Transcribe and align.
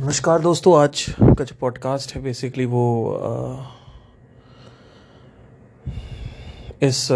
नमस्कार 0.00 0.40
दोस्तों 0.40 0.80
आज 0.80 1.06
का 1.20 1.44
जो 1.44 1.54
पॉडकास्ट 1.60 2.14
है 2.16 2.22
बेसिकली 2.22 2.64
वो 2.64 3.12
आ, 3.14 3.66
इस 6.82 7.08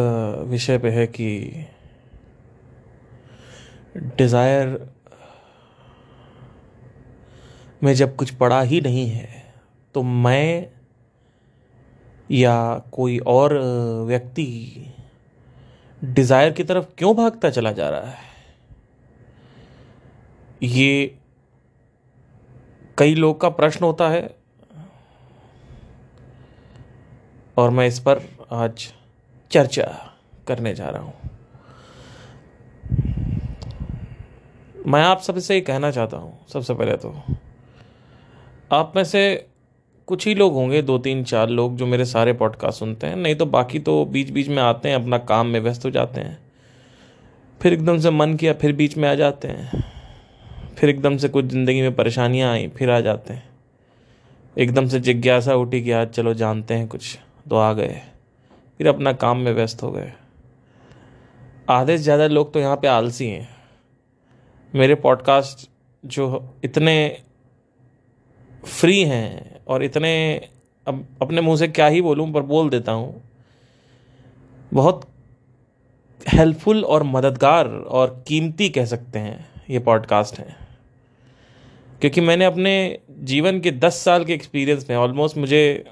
विषय 0.47 0.79
पे 0.79 0.91
है 0.91 1.07
कि 1.07 1.53
डिज़ायर 3.97 4.91
में 7.83 7.95
जब 7.95 8.17
कुछ 8.17 8.31
पड़ा 8.31 8.63
ही 8.63 8.81
नहीं 8.81 9.09
है 9.09 9.55
तो 9.95 10.03
मैं 10.03 10.67
या 12.31 12.83
कोई 12.93 13.19
और 13.19 13.59
व्यक्ति 14.07 14.77
डिज़ायर 16.05 16.53
की 16.53 16.65
तरफ़ 16.65 16.85
क्यों 16.99 17.17
भागता 17.17 17.51
चला 17.51 17.73
जा 17.73 17.89
रहा 17.89 18.11
है? 18.11 18.19
ये 20.63 21.19
कई 22.99 23.15
लोग 23.15 23.41
का 23.41 23.49
प्रश्न 23.49 23.85
होता 23.85 24.09
है। 24.09 24.37
और 27.57 27.71
मैं 27.71 27.87
इस 27.87 27.99
पर 27.99 28.21
आज 28.53 28.93
चर्चा 29.51 29.85
करने 30.47 30.75
जा 30.75 30.89
रहा 30.89 31.03
हूँ। 31.03 31.15
मैं 34.87 35.03
आप 35.03 35.21
सबसे 35.21 35.55
ही 35.55 35.61
कहना 35.61 35.91
चाहता 35.91 36.17
हूँ, 36.17 36.47
सबसे 36.49 36.75
पहले 36.75 36.97
तो। 36.97 37.15
आप 38.73 38.93
में 38.97 39.05
से 39.05 39.49
कुछ 40.09 40.27
ही 40.27 40.35
लोग 40.35 40.53
होंगे, 40.53 40.83
दो 40.83 40.99
तीन 40.99 41.25
चार 41.25 41.49
लोग 41.49 41.77
जो 41.77 41.87
मेरे 41.87 42.05
सारे 42.05 42.33
पॉडकास्ट 42.33 42.79
सुनते 42.79 43.07
हैं। 43.07 43.17
नहीं 43.17 43.35
तो 43.35 43.47
बाकी 43.47 43.79
तो 43.79 44.05
बीच 44.05 44.31
बीच 44.31 44.49
में 44.49 44.63
आते 44.63 44.89
हैं, 44.89 44.97
अपना 44.97 45.19
काम 45.19 45.47
में 45.47 45.61
व्यस्त 45.61 45.85
हो 45.85 45.91
जाते 45.91 46.21
हैं। 46.21 46.39
फिर 47.61 47.73
एकदम 47.73 47.99
से 47.99 48.11
मन 48.11 48.35
किया, 48.35 48.53
फिर 48.53 48.73
बीच 48.73 48.97
में 48.97 49.09
आ 49.09 49.15
जाते 49.15 49.49
हैं। 49.49 49.85
फिर 50.83 50.91
एकदम 50.91 51.17
से 51.17 51.29
कुछ 51.29 51.45
ज़िंदगी 51.45 51.81
में 51.83 51.95
परेशानियाँ 51.95 52.51
आई, 52.53 52.67
फिर 52.69 52.91
आ 52.91 52.99
जाते 53.01 53.33
हैं। 53.35 53.43
एकदम 54.57 54.87
से 54.87 54.99
जिज्ञासा 55.01 55.55
उठी 55.55 55.81
कि 55.83 55.91
आज 55.91 56.09
चलो 56.09 56.33
जानते 56.35 56.75
हैं 56.75 56.87
कुछ 56.89 57.19
तो 57.51 57.57
आ 57.57 57.73
गए। 57.73 58.01
फिर 58.81 58.89
अपना 58.89 59.13
काम 59.13 59.39
में 59.39 59.53
व्यस्त 59.53 59.83
हो 59.83 59.91
गए। 59.91 60.13
आधे 61.71 61.97
से 61.97 62.03
ज़्यादा 62.03 62.27
लोग 62.27 62.53
तो 62.53 62.61
यहाँ 62.61 62.77
पे 62.77 62.89
आलसी 62.89 63.29
हैं। 63.29 63.49
मेरे 64.75 64.95
पॉडकास्ट 64.95 65.69
जो 66.05 66.57
इतने 66.65 67.23
फ्री 68.65 69.03
हैं 69.05 69.61
और 69.65 69.85
इतने, 69.85 70.41
अब 70.87 71.07
अपने 71.23 71.41
मुँह 71.41 71.57
से 71.57 71.69
क्या 71.69 71.87
ही 71.87 72.01
बोलूँ, 72.03 72.33
पर 72.33 72.43
बोल 72.43 72.71
देता 72.71 72.93
हूँ, 72.93 73.23
बहुत 74.73 75.07
हेल्पफुल 76.27 76.85
और 76.85 77.03
मददगार 77.03 77.69
और 77.69 78.23
कीमती 78.29 78.69
कह 78.71 78.85
सकते 78.85 79.19
हैं 79.19 79.65
ये 79.71 79.79
पॉडकास्ट 79.81 80.39
हैं। 80.39 80.61
क्योंकि 82.03 82.21
मैंने 82.21 82.45
अपने 82.45 82.99
जीवन 83.11 83.61
के 83.61 83.71
दस 83.71 83.97
साल 83.97 84.25
के 84.25 84.35
एक्सपीरियंस 84.35 84.87
में 84.91 84.97
ऑलमोस्ट 84.97 85.37
मुझे, 85.37 85.85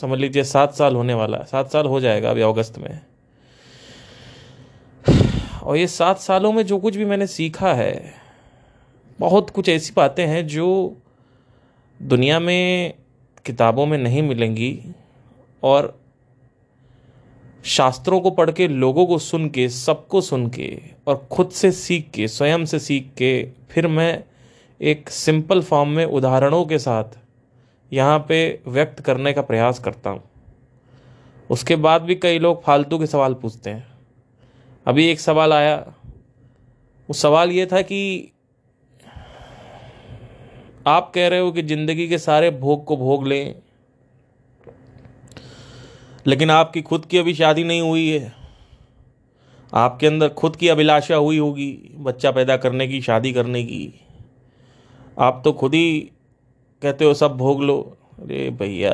समझ 0.00 0.18
लीजिए, 0.18 0.44
सात 0.44 0.74
साल 0.74 0.96
होने 0.96 1.14
वाला 1.14 1.38
है 1.38 1.44
सात 1.44 1.72
साल 1.72 1.86
हो 1.86 2.00
जाएगा 2.00 2.30
अभी 2.30 2.42
अगस्त 2.42 2.78
में। 2.78 3.00
और 5.62 5.76
ये 5.76 5.86
सात 5.86 6.18
सालों 6.18 6.52
में 6.52 6.62
जो 6.66 6.78
कुछ 6.78 6.96
भी 6.96 7.04
मैंने 7.04 7.26
सीखा 7.26 7.72
है, 7.74 8.14
बहुत 9.20 9.50
कुछ 9.50 9.68
ऐसी 9.68 9.92
बातें 9.96 10.26
हैं 10.26 10.46
जो 10.46 10.96
दुनिया 12.02 12.40
में 12.40 12.94
किताबों 13.46 13.86
में 13.86 13.98
नहीं 13.98 14.22
मिलेंगी 14.22 14.82
और 15.62 16.00
शास्त्रों 17.64 18.20
को 18.20 18.30
पढ़ 18.30 18.50
के, 18.50 18.68
लोगों 18.68 19.06
को 19.06 19.18
सुन 19.18 19.48
के, 19.48 19.68
सबको 19.68 20.20
सुन 20.20 20.48
के 20.48 20.80
और 21.06 21.26
खुद 21.32 21.50
से 21.50 21.72
सीख 21.72 22.10
के, 22.10 22.28
स्वयं 22.28 22.64
से 22.64 22.78
सीख 22.78 23.10
के 23.18 23.48
फिर 23.70 23.86
मैं 23.86 24.24
एक 24.80 25.10
सिंपल 25.10 25.60
फॉर्म 25.62 25.88
में 25.88 26.04
उदाहरणों 26.06 26.64
के 26.64 26.78
साथ 26.78 27.18
यहाँ 27.92 28.18
पे 28.28 28.38
व्यक्त 28.68 29.00
करने 29.00 29.32
का 29.32 29.42
प्रयास 29.42 29.78
करता 29.78 30.10
हूँ। 30.10 30.22
उसके 31.50 31.76
बाद 31.76 32.02
भी 32.02 32.14
कई 32.14 32.38
लोग 32.38 32.62
फालतू 32.64 32.98
के 32.98 33.06
सवाल 33.06 33.34
पूछते 33.34 33.70
हैं। 33.70 33.86
अभी 34.86 35.06
एक 35.06 35.20
सवाल 35.20 35.52
आया। 35.52 35.76
वो 37.08 37.12
सवाल 37.14 37.50
ये 37.50 37.66
था 37.66 37.82
कि 37.82 38.32
आप 40.86 41.10
कह 41.14 41.28
रहे 41.28 41.40
हो 41.40 41.52
कि 41.52 41.62
ज़िंदगी 41.62 42.08
के 42.08 42.18
सारे 42.18 42.50
भोग 42.52 42.84
को 42.84 42.96
भोग 42.96 43.26
लें, 43.26 43.54
लेकिन 46.26 46.50
आपकी 46.50 46.82
खुद 46.82 47.04
की 47.04 47.18
अभी 47.18 47.34
शादी 47.34 47.64
नहीं 47.64 47.80
हुई 47.80 48.08
है। 48.08 48.32
आपके 49.72 50.06
अंदर 50.06 50.28
खुद 50.30 50.56
की 50.56 50.68
अभिलाषा 50.68 51.16
हुई 51.16 51.38
होगी, 51.38 51.94
बच्चा 51.96 52.30
पैदा 52.30 52.56
करने 52.56 52.86
की, 52.88 53.00
शादी 53.02 53.32
करने 53.32 53.62
की। 53.64 54.00
आप 55.18 55.40
तो 55.44 55.52
खुद 55.52 55.74
ही 55.74 55.98
कहते 56.82 57.04
हो, 57.04 57.14
सब 57.14 57.36
भोग 57.36 57.62
लो। 57.62 57.78
अरे 58.18 58.48
भैया, 58.50 58.90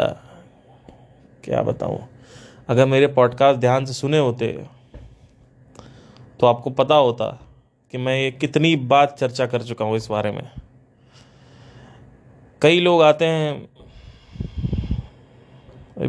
क्या 1.45 1.63
बताऊँ? 1.63 1.99
अगर 2.69 2.87
मेरे 2.87 3.07
पॉडकास्ट 3.07 3.61
ध्यान 3.61 3.85
से 3.85 3.93
सुने 3.93 4.19
होते 4.19 4.47
तो 6.41 6.47
आपको 6.47 6.71
पता 6.71 6.95
होता 6.95 7.27
कि 7.93 7.99
मैं 7.99 8.17
ये 8.17 8.31
कितनी 8.31 8.75
बात 8.77 9.17
चर्चा 9.19 9.47
कर 9.47 9.63
चुका 9.63 9.85
हूँ 9.85 9.97
इस 9.97 10.07
बारे 10.11 10.31
में। 10.31 10.51
कई 12.63 12.81
लोग 12.81 13.03
आते 13.03 13.25
हैं, 13.25 13.69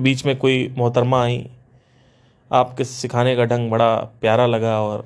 बीच 0.04 0.26
में 0.26 0.38
कोई 0.38 0.68
मोहतरमा 0.78 1.24
आई, 1.24 1.50
आपके 2.52 2.84
सिखाने 2.84 3.36
का 3.36 3.46
ढंग 3.46 3.70
बड़ा 3.72 3.96
प्यारा 4.22 4.46
लगा 4.46 4.80
और 4.82 5.06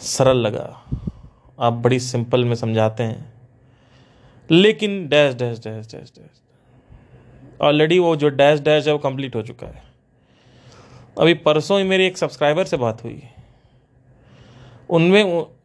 सरल 0.00 0.36
लगा। 0.36 0.66
आप 1.60 1.72
बड़ी 1.72 1.98
सिंपल 2.00 2.44
में 2.44 2.54
समझाते 2.54 3.02
हैं। 3.02 3.32
लेकिन 4.50 5.06
dash 5.08 5.34
dash 5.34 5.58
dash 5.58 5.86
dash 5.86 6.12
dash. 6.16 6.40
Already 7.60 7.98
वो 7.98 8.14
जो 8.16 8.28
डैश 8.28 8.60
डैश 8.60 8.86
है, 8.86 8.92
वो 8.92 8.98
कंप्लीट 8.98 9.36
हो 9.36 9.42
चुका 9.42 9.66
है। 9.66 9.82
अभी 11.18 11.34
परसों 11.34 11.78
ही 11.78 11.84
मेरी 11.84 12.06
एक 12.06 12.18
सब्सक्राइबर 12.18 12.64
से 12.64 12.76
बात 12.76 13.04
हुई। 13.04 13.22
उनमें 14.90 15.22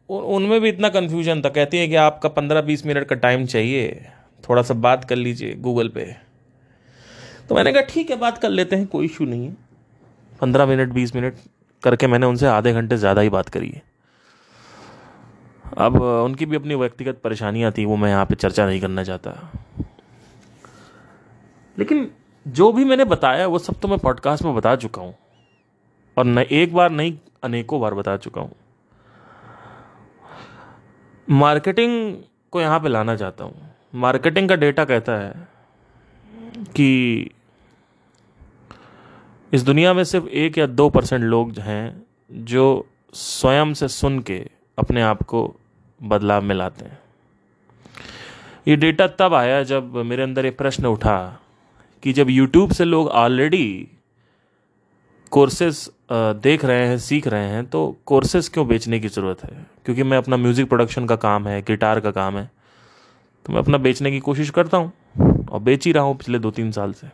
उनमें 0.08 0.60
भी 0.60 0.68
इतना 0.68 0.88
कन्फ्यूज़न 0.88 1.42
था। 1.42 1.48
कहती 1.48 1.78
है 1.78 1.88
कि 1.88 1.94
आपका 1.94 2.28
पंद्रह 2.28 2.60
बीस 2.60 2.86
मिनट 2.86 3.08
का 3.08 3.16
टाइम 3.16 3.46
चाहिए। 3.46 4.06
थोड़ा 4.44 4.62
सा 4.62 4.74
बात 4.74 5.04
कर 5.04 5.16
लीजिए 5.16 5.54
गूगल 5.54 5.88
पे। 5.88 6.04
तो 7.48 7.54
मैंने 7.54 7.72
कहा, 7.72 7.82
ठीक 7.82 8.10
है, 8.10 8.16
बात 8.16 8.38
कर 8.38 8.50
लेते 8.50 8.76
हैं, 8.76 8.86
कोई 8.86 9.04
इशू 9.04 9.24
नहीं 9.24 9.46
है। 9.46 9.56
पंद्रह 10.40 10.66
मिनट, 10.66 10.88
बीस 10.88 11.14
मिनट 11.16 11.36
करके 11.82 12.06
मैंने 12.06 12.26
उनसे 12.26 12.46
आधे 12.46 12.72
घंटे 12.72 12.96
ज़्यादा 12.96 13.20
ही 13.20 13.28
बात 13.28 13.48
करी 13.48 13.68
है। 13.68 13.82
अब 15.78 16.02
उनकी 16.02 16.46
भी 16.46 16.56
अपनी 16.56 16.74
व्यक्तिगत 16.74 17.20
परेशानियाँ 17.24 17.72
थी, 17.72 17.84
वो 17.84 17.96
मैं 17.96 18.10
यहाँ 18.10 18.26
पे 18.26 18.34
चर्चा 18.34 18.66
नहीं 18.66 18.80
करना 18.80 19.04
चाहता। 19.04 19.52
लेकिन 21.78 22.10
जो 22.48 22.72
भी 22.72 22.84
मैंने 22.84 23.04
बताया, 23.04 23.46
वो 23.46 23.58
सब 23.58 23.80
तो 23.80 23.88
मैं 23.88 23.98
पॉडकास्ट 23.98 24.44
में 24.44 24.54
बता 24.54 24.76
चुका 24.76 25.02
हूँ। 25.02 25.14
और 26.18 26.24
न, 26.24 26.38
एक 26.38 26.74
बार 26.74 26.90
नहीं, 26.90 27.18
अनेकों 27.42 27.80
बार 27.80 27.94
बता 27.94 28.16
चुका 28.16 28.40
हूँ। 28.40 28.52
मार्केटिंग 31.30 32.16
को 32.50 32.60
यहाँ 32.60 32.80
पे 32.80 32.88
लाना 32.88 33.16
चाहता 33.16 33.44
हूँ। 33.44 33.70
मार्केटिंग 33.94 34.48
का 34.48 34.56
डेटा 34.56 34.84
कहता 34.84 35.12
है 35.12 35.48
कि 36.76 37.30
इस 39.52 39.62
दुनिया 39.62 39.94
में 39.94 40.04
सिर्फ़ 40.04 40.26
एक 40.26 40.58
या 40.58 40.66
दो 40.66 40.90
परसेंट 40.90 41.24
लोग 41.24 41.58
हैं, 41.58 42.06
जो 42.32 42.86
स्वयं 43.12 43.74
से 43.74 43.88
सुन 43.88 44.20
के 44.20 44.46
अपने 44.78 45.02
आप 45.02 45.22
को 45.22 45.56
बदलाव 46.00 46.42
में 46.42 46.54
लाते 46.54 46.84
हैं। 46.84 46.98
ये 48.68 48.76
डेटा 48.76 49.06
तब 49.18 49.34
आया 49.34 49.62
जब 49.64 49.96
मेरे 49.96 50.22
अंदर 50.22 50.46
एक 50.46 50.56
प्रश्न 50.58 50.86
उठा 50.86 51.18
कि 52.02 52.12
जब 52.12 52.30
यूट्यूब 52.30 52.72
से 52.72 52.84
लोग 52.84 53.08
ऑलरेडी 53.08 53.88
कोर्सेज 55.32 55.88
देख 56.12 56.64
रहे 56.64 56.86
हैं, 56.88 56.98
सीख 56.98 57.26
रहे 57.26 57.48
हैं 57.48 57.64
तो 57.66 57.96
कोर्सेज 58.06 58.48
क्यों 58.48 58.66
बेचने 58.68 59.00
की 59.00 59.08
ज़रूरत 59.08 59.44
है? 59.44 59.66
क्योंकि 59.84 60.02
मैं 60.02 60.18
अपना 60.18 60.36
म्यूज़िक 60.36 60.68
प्रोडक्शन 60.68 61.06
का 61.06 61.16
काम 61.18 61.48
है 61.48 61.60
गिटार 61.62 62.00
का 62.00 62.10
काम 62.12 62.36
है 62.38 62.50
तो 63.46 63.52
मैं 63.52 63.60
अपना 63.60 63.78
बेचने 63.78 64.10
की 64.10 64.20
कोशिश 64.20 64.50
करता 64.50 64.76
हूँ 64.76 64.92
और 65.46 65.60
बेच 65.60 65.86
ही 65.86 65.92
रहा 65.92 66.04
हूँ 66.04 66.16
पिछले 66.16 66.38
दो 66.38 66.50
तीन 66.50 66.70
साल 66.72 66.92
से। 66.92 67.08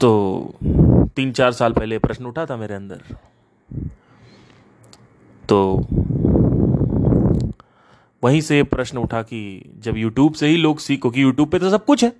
तो 0.00 0.58
तीन 1.16 1.32
चार 1.32 1.52
साल 1.52 1.72
पहले 1.72 1.98
प्रश्न 1.98 2.26
उठा 2.26 2.44
था 2.46 2.56
मेरे 2.56 2.74
अंदर। 2.74 3.02
तो 5.48 5.86
वहीं 8.22 8.40
से 8.40 8.62
प्रश्न 8.62 8.98
उठा 8.98 9.22
कि 9.22 9.72
जब 9.78 9.96
यूट्यूब 9.96 10.34
से 10.34 10.48
ही 10.48 10.56
लोग 10.56 10.78
सीखो 10.78 11.10
कि 11.10 11.22
यूट्यूब 11.22 11.48
पे 11.48 11.58
तो 11.58 11.70
सब 11.70 11.84
कुछ 11.84 12.04
है 12.04 12.12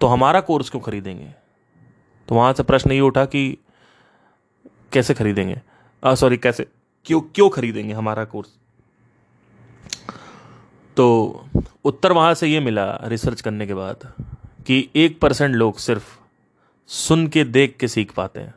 तो 0.00 0.06
हमारा 0.06 0.40
कोर्स 0.40 0.70
क्यों 0.70 0.82
खरीदेंगे? 0.82 1.34
तो 2.28 2.34
वहाँ 2.34 2.52
से 2.52 2.62
प्रश्न 2.62 2.92
ये 2.92 3.00
उठा 3.00 3.24
कि 3.24 3.58
कैसे 4.92 5.14
खरीदेंगे? 5.14 5.60
सॉरी 6.02 6.36
कैसे? 6.36 6.66
क्यों 7.06 7.20
क्यों 7.20 7.48
खरीदेंगे 7.50 7.94
हमारा 7.94 8.24
कोर्स 8.24 8.56
तो 10.96 11.06
उत्तर 11.84 12.12
वहाँ 12.12 12.34
से 12.34 12.48
ये 12.48 12.60
मिला 12.60 12.86
रिसर्च 13.04 13.40
करने 13.40 13.66
के 13.66 13.74
बाद 13.74 14.12
कि 14.66 14.88
एक 14.96 15.20
परसेंट 15.20 15.54
लोग 15.54 15.78
सिर्फ़ 15.78 16.18
सुन 16.88 17.26
के, 17.28 17.44
देख 17.44 17.76
के 17.80 17.88
सीख 17.88 18.12
पाते 18.12 18.40
हैं। 18.40 18.54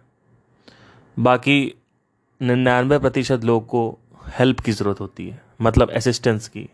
बाकी 1.19 1.73
निन्यानवे 2.41 2.99
प्रतिशत 2.99 3.43
लोग 3.43 3.65
को 3.67 3.99
हेल्प 4.39 4.59
की 4.59 4.71
ज़रूरत 4.71 4.99
होती 4.99 5.27
है 5.29 5.41
मतलब 5.61 5.91
असिस्टेंस 5.91 6.47
की। 6.47 6.67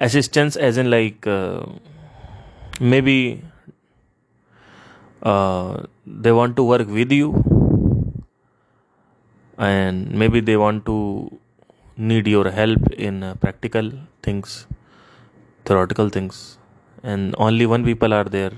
Assistance 0.00 0.56
as 0.56 0.78
in 0.78 0.86
like 0.86 1.28
may 2.82 3.00
be 3.00 3.20
they 6.22 6.30
want 6.30 6.56
to 6.56 6.64
work 6.64 6.88
with 6.88 7.12
you 7.12 7.32
and 9.58 10.08
may 10.18 10.28
be 10.28 10.40
they 10.40 10.56
want 10.56 10.84
to 10.84 10.98
need 11.98 12.28
your 12.28 12.48
help 12.54 12.92
in 12.92 13.32
practical 13.40 13.92
things 14.26 14.64
theoretical 15.66 16.08
things. 16.08 16.36
And 17.04 17.34
only 17.38 17.66
one 17.66 17.82
people 17.84 18.14
are 18.18 18.28
there 18.34 18.54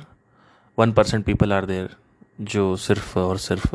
one 0.79 0.93
percent 0.93 1.25
people 1.25 1.53
are 1.53 1.65
there 1.67 1.89
जो 2.51 2.65
सिर्फ़ 2.77 3.19
और 3.19 3.39
सिर्फ़ 3.39 3.75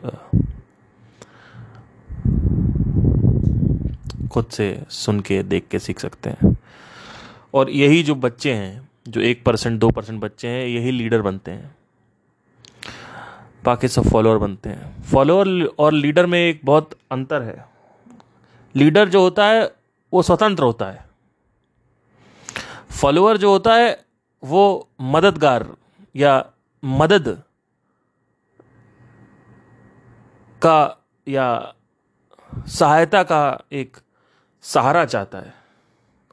खुद 4.35 4.45
से 4.45 4.83
सुन 4.89 5.19
के, 5.19 5.43
देख 5.43 5.67
के 5.67 5.79
सीख 5.79 5.99
सकते 5.99 6.29
हैं। 6.29 6.57
और 7.53 7.69
यही 7.69 8.03
जो 8.03 8.15
बच्चे 8.15 8.53
हैं, 8.53 8.89
जो 9.07 9.21
एक 9.21 9.43
परसेंट, 9.43 9.79
दो 9.79 9.89
परसेंट 9.89 10.21
बच्चे 10.21 10.47
हैं, 10.47 10.67
यही 10.67 10.91
लीडर 10.91 11.21
बनते 11.21 11.51
हैं। 11.51 11.75
बाकी 13.63 13.87
सब 13.87 14.03
फॉलोअर 14.03 14.37
बनते 14.37 14.69
हैं। 14.69 15.03
फॉलोअर 15.03 15.47
और 15.79 15.93
लीडर 15.93 16.25
में 16.25 16.39
एक 16.39 16.61
बहुत 16.65 16.89
अंतर 17.11 17.41
है। 17.41 17.69
लीडर 18.75 19.09
जो 19.09 19.21
होता 19.21 19.45
है, 19.45 19.71
वो 20.13 20.21
स्वतंत्र 20.21 20.63
होता 20.63 20.85
है। 20.85 21.09
फॉलोअर 23.01 23.37
जो 23.37 23.49
होता 23.49 23.75
है, 23.75 24.05
वो 24.43 24.89
मददगार 25.01 25.75
या 26.15 26.51
मदद 26.83 27.43
का 30.61 31.05
या 31.27 31.73
सहायता 32.67 33.23
का 33.23 33.61
एक 33.71 33.97
सहारा 34.65 35.05
चाहता 35.05 35.37
है। 35.37 35.53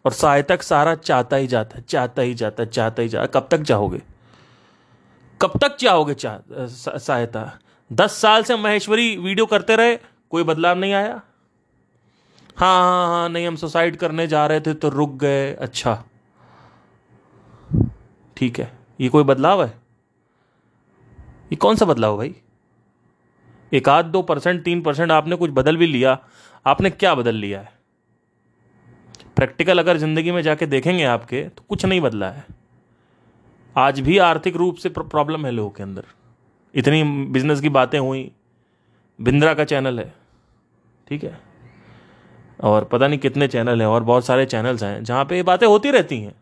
और 0.04 0.12
सहायता 0.12 0.56
का 0.56 0.62
सहारा 0.62 0.94
चाहता 0.94 1.36
ही 1.36 1.46
जाता 1.46 1.76
है, 1.76 1.84
चाहता 1.88 2.22
ही 2.22 2.34
जाता 2.34 2.62
है, 2.62 2.68
चाहता 2.68 3.02
ही 3.02 3.08
जाता 3.08 3.40
कब 3.40 3.48
तक 3.50 3.62
चाहोगे? 3.62 4.02
कब 5.40 5.58
तक 5.58 5.76
चाहोगे 5.76 6.14
चाह 6.14 6.66
सहायता? 6.98 7.58
दस 7.92 8.12
साल 8.12 8.42
से 8.42 8.56
महेश्वरी 8.56 9.16
वीडियो 9.16 9.46
करते 9.46 9.76
रहे, 9.76 9.96
कोई 10.30 10.42
बदलाव 10.42 10.78
नहीं 10.78 10.92
आया? 10.92 11.20
हाँ 12.56 12.80
हाँ 12.82 13.06
हाँ 13.08 13.28
नहीं, 13.28 13.46
हम 13.46 13.56
सुसाइड 13.56 13.96
करने 13.96 14.26
जा 14.26 14.46
रहे 14.46 14.60
थे 14.60 14.74
तो 14.74 14.88
रुक 14.88 15.10
गए। 15.10 15.52
अच्छा। 15.54 16.04
ठीक 18.36 18.58
है। 18.60 18.78
ये 19.00 19.08
कोई 19.08 19.24
बदलाव 19.24 19.64
है? 19.64 19.68
ये 21.52 21.56
कौन 21.56 21.76
सा 21.76 21.84
बदलाव 21.84 22.16
भाई? 22.16 22.34
एक 23.72 23.88
आध 23.88 24.04
दो 24.04 24.22
परसेंट, 24.22 24.64
तीन 24.64 24.82
परसेंट 24.82 25.12
आपने 25.12 25.36
कुछ 25.36 25.50
बदल 25.50 25.76
भी 25.76 25.86
लिया। 25.86 26.18
आपने 26.66 26.90
क्या 26.90 27.14
बदल 27.14 27.34
लिया 27.34 27.60
है? 27.60 27.71
प्रैक्टिकल 29.36 29.78
अगर 29.78 29.96
ज़िंदगी 29.96 30.32
में 30.32 30.40
जाके 30.42 30.66
देखेंगे 30.66 31.04
आपके 31.04 31.42
तो 31.46 31.64
कुछ 31.68 31.84
नहीं 31.86 32.00
बदला 32.00 32.28
है। 32.28 32.44
आज 33.76 34.00
भी 34.00 34.18
आर्थिक 34.20 34.56
रूप 34.56 34.76
से 34.76 34.88
प्रॉब्लम 34.88 35.46
है 35.46 35.52
लोगों 35.52 35.70
के 35.70 35.82
अंदर। 35.82 36.04
इतनी 36.74 37.02
बिज़नेस 37.32 37.60
की 37.60 37.68
बातें 37.68 37.98
हुई। 37.98 38.30
बिंद्रा 39.18 39.54
का 39.54 39.64
चैनल 39.64 39.98
है, 39.98 40.12
ठीक 41.06 41.24
है? 41.24 41.38
और 42.60 42.84
पता 42.84 43.06
नहीं 43.08 43.18
कितने 43.18 43.48
चैनल 43.48 43.80
हैं, 43.80 43.88
और 43.88 44.02
बहुत 44.02 44.26
सारे 44.26 44.46
चैनल्स 44.46 44.82
हैं, 44.82 45.02
जहाँ 45.04 45.24
पे 45.24 45.36
ये 45.36 45.42
बातें 45.42 45.66
होती 45.66 45.90
रहती 45.90 46.20
हैं। 46.20 46.34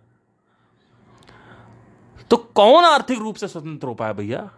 तो 2.31 2.37
कौन 2.37 2.85
आर्थिक 2.85 3.19
रूप 3.19 3.37
से 3.37 3.49
स्वतंत्र 3.49 3.89
हो 3.89 3.95
पाया 3.95 4.13
भैया? 4.13 4.49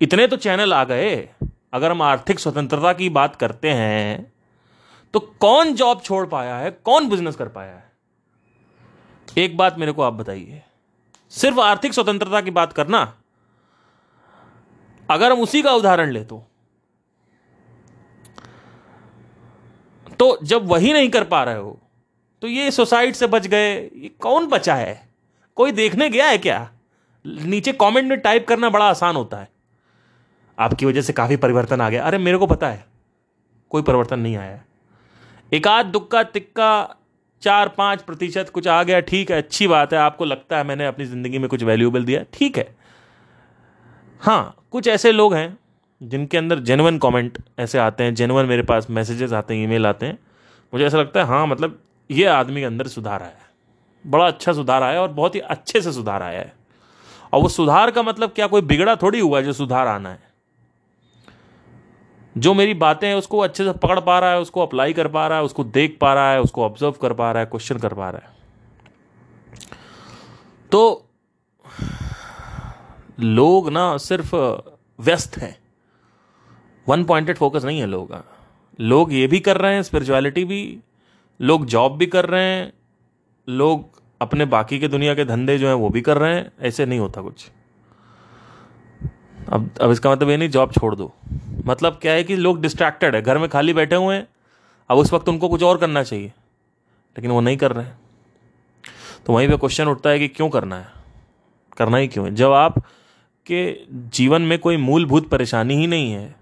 इतने 0.00 0.26
तो 0.26 0.36
चैनल 0.36 0.74
आ 0.74 0.82
गए। 0.84 1.28
अगर 1.72 1.90
हम 1.90 2.02
आर्थिक 2.02 2.38
स्वतंत्रता 2.38 2.92
की 2.92 3.08
बात 3.10 3.36
करते 3.36 3.70
हैं 3.70 4.32
तो 5.14 5.20
कौन 5.20 5.74
जॉब 5.74 6.00
छोड़ 6.00 6.26
पाया 6.26 6.56
है? 6.56 6.70
कौन 6.70 7.08
बिज़नेस 7.08 7.36
कर 7.36 7.48
पाया 7.48 7.72
है? 7.72 7.92
एक 9.28 9.56
बात 9.56 9.78
मेरे 9.78 9.92
को 9.92 10.02
आप 10.02 10.12
बताइए। 10.12 10.62
सिर्फ़ 11.32 11.60
आर्थिक 11.60 11.94
स्वतंत्रता 11.94 12.40
की 12.40 12.50
बात 12.50 12.72
करना। 12.72 13.02
अगर 15.08 15.32
हम 15.32 15.40
उसी 15.40 15.62
का 15.62 15.72
उदाहरण 15.72 16.10
ले 16.10 16.24
तो। 16.24 16.44
तो 20.18 20.38
जब 20.42 20.66
वही 20.66 20.92
नहीं 20.92 21.08
कर 21.10 21.24
पा 21.24 21.42
रहे 21.44 21.56
हो 21.56 21.78
तो 22.42 22.46
ये 22.46 22.70
सुसाइड 22.70 23.14
से 23.14 23.26
बच 23.26 23.46
गए, 23.46 23.74
ये 23.76 24.08
कौन 24.20 24.46
बचा 24.46 24.74
है? 24.74 25.08
कोई 25.56 25.72
देखने 25.72 26.08
गया 26.10 26.26
है 26.26 26.38
क्या? 26.38 26.70
नीचे 27.24 27.72
कमेंट 27.72 28.08
में 28.08 28.18
टाइप 28.20 28.46
करना 28.48 28.70
बड़ा 28.70 28.84
आसान 28.84 29.16
होता 29.16 29.38
है। 29.38 29.48
आपकी 30.58 30.86
वजह 30.86 31.02
से 31.02 31.12
काफ़ी 31.12 31.36
परिवर्तन 31.36 31.80
आ 31.80 31.88
गया। 31.90 32.04
अरे 32.04 32.18
मेरे 32.18 32.38
को 32.38 32.46
पता 32.46 32.68
है, 32.68 32.84
कोई 33.70 33.82
परिवर्तन 33.82 34.20
नहीं 34.20 34.36
आया। 34.36 34.62
आध 35.52 35.86
दुक्का 35.86 36.22
तिक्का, 36.22 36.96
चार 37.42 37.68
पाँच 37.68 38.02
प्रतिशत 38.02 38.50
कुछ 38.54 38.68
आ 38.68 38.82
गया, 38.82 39.00
ठीक 39.00 39.30
है, 39.30 39.36
अच्छी 39.38 39.66
बात 39.66 39.92
है, 39.92 39.98
आपको 39.98 40.24
लगता 40.24 40.56
है 40.56 40.64
मैंने 40.64 40.86
अपनी 40.86 41.04
ज़िंदगी 41.04 41.38
में 41.38 41.48
कुछ 41.48 41.62
वैल्यूएबल 41.62 42.04
दिया, 42.04 42.22
ठीक 42.32 42.58
है। 42.58 42.68
हाँ 44.20 44.56
कुछ 44.70 44.88
ऐसे 44.88 45.12
लोग 45.12 45.34
हैं, 45.34 45.58
जिनके 46.00 46.38
अंदर 46.38 46.58
जेनवन 46.58 46.98
कमेंट 46.98 47.38
ऐसे 47.58 47.78
आते 47.78 48.04
हैं 48.04 48.14
जेनवन 48.14 48.46
मेरे 48.46 48.62
पास 48.62 48.86
मैसेजेस 48.90 49.32
आते 49.32 49.54
हैं 49.54 49.64
ईमेल 49.64 49.86
आते 49.86 50.06
हैं। 50.06 50.18
मुझे 50.72 50.84
ऐसा 50.86 50.98
लगता 50.98 51.20
है 51.20 51.26
हाँ 51.26 51.46
मतलब 51.46 51.78
ये 52.10 52.24
आदमी 52.26 52.60
के 52.60 52.66
अंदर 52.66 52.86
सुधार 52.86 53.22
आया 53.22 53.30
है। 53.30 53.48
बड़ा 54.04 54.26
अच्छा 54.26 54.52
सुधार 54.52 54.82
आया 54.82 55.02
और 55.02 55.08
बहुत 55.08 55.34
ही 55.34 55.40
अच्छे 55.40 55.80
से 55.80 55.92
सुधार 55.92 56.22
आया 56.22 56.40
है। 56.40 56.52
और 57.32 57.42
वो 57.42 57.48
सुधार 57.48 57.90
का 57.90 58.02
मतलब 58.02 58.32
क्या, 58.32 58.46
कोई 58.46 58.62
बिगड़ा 58.62 58.96
थोड़ी 58.96 59.20
हुआ 59.20 59.40
जो 59.40 59.52
सुधार 59.52 59.86
आना 59.86 60.08
है? 60.08 60.29
जो 62.40 62.54
मेरी 62.54 62.74
बातें 62.74 63.08
हैं, 63.08 63.14
उसको 63.14 63.38
अच्छे 63.38 63.64
से 63.64 63.72
पकड़ 63.72 64.00
पा 64.00 64.18
रहा 64.18 64.30
है, 64.30 64.40
उसको 64.40 64.60
अप्लाई 64.60 64.92
कर 64.92 65.08
पा 65.08 65.26
रहा 65.26 65.38
है, 65.38 65.44
उसको 65.44 65.64
देख 65.64 65.98
पा 66.00 66.14
रहा 66.14 66.32
है, 66.32 66.40
उसको 66.40 66.64
ऑब्ज़र्व 66.64 66.92
कर 66.92 67.12
पा 67.12 67.32
रहा 67.32 67.40
है 67.40 67.46
क्वेश्चन 67.46 67.78
कर 67.78 67.94
पा 67.94 68.10
रहा 68.10 68.28
है। 68.28 68.38
तो 70.72 71.06
लोग 73.20 73.70
ना 73.70 73.96
सिर्फ़ 73.96 74.34
व्यस्त 75.00 75.38
हैं। 75.38 75.56
वन 76.88 77.04
पॉइंटेड 77.04 77.36
फोकस 77.36 77.64
नहीं 77.64 77.80
है 77.80 77.86
लोगों 77.86 78.06
का 78.06 78.24
लोग 78.80 79.12
ये 79.12 79.26
भी 79.26 79.40
कर 79.40 79.56
रहे 79.56 79.74
हैं 79.74 79.82
स्पिरिचुअलिटी 79.82 80.44
भी, 80.44 80.78
लोग 81.40 81.66
जॉब 81.66 81.96
भी 81.96 82.06
कर 82.06 82.26
रहे 82.26 82.44
हैं, 82.44 82.72
लोग 83.48 84.02
अपने 84.20 84.44
बाकी 84.44 84.78
के 84.78 84.88
दुनिया 84.88 85.14
के 85.14 85.24
धंधे 85.24 85.58
जो 85.58 85.66
हैं, 85.66 85.74
वो 85.74 85.88
भी 85.88 86.00
कर 86.00 86.18
रहे 86.18 86.34
हैं, 86.34 86.52
ऐसे 86.60 86.86
नहीं 86.86 86.98
होता 86.98 87.22
कुछ। 87.22 87.50
अब 89.48 89.70
अब 89.80 89.90
इसका 89.90 90.10
मतलब 90.10 90.30
ये 90.30 90.36
नहीं 90.36 90.48
जॉब 90.48 90.72
छोड़ 90.72 90.94
दो। 90.94 91.12
मतलब 91.66 91.98
क्या 92.02 92.12
है 92.12 92.24
कि 92.24 92.36
लोग 92.36 92.60
डिस्ट्रैक्टेड 92.60 93.14
है, 93.14 93.22
घर 93.22 93.38
में 93.38 93.48
खाली 93.48 93.72
बैठे 93.72 93.96
हुए 93.96 94.14
हैं, 94.16 94.26
अब 94.90 94.98
उस 94.98 95.12
वक्त 95.12 95.28
उनको 95.28 95.48
कुछ 95.48 95.62
और 95.62 95.78
करना 95.78 96.02
चाहिए, 96.02 96.26
लेकिन 97.16 97.30
वो 97.30 97.40
नहीं 97.40 97.56
कर 97.56 97.72
रहे 97.72 97.84
हैं। 97.84 97.98
तो 99.26 99.32
वहीं 99.32 99.48
पे 99.48 99.56
क्वेश्चन 99.56 99.88
उठता 99.88 100.10
है 100.10 100.18
कि 100.18 100.28
क्यों 100.28 100.48
करना 100.50 100.76
है? 100.76 100.88
करना 101.76 101.96
ही 101.96 102.08
क्यों 102.08 102.26
है? 102.26 102.34
जब 102.34 102.52
आप 102.52 102.78
के 103.46 103.76
जीवन 103.90 104.42
में 104.42 104.58
कोई 104.58 104.76
मूलभूत 104.76 105.28
परेशानी 105.28 105.74
ही 105.74 105.86
नहीं 105.86 106.12
है 106.12 106.34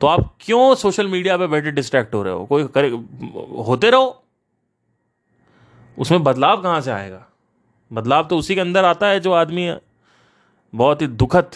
तो 0.00 0.06
आप 0.06 0.34
क्यों 0.40 0.74
सोशल 0.74 1.08
मीडिया 1.08 1.36
पे 1.36 1.46
बैठे 1.46 1.70
डिस्ट्रैक्ट 1.70 2.14
हो 2.14 2.22
रहे 2.22 2.34
हो? 2.34 2.44
कोई 2.46 2.66
करे, 2.66 2.88
होते 3.64 3.90
रहो। 3.90 4.22
उसमें 5.98 6.22
बदलाव 6.24 6.62
कहाँ 6.62 6.80
से 6.80 6.90
आएगा? 6.90 7.24
बदलाव 7.90 8.26
तो 8.26 8.36
उसी 8.38 8.54
के 8.54 8.60
अंदर 8.60 8.84
आता 8.84 9.06
है 9.06 9.20
जो 9.20 9.32
आदमी 9.32 9.72
बहुत 10.72 11.02
ही 11.02 11.06
दुखद 11.06 11.50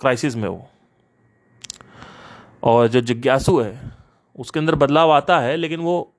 क्राइसिस 0.00 0.36
में 0.36 0.48
हो। 0.48 0.68
और 2.68 2.88
जो 2.88 3.00
जिज्ञासु 3.00 3.58
है, 3.60 3.80
उसके 4.38 4.60
अंदर 4.60 4.74
बदलाव 4.74 5.10
आता 5.10 5.38
है, 5.38 5.56
लेकिन 5.56 5.80
वो 5.80 6.14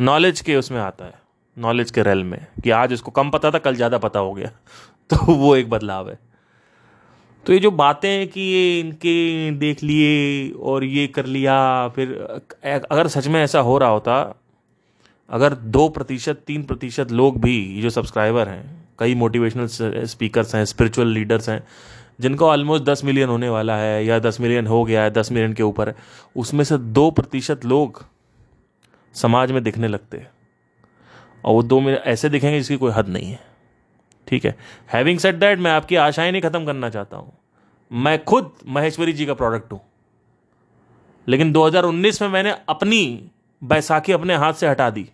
नॉलेज 0.00 0.40
के 0.40 0.56
उसमें 0.56 0.80
आता 0.80 1.04
है 1.04 1.14
नॉलेज 1.58 1.90
के 1.90 2.02
रेल 2.02 2.24
में, 2.24 2.46
कि 2.64 2.70
आज 2.70 2.92
इसको 2.92 3.10
कम 3.10 3.30
पता 3.30 3.50
था, 3.50 3.58
कल 3.58 3.74
ज़्यादा 3.74 3.98
पता 3.98 4.20
हो 4.20 4.32
गया। 4.34 4.48
तो 5.10 5.34
वो 5.34 5.56
एक 5.56 5.70
बदलाव 5.70 6.10
है। 6.10 6.18
तो 7.46 7.52
ये 7.52 7.58
जो 7.58 7.70
बातें 7.70 8.08
हैं 8.08 8.28
कि 8.28 8.40
ये 8.40 8.80
इनके 8.80 9.50
देख 9.50 9.82
लिए 9.82 10.50
और 10.50 10.84
ये 10.84 11.06
कर 11.06 11.26
लिया, 11.26 11.88
फिर 11.88 12.12
अगर 12.64 13.06
सच 13.06 13.26
में 13.26 13.42
ऐसा 13.44 13.60
हो 13.60 13.78
रहा 13.78 13.88
होता, 13.88 14.34
अगर 15.30 15.54
दो 15.54 15.88
प्रतिशत, 15.88 16.42
तीन 16.46 16.62
प्रतिशत 16.62 17.12
लोग 17.12 17.40
भी 17.40 17.80
जो 17.82 17.90
सब्सक्राइबर 17.90 18.48
हैं, 18.48 18.86
कई 18.98 19.14
मोटिवेशनल 19.14 19.66
स्पीकर्स 20.04 20.54
हैं 20.54 20.64
स्पिरिचुअल 20.64 21.08
लीडर्स 21.08 21.48
हैं 21.48 21.66
जिनको 22.22 22.46
ऑलमोस्ट 22.46 22.84
दस 22.84 23.04
मिलियन 23.04 23.28
होने 23.28 23.48
वाला 23.48 23.76
है, 23.76 24.04
या 24.04 24.18
दस 24.18 24.40
मिलियन 24.40 24.66
हो 24.66 24.84
गया 24.84 25.02
है, 25.02 25.10
दस 25.10 25.32
मिलियन 25.32 25.52
के 25.52 25.62
ऊपर 25.62 25.88
है 25.88 25.94
उसमें 26.36 26.64
से 26.64 26.78
दो 26.78 27.10
प्रतिशत 27.10 27.64
लोग 27.64 28.04
समाज 29.14 29.52
में 29.52 29.62
दिखने 29.62 29.88
लगते 29.88 30.16
हैं। 30.16 30.30
और 31.44 31.54
वो 31.54 31.62
दो 31.62 31.80
मिनट 31.80 31.98
ऐसे 31.98 32.28
दिखेंगे 32.28 32.58
जिसकी 32.58 32.76
कोई 32.76 32.92
हद 32.92 33.08
नहीं 33.08 33.30
है। 33.30 33.40
ठीक 34.28 34.44
है? 34.44 34.56
हैविंग 34.92 35.18
सेट 35.18 35.34
दैट 35.34 35.58
मैं 35.58 35.70
आपकी 35.70 35.96
आशाएँ 35.96 36.32
नहीं 36.32 36.42
ख़त्म 36.42 36.64
करना 36.64 36.90
चाहता 36.90 37.16
हूँ। 37.16 37.32
मैं 37.92 38.24
खुद 38.24 38.52
महेश्वरी 38.66 39.12
जी 39.12 39.26
का 39.26 39.34
प्रोडक्ट 39.34 39.72
हूँ। 39.72 39.80
लेकिन 41.28 41.52
2019 41.52 42.22
में 42.22 42.28
मैंने 42.28 42.54
अपनी 42.68 43.30
बैसाखी 43.64 44.12
अपने 44.12 44.34
हाथ 44.34 44.52
से 44.52 44.68
हटा 44.68 44.90
दी। 44.90 45.10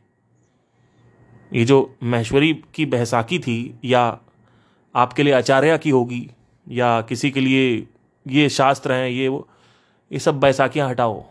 ये 1.53 1.65
जो 1.65 1.97
महेश्वरी 2.05 2.63
की 2.75 2.87
बैसाखी 2.87 3.39
थी, 3.39 3.79
या 3.85 4.19
आपके 4.95 5.23
लिए 5.23 5.33
आचार्य 5.33 5.79
की 5.79 5.91
होगी 5.91 6.31
या 6.69 7.01
किसी 7.03 7.31
के 7.31 7.41
लिए 7.41 7.87
ये 8.27 8.49
शास्त्र 8.49 8.93
हैं, 8.93 9.09
ये 9.09 9.29
वो, 9.29 9.49
ये 10.11 10.19
सब 10.19 10.41
बैसाखियाँ 10.41 10.89
हटाओ। 10.91 11.25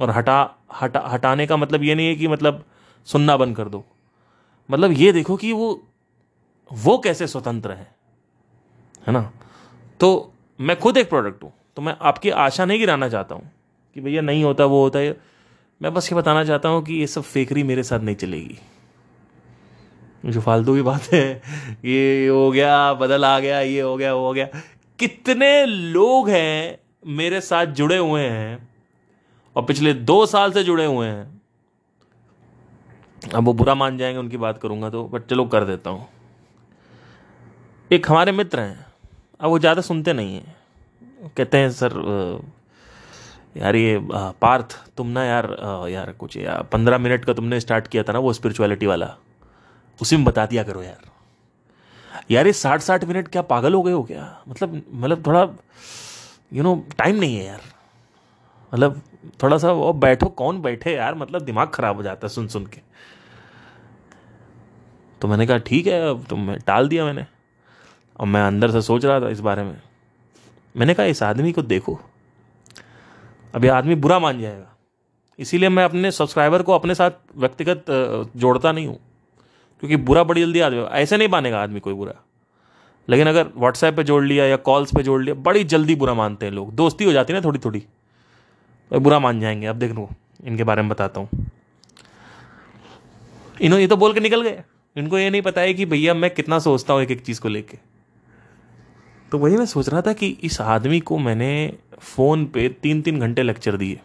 और 0.00 0.10
हटा 0.10 0.40
हटा, 0.80 1.00
हटाने 1.00 1.46
का 1.46 1.56
मतलब 1.56 1.82
ये 1.82 1.94
नहीं 1.94 2.06
है 2.06 2.14
कि 2.14 2.28
मतलब 2.28 2.64
सुनना 3.06 3.36
बंद 3.36 3.56
कर 3.56 3.68
दो। 3.68 3.84
मतलब 4.70 4.92
ये 4.92 5.12
देखो 5.12 5.36
कि 5.36 5.52
वो 5.52 5.82
वो 6.70 6.98
कैसे 6.98 7.26
स्वतंत्र 7.26 7.72
है 7.72 7.94
है 9.06 9.12
ना? 9.12 9.32
तो 10.00 10.32
मैं 10.60 10.78
खुद 10.78 10.96
एक 10.96 11.08
प्रोडक्ट 11.08 11.42
हूँ 11.42 11.52
तो 11.76 11.82
मैं 11.82 11.96
आपकी 12.00 12.30
आशा 12.30 12.64
नहीं 12.64 12.78
गिराना 12.78 13.08
चाहता 13.08 13.34
हूँ 13.34 13.50
कि 13.94 14.00
भैया 14.00 14.22
नहीं 14.22 14.44
होता, 14.44 14.64
वो 14.64 14.82
होता 14.82 14.98
है। 14.98 15.16
मैं 15.82 15.94
बस 15.94 16.12
ये 16.12 16.18
बताना 16.18 16.44
चाहता 16.44 16.68
हूँ 16.68 16.82
कि 16.84 16.94
ये 16.94 17.06
सब 17.06 17.22
फेकरी 17.22 17.62
मेरे 17.62 17.82
साथ 17.82 18.00
नहीं 18.00 18.16
चलेगी। 18.16 18.58
जो 20.24 20.40
फालतू 20.40 20.74
की 20.74 20.82
बात 20.82 21.12
है, 21.12 21.42
ये 21.84 22.26
हो 22.28 22.50
गया, 22.52 22.92
बदल 22.94 23.24
आ 23.24 23.38
गया, 23.40 23.60
ये 23.60 23.80
हो 23.80 23.96
गया, 23.96 24.14
वो 24.14 24.26
हो 24.26 24.32
गया। 24.32 24.46
कितने 24.98 25.64
लोग 25.66 26.28
हैं 26.28 26.78
मेरे 27.08 27.40
साथ 27.40 27.66
जुड़े 27.74 27.96
हुए 27.96 28.22
हैं 28.22 28.68
और 29.56 29.64
पिछले 29.64 29.92
दो 29.94 30.24
साल 30.26 30.52
से 30.52 30.62
जुड़े 30.64 30.84
हुए 30.84 31.06
हैं। 31.06 31.40
अब 33.34 33.44
वो 33.44 33.52
बुरा 33.52 33.74
मान 33.74 33.98
जाएँगे, 33.98 34.18
उनकी 34.18 34.36
बात 34.36 34.58
करूँगा 34.58 34.90
तो 34.90 35.04
बट 35.04 35.26
चलो 35.26 35.44
कर 35.46 35.64
देता 35.64 35.90
हूँ। 35.90 36.08
एक 37.90 38.10
हमारे 38.10 38.32
मित्र 38.32 38.60
हैं, 38.60 38.86
अब 39.40 39.50
वो 39.50 39.58
ज़्यादा 39.58 39.82
सुनते 39.82 40.12
नहीं 40.12 40.34
हैं। 40.34 40.56
कहते 41.36 41.58
हैं, 41.58 41.70
सर 41.72 41.92
यार 43.56 43.76
ये 43.76 43.98
पार्थ, 44.02 44.78
तुम 44.96 45.06
ना 45.08 45.24
यार 45.24 45.56
यार 45.90 46.12
कुछ 46.12 46.36
यार 46.36 46.62
पंद्रह 46.72 46.98
मिनट 46.98 47.24
का 47.24 47.32
तुमने 47.32 47.60
स्टार्ट 47.60 47.86
किया 47.86 48.02
था 48.02 48.12
ना 48.12 48.18
वो 48.18 48.32
स्पिरिचुअलिटी 48.32 48.86
वाला? 48.86 49.14
उसी 50.00 50.16
में 50.16 50.24
बता 50.24 50.46
दिया 50.46 50.62
करो 50.62 50.82
यार। 50.82 51.10
यार, 52.30 52.46
ये 52.46 52.52
साठ 52.52 52.80
साठ 52.80 53.04
मिनट 53.04 53.28
क्या 53.28 53.42
पागल 53.42 53.74
हो 53.74 53.82
गए 53.82 53.92
हो 53.92 54.02
क्या? 54.02 54.42
मतलब 54.48 54.82
मतलब 54.92 55.26
थोड़ा 55.26 55.48
यू 56.52 56.62
नो 56.62 56.74
टाइम 56.98 57.16
नहीं 57.16 57.36
है 57.36 57.44
यार। 57.44 57.60
मतलब 58.72 59.00
थोड़ा 59.42 59.58
सा 59.58 59.72
वो 59.72 59.92
बैठो, 59.92 60.26
कौन 60.26 60.60
बैठे 60.62 60.94
यार? 60.94 61.14
मतलब 61.14 61.42
दिमाग 61.42 61.68
खराब 61.68 61.96
हो 61.96 62.02
जाता 62.02 62.26
है 62.26 62.28
सुन 62.28 62.48
सुन 62.48 62.66
के। 62.66 62.80
तो 65.20 65.28
मैंने 65.28 65.46
कहा, 65.46 65.58
ठीक 65.58 65.86
है, 65.86 66.10
अब 66.10 66.24
तो 66.24 66.36
मैं 66.36 66.58
टाल 66.58 66.88
दिया 66.88 67.04
मैंने। 67.04 67.26
और 68.20 68.26
मैं 68.26 68.42
अंदर 68.42 68.70
से 68.70 68.82
सोच 68.82 69.04
रहा 69.04 69.20
था 69.20 69.28
इस 69.28 69.40
बारे 69.40 69.62
में। 69.62 69.80
मैंने 70.76 70.94
कहा, 70.94 71.06
इस 71.06 71.22
आदमी 71.22 71.52
को 71.52 71.62
देखो। 71.62 71.98
अब 73.54 73.64
यह 73.64 73.74
आदमी 73.74 73.94
बुरा 73.94 74.18
मान 74.18 74.40
जाएगा। 74.40 74.76
इसीलिए 75.38 75.68
मैं 75.68 75.84
अपने 75.84 76.10
सब्सक्राइबर 76.10 76.62
को 76.62 76.72
अपने 76.72 76.94
साथ 76.94 77.10
व्यक्तिगत 77.36 77.84
जोड़ता 78.36 78.72
नहीं 78.72 78.86
हूँ। 78.86 78.98
क्योंकि 79.82 79.96
बुरा 79.96 80.24
बड़ी 80.24 80.40
जल्दी 80.40 80.60
आदमी 80.60 80.78
ऐसे 80.78 81.16
नहीं 81.16 81.28
मानेगा 81.28 81.62
आदमी 81.62 81.80
कोई 81.80 81.94
बुरा। 81.94 82.14
लेकिन 83.08 83.28
अगर 83.28 83.46
व्हाट्सएप 83.56 83.96
पे 83.96 84.04
जोड़ 84.04 84.24
लिया 84.24 84.44
या 84.44 84.56
कॉल्स 84.56 84.90
पे 84.94 85.02
जोड़ 85.02 85.22
लिया, 85.22 85.34
बड़ी 85.34 85.64
जल्दी 85.64 85.94
बुरा 85.94 86.14
मानते 86.14 86.46
हैं 86.46 86.52
लोग। 86.52 86.74
दोस्ती 86.74 87.04
हो 87.04 87.12
जाती 87.12 87.32
है 87.32 87.38
ना 87.38 87.44
थोड़ी 87.44 87.58
थोड़ी 87.58 87.80
तो 88.90 89.00
बुरा 89.00 89.18
मान 89.18 89.40
जाएँगे। 89.40 89.66
अब 89.66 89.76
देख 89.76 89.92
लो, 89.92 90.10
इनके 90.44 90.64
बारे 90.64 90.82
में 90.82 90.88
बताता 90.88 91.20
हूँ। 91.20 91.46
इन्हों, 93.60 93.80
ये 93.80 93.86
तो 93.86 93.96
बोल 93.96 94.14
के 94.14 94.20
निकल 94.20 94.42
गए। 94.42 94.62
इनको 94.96 95.18
ये 95.18 95.30
नहीं 95.30 95.42
पता 95.42 95.60
है 95.60 95.74
कि 95.74 95.86
भैया 95.86 96.14
मैं 96.14 96.30
कितना 96.30 96.58
सोचता 96.58 96.94
हूँ 96.94 97.02
एक 97.02 97.10
एक 97.10 97.20
चीज़ 97.20 97.40
को 97.40 97.48
लेके। 97.48 97.78
तो 99.32 99.38
वही 99.38 99.56
मैं 99.56 99.66
सोच 99.66 99.88
रहा 99.88 100.02
था 100.02 100.12
कि 100.12 100.38
इस 100.42 100.60
आदमी 100.60 101.00
को 101.00 101.18
मैंने 101.18 101.72
फ़ोन 101.98 102.46
पे 102.46 102.68
तीन 102.68 103.02
तीन 103.02 103.20
घंटे 103.20 103.42
लेक्चर 103.42 103.76
दिए। 103.76 104.00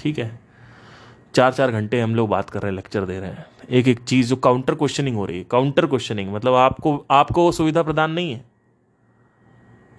ठीक 0.00 0.18
है? 0.18 0.40
चार 1.34 1.52
चार 1.52 1.70
घंटे 1.70 2.00
हम 2.00 2.14
लोग 2.14 2.28
बात 2.28 2.50
कर 2.50 2.62
रहे 2.62 2.70
हैं 2.70 2.76
लेक्चर 2.76 3.04
दे 3.04 3.20
रहे 3.20 3.30
हैं। 3.30 3.46
एक 3.70 3.88
एक 3.88 4.00
चीज़ 4.04 4.28
जो 4.30 4.36
काउंटर 4.36 4.74
क्वेश्चनिंग 4.74 5.16
हो 5.16 5.26
रही 5.26 5.38
है 5.38 5.44
काउंटर 5.44 5.86
क्वेश्चनिंग 5.86 6.34
मतलब 6.34 6.54
आपको 6.54 7.06
आपको 7.10 7.42
वो 7.42 7.52
सुविधा 7.52 7.82
प्रदान 7.82 8.10
नहीं 8.10 8.32
है। 8.32 8.44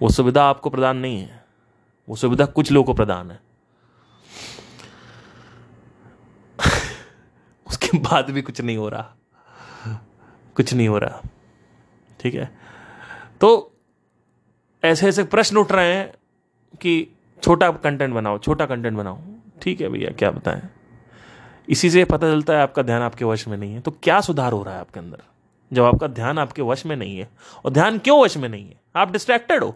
वो 0.02 0.08
सुविधा 0.08 0.44
आपको 0.44 0.70
प्रदान 0.70 0.96
नहीं 0.96 1.18
है। 1.18 1.44
वो 2.08 2.16
सुविधा 2.16 2.46
कुछ 2.46 2.72
लोगों 2.72 2.86
को 2.86 2.94
प्रदान 2.94 3.30
है। 3.30 3.40
उसके 7.66 7.98
बाद 7.98 8.30
भी 8.30 8.42
कुछ 8.42 8.60
नहीं 8.60 8.76
हो 8.76 8.88
रहा। 8.88 9.14
कुछ 10.56 10.74
नहीं 10.74 10.88
हो 10.88 10.98
रहा। 10.98 11.22
ठीक 12.20 12.34
है? 12.34 12.58
तो 13.40 13.76
ऐसे 14.84 15.08
ऐसे 15.08 15.24
प्रश्न 15.24 15.56
उठ 15.56 15.72
रहे 15.72 15.94
हैं 15.94 16.12
कि 16.76 17.08
छोटा 17.42 17.70
कंटेंट 17.70 18.14
बनाओ, 18.14 18.38
छोटा 18.38 18.66
कंटेंट 18.66 18.96
बनाओ। 18.96 19.18
ठीक 19.62 19.80
है 19.80 19.88
भैया, 19.88 20.10
क्या 20.10 20.30
बताएँ? 20.30 20.62
इसी 21.68 21.90
से 21.90 22.04
पता 22.04 22.30
चलता 22.30 22.52
है 22.52 22.62
आपका 22.62 22.82
ध्यान 22.82 23.02
आपके 23.02 23.24
वश 23.24 23.46
में 23.48 23.56
नहीं 23.56 23.74
है। 23.74 23.80
तो 23.80 23.90
क्या 24.02 24.20
सुधार 24.20 24.52
हो 24.52 24.62
रहा 24.62 24.74
है 24.74 24.80
आपके 24.80 25.00
अंदर? 25.00 25.18
जब 25.72 25.84
आपका 25.84 26.06
ध्यान 26.06 26.38
आपके 26.38 26.62
वश 26.62 26.84
में 26.86 26.96
नहीं 26.96 27.18
है, 27.18 27.28
और 27.64 27.70
ध्यान 27.70 27.98
क्यों 27.98 28.20
वश 28.20 28.36
में 28.36 28.48
नहीं 28.48 28.64
है? 28.64 28.80
आप 28.96 29.12
डिस्ट्रैक्टेड 29.12 29.64
हो। 29.64 29.74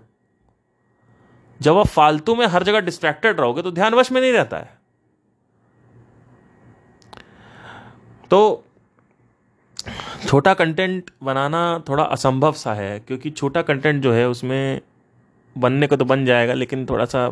जब 1.61 1.78
आप 1.78 1.87
फालतू 1.87 2.35
में 2.35 2.47
हर 2.47 2.62
जगह 2.62 2.80
डिस्ट्रैक्टेड 2.80 3.40
रहोगे 3.40 3.62
तो 3.62 3.71
ध्यान 3.71 3.95
वश 3.95 4.12
में 4.12 4.21
नहीं 4.21 4.33
रहता 4.33 4.57
है। 4.57 4.76
तो 8.30 8.64
छोटा 10.26 10.54
कंटेंट 10.54 11.11
बनाना 11.23 11.83
थोड़ा 11.88 12.04
असंभव 12.04 12.52
सा 12.52 12.75
है, 12.75 12.99
क्योंकि 13.00 13.30
छोटा 13.30 13.62
कंटेंट 13.62 14.02
जो 14.02 14.12
है, 14.12 14.28
उसमें 14.28 14.80
बनने 15.57 15.87
को 15.87 15.97
तो 15.97 16.04
बन 16.04 16.25
जाएगा, 16.25 16.54
लेकिन 16.54 16.87
थोड़ा 16.87 17.04
सा 17.04 17.28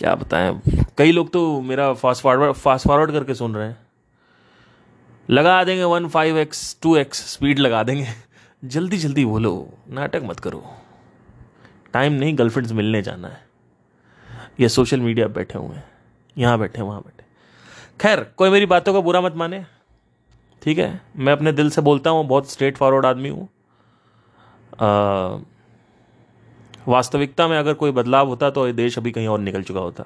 क्या 0.00 0.14
बताएँ? 0.14 0.60
कई 0.98 1.12
लोग 1.12 1.30
तो 1.32 1.60
मेरा 1.60 1.92
फास्ट 1.92 2.22
फॉरवर्ड 2.22 2.52
फास्ट 2.52 2.86
फॉरवर्ड 2.86 3.12
करके 3.12 3.34
सुन 3.34 3.54
रहे 3.54 3.68
हैं। 3.68 3.78
लगा 5.30 5.64
देंगे 5.64 5.84
one 5.84 6.08
five 6.08 6.38
x, 6.38 6.78
two 6.82 6.96
x, 6.96 7.18
speed 7.34 7.58
लगा 7.58 7.82
देंगे। 7.82 8.06
जल्दी 8.64 8.96
जल्दी 8.96 9.24
बोलो, 9.24 9.74
नाटक 9.88 10.22
मत 10.24 10.40
करो। 10.40 10.64
टाइम 11.92 12.12
नहीं 12.12 12.38
गर्लफ्रेंड्स 12.38 12.72
मिलने 12.72 13.02
जाना 13.02 13.28
है। 13.28 13.44
ये 14.60 14.68
सोशल 14.68 15.00
मीडिया 15.00 15.26
बैठे 15.28 15.58
हुए 15.58 15.76
हैं। 15.76 15.84
यहाँ 16.38 16.58
बैठे, 16.58 16.82
वहाँ 16.82 17.00
बैठे। 17.00 17.24
खैर, 18.00 18.24
कोई 18.36 18.50
मेरी 18.50 18.66
बातों 18.66 18.94
का 18.94 19.00
बुरा 19.00 19.20
मत 19.20 19.34
माने। 19.36 19.64
ठीक 20.62 20.78
है? 20.78 21.00
मैं 21.16 21.32
अपने 21.32 21.52
दिल 21.52 21.70
से 21.70 21.82
बोलता 21.82 22.10
हूँ, 22.10 22.26
बहुत 22.26 22.50
स्ट्रेट 22.50 22.76
फॉरवर्ड 22.76 23.06
आदमी 23.06 23.28
हूँ। 23.28 23.48
वास्तविकता 26.88 27.48
में 27.48 27.58
अगर 27.58 27.74
कोई 27.74 27.90
बदलाव 27.90 28.28
होता 28.28 28.50
तो 28.50 28.66
ये 28.66 28.72
देश 28.72 28.98
अभी 28.98 29.10
कहीं 29.10 29.28
और 29.28 29.38
निकल 29.38 29.62
चुका 29.62 29.80
होता। 29.80 30.04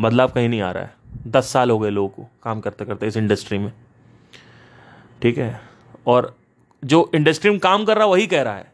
बदलाव 0.00 0.28
कहीं 0.28 0.48
नहीं 0.48 0.60
आ 0.60 0.70
रहा 0.70 0.84
है। 0.84 0.94
दस 1.26 1.52
साल 1.52 1.70
हो 1.70 1.78
गए 1.78 1.90
लोगों 1.90 2.08
को 2.08 2.28
काम 2.42 2.60
करते 2.60 2.84
करते 2.84 3.06
इस 3.06 3.16
इंडस्ट्री 3.16 3.58
में। 3.58 3.72
ठीक 5.22 5.38
है? 5.38 5.60
और 6.06 6.36
जो 6.84 7.10
इंडस्ट्री 7.14 7.50
में 7.50 7.60
काम 7.60 7.84
कर 7.84 7.96
रहा 7.96 8.06
वही 8.06 8.26
कह 8.26 8.42
रहा 8.42 8.56
है 8.56 8.72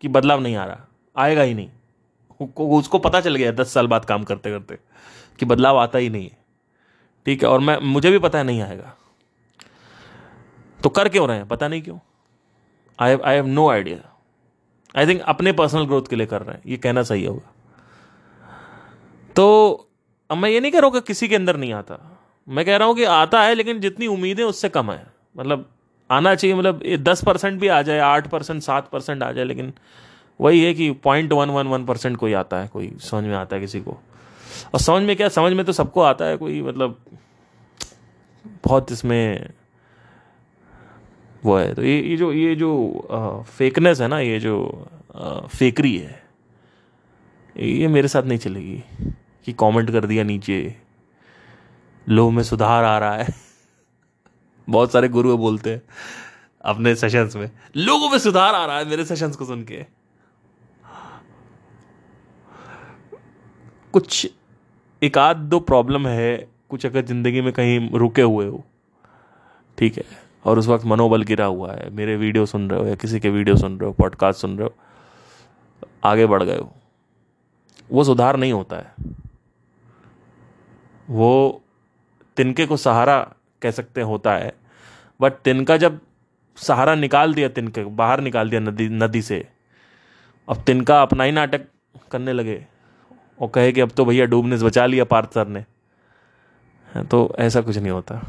कि 0.00 0.08
बदलाव 0.08 0.40
नहीं 0.40 0.56
आ 0.56 0.64
रहा। 0.64 0.88
आएगा 1.16 1.42
ही 1.42 1.54
नहीं। 1.54 1.70
उसको 2.56 2.98
पता 2.98 3.20
चल 3.20 3.34
गया 3.34 3.52
दस 3.52 3.74
साल 3.74 3.86
बाद 3.86 4.04
काम 4.04 4.24
करते 4.24 4.50
करते 4.50 4.78
कि 5.38 5.46
बदलाव 5.46 5.78
आता 5.78 5.98
ही 5.98 6.08
नहीं 6.08 6.24
है। 6.24 6.38
ठीक 7.26 7.42
है? 7.42 7.48
और 7.48 7.60
मैं, 7.60 7.78
मुझे 7.78 8.10
भी 8.10 8.18
पता 8.18 8.38
है 8.38 8.44
नहीं 8.44 8.62
आएगा। 8.62 8.94
तो 10.82 10.88
कर 10.88 11.08
क्यों 11.08 11.28
रहे 11.28 11.36
हैं? 11.36 11.48
पता 11.48 11.68
नहीं 11.68 11.82
क्यों। 11.82 11.98
I 13.00 13.16
I 13.16 13.34
have 13.34 13.46
no 13.46 13.70
idea 13.70 14.17
I 14.96 15.06
think 15.06 15.20
अपने 15.20 15.52
पर्सनल 15.52 15.84
ग्रोथ 15.84 16.02
के 16.02 16.16
लिए 16.16 16.26
कर 16.26 16.42
रहे 16.42 16.56
हैं। 16.56 16.62
ये 16.66 16.76
कहना 16.76 17.02
सही 17.02 17.24
होगा। 17.24 17.52
तो 19.36 19.88
अब 20.30 20.36
मैं 20.36 20.50
ये 20.50 20.60
नहीं 20.60 20.72
कह 20.72 20.78
रहा 20.78 20.86
हूँ 20.86 20.94
कि 20.94 21.00
किसी 21.00 21.28
के 21.28 21.36
अंदर 21.36 21.56
नहीं 21.56 21.72
आता। 21.72 21.98
मैं 22.48 22.64
कह 22.64 22.76
रहा 22.76 22.88
हूँ 22.88 22.96
कि 22.96 23.04
आता 23.04 23.42
है, 23.42 23.54
लेकिन 23.54 23.80
जितनी 23.80 24.06
उम्मीदें 24.06 24.44
उससे 24.44 24.68
कम 24.68 24.90
है। 24.90 25.06
मतलब 25.36 25.68
आना 26.10 26.34
चाहिए 26.34 26.56
मतलब 26.56 26.82
ये 26.86 26.98
दस 26.98 27.24
परसेंट 27.24 27.60
भी 27.60 27.68
आ 27.68 27.82
जाए, 27.82 27.98
आठ 27.98 28.28
परसेंट, 28.28 28.62
सात 28.62 28.88
परसेंट 28.90 29.22
आ 29.22 29.32
जाए, 29.32 29.44
लेकिन 29.44 29.72
वही 30.40 30.64
है 30.64 30.74
कि 30.74 30.90
point 30.90 31.32
one 31.32 31.50
one 31.50 31.66
one 31.66 31.84
percent 31.84 32.16
कोई 32.16 32.32
आता 32.32 32.56
है, 32.56 32.68
कोई 32.68 32.92
समझ 33.00 33.24
में 33.24 33.34
आता 33.34 33.56
है 33.56 33.62
किसी 33.62 33.80
को। 33.80 33.90
और 34.74 34.80
समझ 34.80 35.02
में 35.02 35.16
क्या, 35.16 35.28
समझ 35.28 35.52
में 35.52 35.64
तो 35.66 35.72
सबको 35.72 36.00
आता 36.00 36.24
है, 36.24 36.36
कोई 36.36 36.62
मतलब 36.62 36.98
बहुत 38.64 38.92
इसमें 38.92 39.50
वो 41.44 41.56
है। 41.56 41.74
तो 41.74 41.82
ये 41.82 42.00
ये 42.00 42.16
जो 42.16 42.32
ये 42.32 42.54
जो 42.54 43.44
फेकनेस 43.48 44.00
है 44.00 44.08
ना, 44.08 44.20
ये 44.20 44.40
जो 44.40 44.88
फेकरी 45.56 45.96
है, 45.96 46.22
ये 47.56 47.88
मेरे 47.88 48.08
साथ 48.08 48.22
नहीं 48.22 48.38
चलेगी 48.38 48.82
कि 49.44 49.52
कमेंट 49.52 49.90
कर 49.90 50.06
दिया 50.06 50.24
नीचे। 50.24 50.76
लो 52.08 52.30
में 52.30 52.42
सुधार 52.42 52.84
आ 52.84 52.98
रहा 52.98 53.16
है। 53.16 53.26
बहुत 54.68 54.92
सारे 54.92 55.08
गुरु 55.08 55.36
बोलते 55.36 55.70
हैं 55.70 55.82
अपने 56.64 56.94
सेशंस 56.94 57.36
में, 57.36 57.50
लोगों 57.76 58.10
में 58.10 58.18
सुधार 58.18 58.54
आ 58.54 58.64
रहा 58.66 58.78
है 58.78 58.84
मेरे 58.84 59.04
सेशंस 59.04 59.36
को 59.36 59.44
सुन 59.44 59.62
के। 59.62 59.84
कुछ, 63.92 64.30
एक 65.02 65.18
आध 65.18 65.36
दो 65.36 65.60
प्रॉब्लम 65.60 66.06
है, 66.06 66.48
कुछ 66.68 66.86
अगर 66.86 67.04
ज़िंदगी 67.04 67.40
में 67.40 67.52
कहीं 67.52 67.90
रुके 67.90 68.22
हुए 68.22 68.46
हो। 68.46 68.64
ठीक 69.78 69.96
है? 69.96 70.27
और 70.48 70.58
उस 70.58 70.68
वक्त 70.68 70.84
मनोबल 70.84 71.22
गिरा 71.22 71.46
हुआ 71.46 71.72
है। 71.72 71.90
मेरे 71.90 72.16
वीडियो 72.16 72.46
सुन 72.46 72.70
रहे 72.70 72.80
हो 72.80 72.86
या 72.86 72.94
किसी 72.94 73.20
के 73.20 73.30
वीडियो 73.30 73.56
सुन 73.56 73.78
रहे 73.78 73.86
हो 73.86 73.92
पॉडकास्ट 73.92 74.40
सुन 74.40 74.58
रहे 74.58 74.68
हो, 74.68 74.74
आगे 76.04 76.26
बढ़ 76.26 76.42
गए 76.42 76.58
हो। 76.58 76.74
वो 77.92 78.04
सुधार 78.04 78.36
नहीं 78.36 78.52
होता 78.52 78.76
है। 78.76 78.94
वो 81.10 81.62
तिनके 82.36 82.66
को 82.66 82.76
सहारा 82.76 83.32
कह 83.62 83.70
सकते 83.70 84.00
होता 84.00 84.34
है। 84.34 84.52
बट 85.20 85.32
तिनका 85.32 85.76
जब 85.76 86.00
सहारा 86.56 86.94
निकाल 86.94 87.34
दिया, 87.34 87.48
तिनके 87.48 87.84
बाहर 87.84 88.20
निकाल 88.20 88.50
दिया 88.50 88.60
नदी 88.60 88.88
नदी 88.88 89.22
से, 89.22 89.48
अब 90.48 90.62
तिनका 90.62 91.02
अपना 91.02 91.24
ही 91.24 91.32
नाटक 91.32 91.66
करने 92.10 92.32
लगे। 92.32 92.66
और 93.40 93.48
कहे 93.48 93.72
कि 93.72 93.80
अब 93.80 93.90
तो 93.90 94.04
भैया 94.04 94.24
डूबने 94.24 94.58
से 94.58 94.64
बचा 94.64 94.86
लिया 94.86 95.04
पार्थ 95.04 95.34
सर 95.34 95.48
ने। 95.48 95.64
तो 96.88 97.36
ऐसा 97.38 97.60
कुछ 97.60 97.78
नहीं 97.78 97.90
होता। 97.90 98.20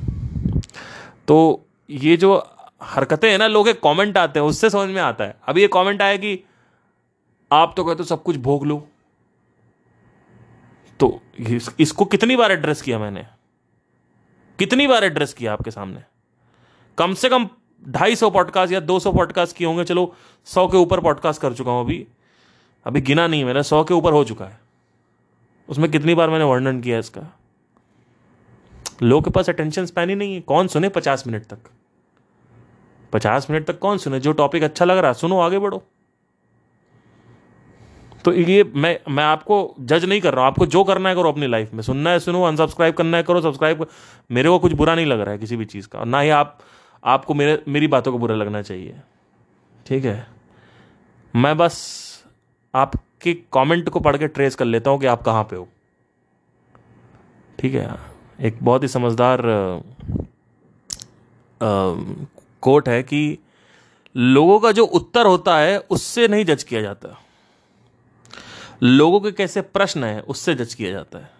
तो 1.28 1.66
ये 1.90 2.18
जो 2.18 2.36
हरकतें 2.84 3.30
हैं 3.32 3.38
ना 3.38 3.48
लोग 3.48 3.70
कमेंट 3.84 4.18
आते 4.18 4.40
हैं 4.40 4.48
उससे 4.48 4.70
समझ 4.70 4.90
में 4.90 5.02
आता 5.02 5.24
है। 5.24 5.36
अभी 5.48 5.62
ये 5.62 5.68
कमेंट 5.68 6.02
आया 6.02 6.18
कि 6.18 6.44
आप 7.52 7.74
तो 7.78 7.84
कहते 7.84 7.98
हो 7.98 8.04
सब 8.04 8.24
कुछ 8.24 8.36
भोग 8.38 8.66
लो। 8.66 8.88
तो 11.00 11.22
इस, 11.40 11.70
इसको 11.80 12.06
कितनी 12.06 12.36
बार 12.36 12.52
एड्रेस 12.52 12.82
किया 12.82 13.00
मैंने? 13.00 13.26
कितनी 14.60 14.88
बार 14.88 15.04
एड्रेस 15.04 15.34
किया 15.34 15.54
आपके 15.54 15.72
सामने? 15.72 16.04
कम 16.98 17.14
से 17.14 17.30
कम 17.30 17.50
ढाई 17.88 18.16
सौ 18.16 18.30
पॉडकास्ट 18.30 18.74
या 18.74 18.80
दो 18.80 19.00
सौ 19.00 19.12
पॉडकास्ट 19.12 19.56
किए 19.58 19.68
होंगे 19.68 19.84
चलो 19.84 20.14
सौ 20.46 20.68
के 20.68 20.78
ऊपर 20.78 21.00
पॉडकास्ट 21.00 21.42
कर 21.42 21.54
चुका 21.54 21.72
हूँ 21.72 21.84
अभी। 21.86 22.08
अभी 22.86 23.02
गिना 23.02 23.28
नहीं 23.28 23.46
मैंने 23.46 23.64
सौ 23.64 23.84
के 23.84 23.94
ऊपर 23.94 24.14
हो 24.14 24.24
चुका 24.24 24.46
है। 24.46 24.60
उसमें 25.70 25.92
कितनी 25.92 26.16
बार 26.16 26.30
मैंने 26.30 26.46
वर्णन 26.46 26.82
किया 26.82 27.00
इसका? 27.00 27.22
लोगों 29.04 29.22
के 29.22 29.30
पास 29.30 29.50
अटेंशन 29.50 29.86
स्पैन 29.86 30.10
ही 30.10 30.16
नहीं 30.16 30.36
है। 30.36 30.42
कौन 30.42 30.68
सुने 30.68 30.90
पचास 30.90 31.28
मिनट 31.28 31.46
तक? 31.46 31.70
पचास 33.14 33.50
मिनट 33.50 33.66
तक 33.68 33.80
कौन 33.80 33.98
सुने? 33.98 34.20
जो 34.20 34.32
टॉपिक 34.34 34.64
अच्छा 34.64 34.86
लग 34.86 34.98
रहा 34.98 35.14
सुनो, 35.14 35.40
आगे 35.40 35.60
बढ़ो। 35.60 35.84
तो 38.26 38.32
ये 38.34 38.64
मैं 38.66 39.00
मैं 39.10 39.24
आपको 39.24 39.76
जज 39.80 40.06
नहीं 40.06 40.22
कर 40.22 40.34
रहा 40.34 40.42
हूँ, 40.42 40.52
आपको 40.52 40.66
जो 40.66 40.84
करना 40.84 41.10
है 41.10 41.16
करो 41.16 41.32
अपनी 41.32 41.48
लाइफ 41.48 41.74
में। 41.74 41.82
सुनना 41.84 42.10
है, 42.10 42.20
सुनो 42.20 42.44
अनसब्सक्राइब 42.44 42.96
करना 42.96 43.18
है, 43.18 43.24
करो 43.24 43.42
सब्सक्राइब 43.42 43.86
मेरे 44.32 44.50
को 44.50 44.60
कुछ 44.60 44.74
बुरा 44.74 44.96
नहीं 44.96 45.06
लग 45.06 45.20
रहा 45.20 45.32
है 45.32 45.38
किसी 45.38 45.56
भी 45.56 45.66
चीज़ 45.66 45.88
का, 45.88 46.04
ना 46.04 46.20
ही 46.20 46.30
आप, 46.30 46.58
आपको 47.04 47.34
मेरे, 47.34 47.62
मेरी 47.68 47.88
बातों 47.88 48.12
को 48.12 48.18
बुरा 48.18 48.36
लगना 48.36 48.62
चाहिए। 48.62 49.00
ठीक 49.86 50.06
है? 50.06 50.28
मैं 51.34 51.58
बस 51.58 51.78
आपके 52.74 53.34
कमेंट 53.54 53.90
को 53.90 54.00
पढ़ 54.00 54.18
के 54.18 54.28
ट्रेस 54.28 54.56
कर 54.56 54.66
लेता 54.66 54.92
हूँ 54.92 55.00
कि 55.00 55.06
आप 55.06 55.22
कहाँ 55.22 55.44
पे 55.44 55.56
हो। 55.56 55.68
ठीक 57.60 57.74
है? 57.74 57.90
एक 58.42 58.58
बहुत 58.64 58.84
ही 58.84 58.88
समझदार 58.88 59.42
कोट 62.62 62.90
है 62.90 63.02
कि 63.04 63.38
लोगों 64.16 64.60
का 64.60 64.72
जो 64.72 64.86
उत्तर 64.86 65.26
होता 65.26 65.58
है, 65.58 65.78
उससे 65.80 66.28
नहीं 66.28 66.46
जज 66.46 66.64
किया 66.64 66.82
जाता। 66.82 67.18
लोगों 68.84 69.20
के 69.20 69.32
कैसे 69.32 69.62
प्रश्न 69.62 70.04
है, 70.04 70.22
उससे 70.22 70.56
जज 70.56 70.74
किया 70.74 70.92
जाता 70.92 71.20
है। 71.20 71.32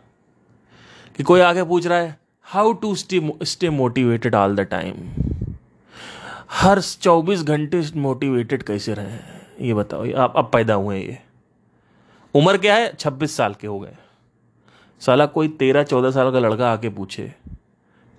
कि 1.18 1.24
कोई 1.24 1.40
आगे 1.40 1.64
पूछ 1.64 1.88
रहा 1.88 1.98
है 1.98 2.18
how 2.48 2.74
to 2.74 2.96
stay 2.96 3.70
motivated 3.70 4.36
all 4.36 4.56
the 4.56 4.60
time 4.62 4.96
हर 6.52 6.82
चौबीस 6.82 7.42
घंटे 7.44 7.84
मोटिवेटेड 7.96 8.64
कैसे 8.64 8.94
रहे 8.94 9.68
ये 9.68 9.74
बताओ 9.74 10.12
आप, 10.14 10.34
अब 10.38 10.50
पैदा 10.54 10.74
हुए 10.74 11.00
ये। 11.00 11.18
उम्र 12.34 12.58
क्या 12.58 12.76
है? 12.76 12.94
छब्बीस 12.94 13.36
साल 13.38 13.54
के 13.54 13.68
हो 13.68 13.80
गए। 13.80 13.96
साला 15.02 15.26
कोई 15.26 15.48
तेरह 15.50 15.84
चौदह 15.84 16.12
साल 16.12 16.32
का 16.32 16.40
लड़का 16.40 16.72
आके 16.72 16.90
पूछे, 16.90 17.32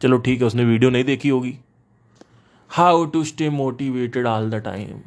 चलो 0.01 0.19
ठीक 0.19 0.41
है, 0.41 0.47
उसने 0.47 0.65
वीडियो 0.65 0.91
नहीं 0.91 1.05
देखी 1.05 1.29
होगी। 1.29 1.59
How 2.71 3.05
to 3.05 3.25
stay 3.25 3.49
motivated 3.51 4.27
all 4.27 4.51
the 4.51 4.55
time 4.55 5.01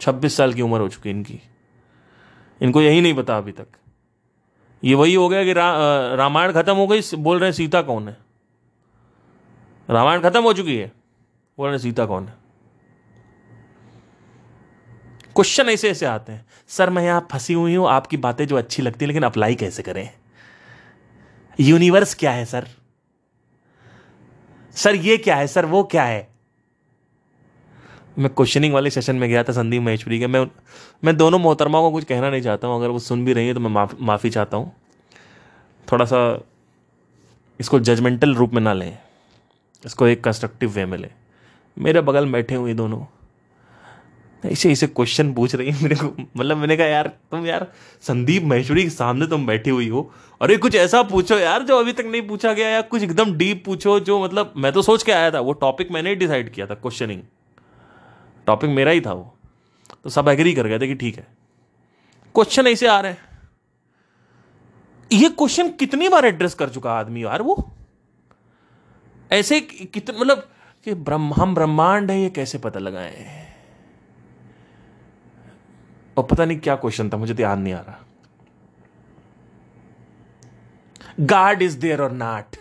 छब्बीस 0.00 0.36
साल 0.36 0.52
की 0.54 0.62
उम्र 0.62 0.80
हो 0.80 0.88
चुकी 0.88 1.10
इनकी। 1.10 1.40
इनको 2.60 2.82
यही 2.82 3.00
नहीं 3.00 3.14
पता 3.14 3.36
अभी 3.38 3.52
तक। 3.52 3.66
ये 4.82 4.94
वही 4.94 5.14
हो 5.14 5.28
गया 5.28 5.44
कि 5.44 5.52
रा, 5.52 5.72
रामायण 6.14 6.52
खत्म 6.52 6.74
हो 6.76 6.86
गई 6.86 7.00
बोल 7.14 7.38
रहे 7.38 7.48
हैं 7.48 7.52
सीता 7.52 7.82
कौन 7.82 8.08
है? 8.08 8.16
रामायण 9.88 10.20
खत्म 10.20 10.42
हो 10.42 10.52
चुकी 10.52 10.76
है। 10.76 10.92
बोल 11.58 11.68
रहे 11.68 11.78
सीता 11.78 12.06
कौन 12.06 12.26
है? 12.26 12.34
क्वेश्चन 15.34 15.68
ऐसे 15.68 15.90
ऐसे 15.90 16.06
आते 16.06 16.32
हैं। 16.32 16.46
सर 16.68 16.90
मैं 16.90 17.02
यहाँ 17.02 17.26
फंसी 17.32 17.54
हुई 17.54 17.74
हूँ 17.74 17.88
आपकी 17.88 18.16
बातें 18.16 18.46
जो 18.46 18.56
अच्छी 18.56 18.82
लगती 18.82 19.04
है 19.04 19.06
लेकिन 19.06 19.22
अप्लाई 19.22 19.54
कैसे 19.54 19.82
करें? 19.82 20.10
यूनिवर्स 21.60 22.14
क्या 22.14 22.32
है 22.32 22.44
सर? 22.44 22.68
सर 24.74 24.94
ये 24.94 25.16
क्या 25.16 25.36
है 25.36 25.46
सर 25.46 25.66
वो 25.66 25.82
क्या 25.84 26.04
है? 26.04 26.33
मैं 28.18 28.34
क्वेश्चनिंग 28.34 28.74
वाले 28.74 28.90
सेशन 28.90 29.16
में 29.16 29.28
गया 29.30 29.44
था 29.44 29.52
संदीप 29.52 29.82
महेश्वरी 29.82 30.18
के। 30.18 30.26
मैं 30.26 30.46
मैं 31.04 31.16
दोनों 31.16 31.38
मोहतरमा 31.38 31.80
को 31.80 31.90
कुछ 31.90 32.04
कहना 32.04 32.30
नहीं 32.30 32.42
चाहता 32.42 32.68
हूँ। 32.68 32.76
अगर 32.76 32.88
वो 32.88 32.98
सुन 32.98 33.24
भी 33.24 33.32
रही 33.32 33.46
है 33.46 33.54
तो 33.54 33.60
मैं 33.60 33.70
माफ़, 33.70 33.94
माफ़ी 34.00 34.30
चाहता 34.30 34.56
हूँ। 34.56 34.72
थोड़ा 35.92 36.04
सा 36.04 36.44
इसको 37.60 37.80
जजमेंटल 37.80 38.34
रूप 38.34 38.52
में 38.52 38.62
ना 38.62 38.72
लें। 38.72 38.98
इसको 39.86 40.06
एक 40.06 40.24
कंस्ट्रक्टिव 40.24 40.70
वे 40.70 40.86
में 40.86 40.98
लें। 40.98 41.10
मेरे 41.78 42.00
बगल 42.00 42.26
बैठे 42.32 42.54
हुए 42.54 42.74
दोनों। 42.74 43.04
ऐसे 44.44 44.72
ऐसे 44.72 44.86
क्वेश्चन 44.86 45.32
पूछ 45.34 45.54
रही 45.54 45.70
है। 45.70 45.82
मेरे 45.82 45.96
को 45.96 46.14
मतलब 46.36 46.56
मैंने 46.56 46.76
कहा 46.76 46.86
यार 46.86 47.08
तुम 47.08 47.46
यार 47.46 47.72
संदीप 48.02 48.42
महेश्वरी 48.42 48.82
के 48.82 48.90
सामने 48.90 49.26
तुम 49.26 49.46
बैठी 49.46 49.70
हुई 49.70 49.88
हो। 49.88 50.12
अरे 50.40 50.56
कुछ 50.56 50.74
ऐसा 50.74 51.02
पूछो 51.02 51.38
यार 51.38 51.62
जो 51.62 51.78
अभी 51.78 51.92
तक 51.92 52.04
नहीं 52.04 52.22
पूछा 52.22 52.52
गया 52.52 52.68
या 52.68 52.80
कुछ 52.80 53.02
एकदम 53.02 53.34
डीप 53.34 53.64
पूछो 53.64 54.00
जो 54.00 54.24
मतलब 54.24 54.52
मैं 54.56 54.72
तो 54.72 54.82
सोच 54.82 55.02
के 55.02 55.12
आया 55.12 55.30
था। 55.30 55.40
वो 55.40 55.52
टॉपिक 55.52 55.90
मैंने 55.90 56.10
ही 56.10 56.16
डिसाइड 56.16 56.52
किया 56.52 56.66
था 56.66 56.74
क्वेश्चनिंग 56.74 57.22
टॉपिक 58.46 58.70
मेरा 58.70 58.90
ही 58.90 59.00
था 59.00 59.12
वो। 59.12 59.36
तो 60.04 60.10
सब 60.10 60.28
एग्री 60.28 60.54
कर 60.54 60.66
गए 60.66 60.78
थे 60.78 60.86
कि 60.86 60.94
ठीक 60.94 61.16
है। 61.16 61.26
क्वेश्चन 62.34 62.66
ऐसे 62.66 62.86
आ 62.86 63.00
रहे 63.00 63.12
हैं। 63.12 63.34
ये 65.12 65.28
क्वेश्चन 65.28 65.70
कितनी 65.70 66.08
बार 66.08 66.24
एड्रेस 66.24 66.54
कर 66.54 66.68
चुका 66.68 66.92
आदमी 66.92 67.24
यार 67.24 67.42
वो? 67.42 67.72
ऐसे 69.32 69.60
कितने 69.60 70.18
मतलब 70.18 70.50
कि 70.84 70.94
ब्रह्म, 70.94 71.34
हम 71.34 71.54
ब्रह्मांड 71.54 72.10
है, 72.10 72.20
ये 72.20 72.30
कैसे 72.30 72.58
पता 72.58 72.80
लगाए? 72.80 73.44
और 76.16 76.24
पता 76.24 76.44
नहीं 76.44 76.60
क्या 76.60 76.76
क्वेश्चन 76.76 77.10
था, 77.10 77.16
मुझे 77.16 77.34
ध्यान 77.34 77.60
नहीं 77.60 77.74
आ 77.74 77.80
रहा। 77.80 77.98
गाड 81.20 81.62
इज़ 81.62 81.78
देयर 81.78 82.02
और 82.02 82.12
नॉट 82.12 82.56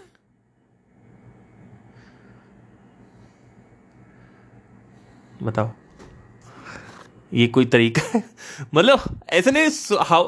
बताओ। 5.43 5.71
ये 7.34 7.47
कोई 7.47 7.65
तरीका 7.65 8.01
है? 8.15 8.23
मतलब 8.73 9.21
ऐसे 9.29 9.51
नहीं 9.51 9.67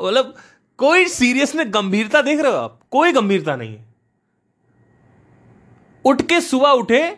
मतलब 0.07 0.35
कोई 0.77 1.05
सीरियस 1.05 1.55
ने 1.55 1.65
गंभीरता 1.65 2.21
देख 2.21 2.39
रहे 2.39 2.51
हो 2.51 2.57
आप? 2.57 2.79
कोई 2.91 3.11
गंभीरता 3.11 3.55
नहीं 3.55 3.77
है। 3.77 3.85
उठ 6.05 6.21
के 6.21 6.41
सुबह 6.41 6.69
उठे 6.69 7.17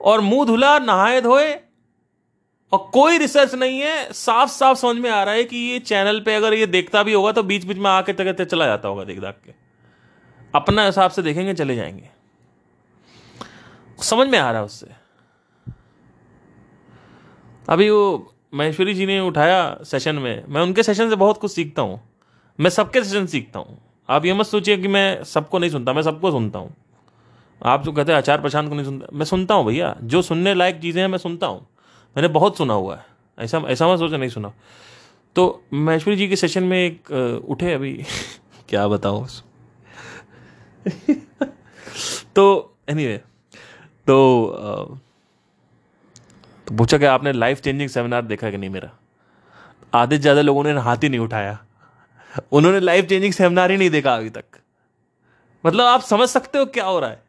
और 0.00 0.20
मुँह 0.20 0.46
धुला, 0.46 0.78
नहाए 0.78 1.20
धोए, 1.20 1.54
और 2.72 2.90
कोई 2.94 3.18
रिसर्च 3.18 3.54
नहीं 3.54 3.80
है। 3.80 4.12
साफ़ 4.12 4.50
साफ़ 4.50 4.78
समझ 4.78 4.96
में 4.96 5.10
आ 5.10 5.22
रहा 5.22 5.34
है 5.34 5.44
कि 5.44 5.56
ये 5.56 5.78
चैनल 5.78 6.20
पे 6.20 6.34
अगर 6.34 6.54
ये 6.54 6.66
देखता 6.66 7.02
भी 7.02 7.12
होगा 7.12 7.32
तो 7.32 7.42
बीच 7.42 7.64
बीच 7.64 7.76
में 7.76 7.90
आके 7.90 8.12
तक 8.12 8.44
चला 8.44 8.66
जाता 8.66 8.88
होगा 8.88 9.04
देख 9.04 9.20
दाख 9.20 9.40
के। 9.44 9.52
अपना 10.54 10.86
हिसाब 10.86 11.10
से 11.10 11.22
देखेंगे, 11.22 11.54
चले 11.54 11.76
जाएँगे। 11.76 12.10
समझ 14.02 14.28
में 14.28 14.38
आ 14.38 14.50
रहा 14.50 14.60
है 14.60 14.64
उससे। 14.64 15.05
अभी 17.68 17.90
वो 17.90 18.32
महेश्वरी 18.54 18.94
जी 18.94 19.06
ने 19.06 19.20
उठाया 19.20 19.78
सेशन 19.84 20.16
में। 20.16 20.44
मैं 20.48 20.62
उनके 20.62 20.82
सेशन 20.82 21.10
से 21.10 21.16
बहुत 21.16 21.38
कुछ 21.38 21.52
सीखता 21.52 21.82
हूँ। 21.82 22.00
मैं 22.60 22.70
सबके 22.70 23.04
सेशन 23.04 23.26
सीखता 23.26 23.58
हूँ। 23.58 23.78
आप 24.08 24.24
ये 24.24 24.34
मत 24.34 24.46
सोचिए 24.46 24.76
कि 24.76 24.88
मैं 24.88 25.24
सबको 25.24 25.58
नहीं 25.58 25.70
सुनता 25.70 25.92
मैं 25.92 26.02
सबको 26.02 26.30
सुनता 26.30 26.58
हूँ। 26.58 26.74
आप 27.64 27.82
जो 27.84 27.92
कहते 27.92 28.12
हैं 28.12 28.18
आचार 28.18 28.40
प्रशांत 28.40 28.68
को 28.68 28.74
नहीं 28.74 28.84
सुनता 28.84 29.06
मैं 29.12 29.24
सुनता 29.24 29.54
हूँ 29.54 29.66
भैया। 29.66 29.96
जो 30.02 30.22
सुनने 30.22 30.54
लायक 30.54 30.80
चीज़ें 30.80 31.02
हैं 31.02 31.08
मैं 31.08 31.18
सुनता 31.18 31.46
हूँ। 31.46 31.66
मैंने 32.16 32.28
बहुत 32.28 32.56
सुना 32.56 32.74
हुआ 32.74 32.96
है। 32.96 33.06
ऐसा 33.38 33.58
ऐसा 33.58 33.88
मैं 33.88 33.96
सोचा 33.96 34.16
नहीं 34.16 34.30
सुना। 34.30 34.52
तो 35.36 35.64
महेश्वरी 35.74 36.16
जी 36.16 36.28
के 36.28 36.36
सेशन 36.36 36.62
में 36.62 36.78
एक 36.78 37.10
उठे 37.48 37.72
अभी। 37.72 38.04
क्या 38.68 38.88
बताऊँ? 38.88 39.26
तो 42.36 42.76
एनीवे 42.88 43.16
anyway, 43.16 43.30
तो 44.06 44.98
तो 46.66 46.74
पूछा 46.76 46.98
कि 46.98 47.04
आपने 47.04 47.32
लाइफ 47.32 47.60
चेंजिंग 47.60 47.90
सेमिनार 47.90 48.22
देखा 48.22 48.50
कि 48.50 48.56
नहीं 48.56 48.70
मेरा? 48.70 48.90
आधे 49.94 50.18
ज़्यादा 50.18 50.40
लोगों 50.40 50.64
ने 50.64 50.72
हाथ 50.72 50.96
ही 50.96 51.08
नहीं 51.08 51.20
उठाया। 51.20 51.58
उन्होंने 52.52 52.80
लाइफ 52.80 53.04
चेंजिंग 53.04 53.32
सेमिनार 53.32 53.70
ही 53.70 53.76
नहीं 53.76 53.90
देखा 53.90 54.14
अभी 54.14 54.30
तक। 54.30 54.44
मतलब 55.64 55.84
आप 55.84 56.00
समझ 56.00 56.28
सकते 56.28 56.58
हो 56.58 56.66
क्या 56.66 56.84
हो 56.84 56.98
रहा 57.00 57.10
है? 57.10 57.22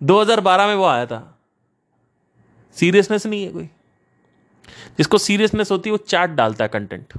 2012 0.00 0.66
में 0.66 0.74
वो 0.74 0.84
आया 0.84 1.06
था। 1.06 1.38
सीरियसनेस 2.76 3.26
नहीं 3.26 3.44
है 3.44 3.50
कोई। 3.52 3.68
जिसको 4.98 5.18
सीरियसनेस 5.18 5.70
होती 5.70 5.88
है, 5.88 5.92
वो 5.92 5.98
चार्ट 5.98 6.30
डालता 6.30 6.64
है 6.64 6.68
कंटेंट 6.68 7.12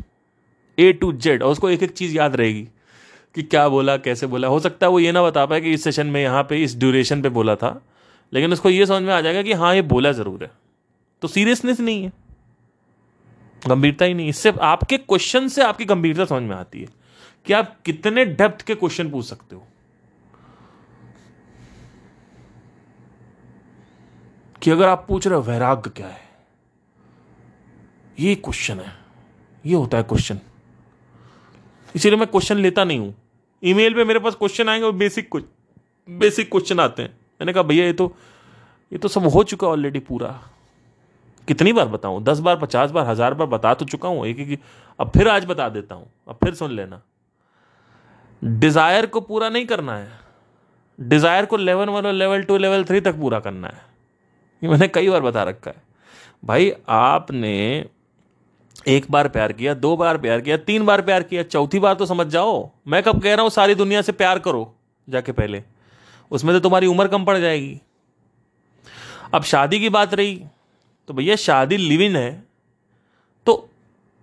ए 0.77 0.91
टू 0.93 1.11
जेड 1.13 1.43
और 1.43 1.51
उसको 1.51 1.69
एक 1.69 1.83
एक 1.83 1.91
चीज़ 1.91 2.15
याद 2.17 2.35
रहेगी 2.35 2.67
कि 3.35 3.43
क्या 3.43 3.67
बोला, 3.69 3.97
कैसे 3.97 4.27
बोला। 4.27 4.47
हो 4.47 4.59
सकता 4.59 4.85
है 4.85 4.91
वो 4.91 4.99
ये 4.99 5.11
ना 5.11 5.23
बता 5.23 5.45
पाए 5.45 5.61
कि 5.61 5.73
इस 5.73 5.83
सेशन 5.83 6.07
में 6.07 6.21
यहाँ 6.21 6.43
पे, 6.43 6.63
इस 6.63 6.77
ड्यूरेशन 6.77 7.21
पे 7.21 7.29
बोला 7.29 7.55
था। 7.55 7.81
लेकिन 8.33 8.53
उसको 8.53 8.69
ये 8.69 8.85
समझ 8.85 9.01
में 9.01 9.13
आ 9.13 9.21
जाएगा 9.21 9.41
कि 9.41 9.53
हाँ 9.53 9.75
ये 9.75 9.81
बोला 9.81 10.11
ज़रूर 10.11 10.43
है। 10.43 10.51
तो 11.21 11.27
सीरियसनेस 11.27 11.79
नहीं 11.79 12.03
है। 12.03 12.13
गंभीरता 13.67 14.05
ही 14.05 14.13
नहीं। 14.13 14.29
इससे 14.29 14.51
आपके 14.61 14.97
क्वेश्चन 14.97 15.47
से 15.47 15.63
आपकी 15.63 15.85
गंभीरता 15.85 16.25
समझ 16.25 16.43
में 16.43 16.55
आती 16.55 16.81
है 16.81 16.87
कि 17.45 17.53
आप 17.53 17.81
कितने 17.85 18.25
डेप्थ 18.25 18.61
के 18.61 18.75
क्वेश्चन 18.75 19.11
पूछ 19.11 19.25
सकते 19.25 19.55
हो। 19.55 19.67
कि 24.61 24.71
अगर 24.71 24.87
आप 24.87 25.05
पूछ 25.09 25.27
रहे 25.27 25.35
हो, 25.35 25.41
वैराग्य 25.41 25.89
क्या 25.89 26.07
है? 26.07 26.29
ये 28.19 28.35
क्वेश्चन 28.35 28.79
है। 28.79 28.93
ये 29.65 29.75
होता 29.75 29.97
है 29.97 30.03
क्वेश्चन 30.03 30.39
इसीलिए 31.95 32.19
मैं 32.19 32.27
क्वेश्चन 32.27 32.57
लेता 32.57 32.83
नहीं 32.83 32.99
हूँ। 32.99 33.15
ईमेल 33.63 33.93
पे 33.93 34.03
मेरे 34.03 34.19
पास 34.19 34.35
क्वेश्चन 34.35 34.69
आएँगे 34.69 34.91
बेसिक 34.91 35.35
बेसिक 36.09 36.51
क्वेश्चन 36.51 36.79
आते 36.79 37.01
हैं। 37.01 37.09
मैंने 37.11 37.53
कहा, 37.53 37.63
भैया, 37.63 37.85
ये 37.85 37.93
तो 37.93 38.15
ये 38.93 38.99
तो 38.99 39.07
सब 39.07 39.23
हो 39.23 39.43
चुका 39.43 39.67
ऑलरेडी 39.67 39.99
पूरा। 39.99 40.49
कितनी 41.49 41.73
बार 41.73 41.87
बताऊँ? 41.87 42.21
दस 42.23 42.39
बार, 42.39 42.55
पचास 42.55 42.91
बार, 42.91 43.05
हज़ार 43.07 43.33
बार 43.33 43.47
बता 43.47 43.73
तो 43.73 43.85
चुका 43.85 44.09
हूँ। 44.09 44.25
एक 44.27 44.39
एक 44.39 44.59
अब 44.99 45.11
फिर 45.11 45.27
आज 45.27 45.45
बता 45.45 45.69
देता 45.69 45.95
हूँ। 45.95 46.09
अब 46.27 46.37
फिर 46.43 46.53
सुन 46.53 46.71
लेना। 46.71 47.01
डिज़ायर 48.41 49.05
को 49.05 49.21
पूरा 49.21 49.49
नहीं 49.49 49.65
करना 49.65 49.95
है। 49.97 50.07
डिज़ायर 50.99 51.45
को 51.45 51.57
लेवल 51.57 51.89
वन 51.89 52.05
और 52.05 52.13
लेवल 52.13 52.43
टू 52.43 52.57
लेवल 52.57 52.83
थ्री 52.83 53.01
तक 53.01 53.15
पूरा 53.15 53.39
करना 53.39 53.67
है। 53.67 53.81
ये 54.61 54.69
मैंने 54.69 54.87
कई 54.87 55.09
बार 55.09 55.21
बता 55.21 55.43
रखा 55.43 55.71
है। 55.71 55.81
भाई, 56.45 56.71
आपने 56.89 57.85
एक 58.87 59.05
बार 59.11 59.27
प्यार 59.27 59.51
किया, 59.51 59.73
दो 59.73 59.95
बार 59.97 60.17
प्यार 60.17 60.41
किया, 60.41 60.57
तीन 60.57 60.85
बार 60.85 61.01
प्यार 61.01 61.23
किया, 61.23 61.43
चौथी 61.43 61.79
बार 61.79 61.95
तो 61.95 62.05
समझ 62.05 62.27
जाओ। 62.27 62.69
मैं 62.87 63.01
कब 63.03 63.21
कह 63.21 63.33
रहा 63.33 63.41
हूँ, 63.41 63.49
सारी 63.49 63.75
दुनिया 63.75 64.01
से 64.01 64.11
प्यार 64.11 64.39
करो 64.39 64.73
जाके 65.07 65.31
पहले। 65.31 65.63
उसमें 66.31 66.53
तो 66.55 66.59
तुम्हारी 66.59 66.87
उम्र 66.87 67.07
कम 67.07 67.25
पड़ 67.25 67.37
जाएगी। 67.37 67.79
अब 69.33 69.43
शादी 69.43 69.79
की 69.79 69.89
बात 69.89 70.13
रही। 70.13 70.41
तो 71.09 71.13
भैया 71.13 71.35
शादी 71.35 71.77
लिव 71.77 72.01
इन 72.01 72.15
है 72.15 72.31
तो 73.47 73.53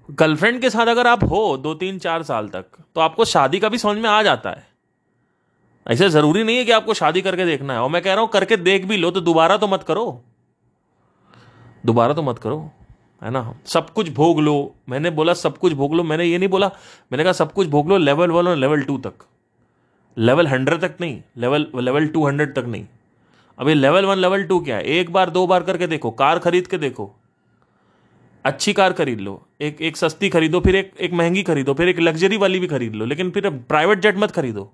गर्लफ्रेंड 0.08 0.60
के 0.60 0.70
साथ 0.70 0.86
अगर 0.86 1.06
आप 1.06 1.24
हो 1.24 1.56
दो, 1.56 1.74
तीन, 1.74 1.98
चार 1.98 2.22
साल 2.22 2.48
तक 2.48 2.64
तो 2.94 3.00
आपको 3.00 3.24
शादी 3.24 3.60
का 3.60 3.68
भी 3.68 3.78
समझ 3.78 3.96
में 3.98 4.08
आ 4.10 4.22
जाता 4.22 4.50
है। 4.50 4.66
ऐसे 5.86 6.08
ज़रूरी 6.10 6.42
नहीं 6.44 6.56
है 6.56 6.64
कि 6.64 6.72
आपको 6.72 6.94
शादी 6.94 7.22
करके 7.22 7.44
देखना 7.44 7.72
है। 7.72 7.80
और 7.80 7.90
मैं 7.90 8.02
कह 8.02 8.12
रहा 8.12 8.20
हूँ, 8.20 8.30
करके 8.30 8.56
देख 8.56 8.84
भी 8.84 8.96
लो 8.96 9.10
तो 9.10 9.20
दोबारा 9.20 9.56
तो 9.56 9.66
मत 9.66 9.82
करो। 9.82 10.22
दोबारा 11.86 12.14
तो 12.14 12.22
मत 12.22 12.38
करो, 12.38 12.58
है 13.22 13.30
ना? 13.30 13.54
सब 13.66 13.90
कुछ 13.90 14.12
भोग 14.12 14.40
लो। 14.40 14.74
मैंने 14.88 15.10
बोला, 15.10 15.34
सब 15.34 15.58
कुछ 15.58 15.72
भोग 15.72 15.94
लो। 15.94 16.02
मैंने 16.02 16.24
ये 16.24 16.38
नहीं 16.38 16.48
बोला, 16.48 16.70
मैंने 17.12 17.24
कहा, 17.24 17.32
सब 17.32 17.52
कुछ 17.52 17.68
भोग 17.68 17.88
लो 17.88 17.98
लेवल 17.98 18.30
वन 18.30 18.48
और 18.48 18.56
लेवल 18.56 18.82
टू 18.82 18.98
तक। 18.98 19.26
लेवल 20.16 20.46
हंड्रेड 20.46 20.80
तक 20.80 20.96
नहीं 21.00 21.22
लेवल 21.38 21.66
लेवल 21.76 22.06
टू 22.08 22.26
हंड्रेड 22.26 22.54
तक 22.54 22.64
नहीं। 22.66 22.86
अभी 23.58 23.74
लेवल 23.74 24.04
वन 24.04 24.18
लेवल 24.18 24.42
टू 24.44 24.58
क्या 24.60 24.76
है? 24.76 24.82
एक 24.82 25.10
बार, 25.12 25.30
दो 25.30 25.46
बार 25.46 25.62
करके 25.62 25.86
देखो, 25.86 26.10
कार 26.10 26.38
खरीद 26.38 26.66
के 26.66 26.78
देखो। 26.78 27.14
अच्छी 28.44 28.72
कार 28.72 28.92
खरीद 28.92 29.20
लो, 29.20 29.46
एक 29.60 29.80
एक 29.80 29.96
सस्ती 29.96 30.28
खरीदो, 30.28 30.60
फिर 30.60 30.76
एक 30.76 30.92
एक 31.00 31.12
महँगी 31.12 31.42
खरीदो, 31.42 31.74
फिर 31.74 31.88
एक 31.88 31.98
लग्जरी 31.98 32.36
वाली 32.36 32.58
भी 32.58 32.66
खरीद 32.66 32.94
लो, 32.94 33.04
लेकिन 33.04 33.30
फिर 33.30 33.48
प्राइवेट 33.50 34.00
जेट 34.00 34.16
मत 34.16 34.30
खरीदो। 34.30 34.72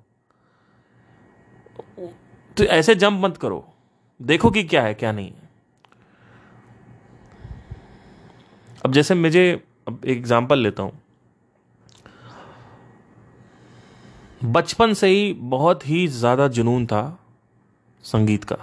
तो 2.57 2.65
ऐसे 2.65 2.95
जंप 2.95 3.25
मत 3.25 3.37
करो। 3.37 3.65
देखो 4.21 4.51
कि 4.51 4.65
क्या 4.65 4.83
है, 4.83 4.95
क्या 4.95 5.13
नहीं 5.13 5.31
है। 5.31 5.51
अब 8.85 8.93
जैसे 8.93 9.15
मुझे, 9.15 9.63
अब 9.89 10.01
एक 10.05 10.19
एग्जांपल 10.19 10.59
लेता 10.59 10.83
हूँ। 10.83 11.01
बचपन 14.45 14.93
से 14.93 15.07
ही 15.07 15.33
बहुत 15.33 15.89
ही 15.89 16.07
ज़्यादा 16.09 16.49
जुनून 16.49 16.87
था 16.87 17.19
संगीत 18.05 18.45
का। 18.45 18.57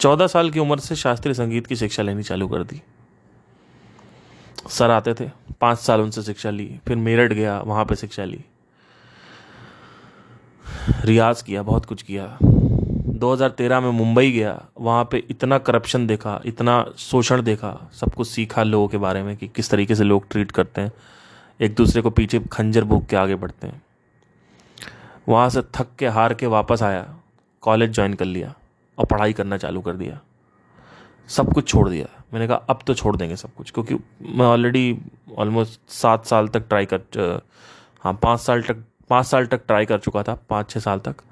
चौदह 0.00 0.26
साल 0.26 0.50
की 0.50 0.60
उम्र 0.60 0.78
से 0.78 0.96
शास्त्रीय 0.96 1.34
संगीत 1.34 1.66
की 1.66 1.76
शिक्षा 1.76 2.02
लेनी 2.02 2.22
चालू 2.22 2.48
कर 2.48 2.62
दी। 2.62 2.82
सर 4.68 4.90
आते 4.90 5.14
थे, 5.14 5.30
पाँच 5.60 5.78
साल 5.78 6.00
उनसे 6.00 6.22
शिक्षा 6.22 6.50
ली, 6.50 6.80
फिर 6.88 6.96
मेरठ 6.96 7.32
गया, 7.32 7.60
वहाँ 7.60 7.84
पे 7.84 7.96
शिक्षा 7.96 8.24
ली। 8.24 8.44
रियाज 11.04 11.42
किया, 11.42 11.62
बहुत 11.62 11.86
कुछ 11.86 12.02
किया। 12.02 12.38
2013 13.06 13.80
में 13.80 13.90
मुंबई 13.90 14.32
गया, 14.32 14.64
वहाँ 14.80 15.04
पे 15.04 15.24
इतना 15.30 15.58
करप्शन 15.58 16.06
देखा, 16.06 16.40
इतना 16.44 16.86
शोषण 16.98 17.42
देखा, 17.42 17.90
सब 17.92 18.14
कुछ 18.14 18.28
सीखा 18.28 18.62
लोगों 18.62 18.88
के 18.88 18.96
बारे 18.96 19.22
में 19.22 19.36
कि 19.36 19.48
किस 19.48 19.70
तरीके 19.70 19.94
से 19.94 20.04
लोग 20.04 20.30
ट्रीट 20.30 20.50
करते 20.50 20.80
हैं। 20.80 20.92
एक 21.60 21.74
दूसरे 21.74 22.02
को 22.02 22.10
पीछे 22.10 22.40
खंजर 22.52 22.84
भूख 22.84 23.06
के 23.06 23.16
आगे 23.16 23.34
बढ़ते 23.34 23.66
हैं। 23.66 23.82
वहाँ 25.28 25.48
से 25.48 25.62
थक 25.62 25.86
के 25.98 26.06
हार 26.06 26.34
के 26.34 26.46
वापस 26.46 26.82
आया 26.82 27.14
कॉलेज 27.60 27.90
ज्वाइन 27.90 28.14
कर 28.14 28.24
लिया। 28.24 28.54
और 28.98 29.06
पढ़ाई 29.06 29.32
करना 29.32 29.56
चालू 29.56 29.80
कर 29.80 29.94
दिया। 29.94 30.20
सब 31.28 31.52
कुछ 31.52 31.68
छोड़ 31.68 31.88
दिया। 31.88 32.06
मैंने 32.32 32.46
कहा 32.46 32.56
अब 32.70 32.78
तो 32.86 32.94
छोड़ 32.94 33.16
देंगे 33.16 33.36
सब 33.36 33.54
कुछ 33.54 33.70
क्योंकि 33.70 33.94
मैं 34.20 34.46
ऑलरेडी 34.46 34.98
ऑलमोस्ट 35.38 35.80
सात 35.90 36.26
साल 36.26 36.48
तक 36.48 36.68
ट्राई 36.68 36.86
कर 36.92 37.40
हाँ 38.00 38.18
पाँच 38.22 38.40
साल 38.40 38.62
तक 38.62 38.84
पाँच 39.10 39.26
साल 39.26 39.46
तक 39.46 39.60
ट्राई 39.66 39.86
कर 39.86 39.98
चुका 39.98 40.22
था 40.22 40.34
पाँच 40.50 40.70
छः 40.70 40.80
साल 40.80 40.98
तक। 40.98 41.22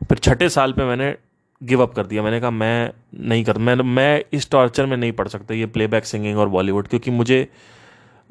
फिर 0.00 0.18
छठे 0.18 0.48
साल 0.48 0.72
पे 0.72 0.84
मैंने 0.84 1.14
गिव 1.60 1.82
अप 1.82 1.92
कर 1.94 2.06
दिया। 2.06 2.22
मैंने 2.22 2.40
कहा 2.40 2.50
मैं 2.50 2.92
नहीं 3.20 3.44
कर 3.44 3.58
मैं 3.58 3.74
मैं 3.74 4.24
इस 4.32 4.50
टॉर्चर 4.50 4.86
में 4.86 4.96
नहीं 4.96 5.12
पढ़ 5.12 5.28
सकता 5.28 5.54
ये 5.54 5.66
प्लेबैक 5.66 6.04
सिंगिंग 6.04 6.38
और 6.38 6.48
बॉलीवुड 6.48 6.88
क्योंकि 6.88 7.10
मुझे 7.10 7.42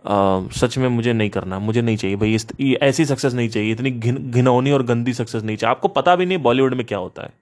आ, 0.07 0.41
सच 0.49 0.77
में 0.77 0.87
मुझे 0.87 1.13
नहीं 1.13 1.29
करना 1.29 1.59
मुझे 1.59 1.81
नहीं 1.81 1.97
चाहिए 1.97 2.15
भाई 2.17 2.33
इस 2.35 2.47
ऐसी 2.81 3.05
सक्सेस 3.05 3.33
नहीं 3.33 3.49
चाहिए 3.49 3.71
इतनी 3.71 3.91
घिन 3.91 4.31
घिनौनी 4.31 4.71
और 4.71 4.83
गंदी 4.83 5.13
सक्सेस 5.13 5.43
नहीं 5.43 5.57
चाहिए। 5.57 5.71
आपको 5.71 5.87
पता 5.87 6.15
भी 6.15 6.25
नहीं 6.25 6.37
बॉलीवुड 6.37 6.73
में 6.73 6.85
क्या 6.85 6.97
होता 6.97 7.23
है। 7.23 7.33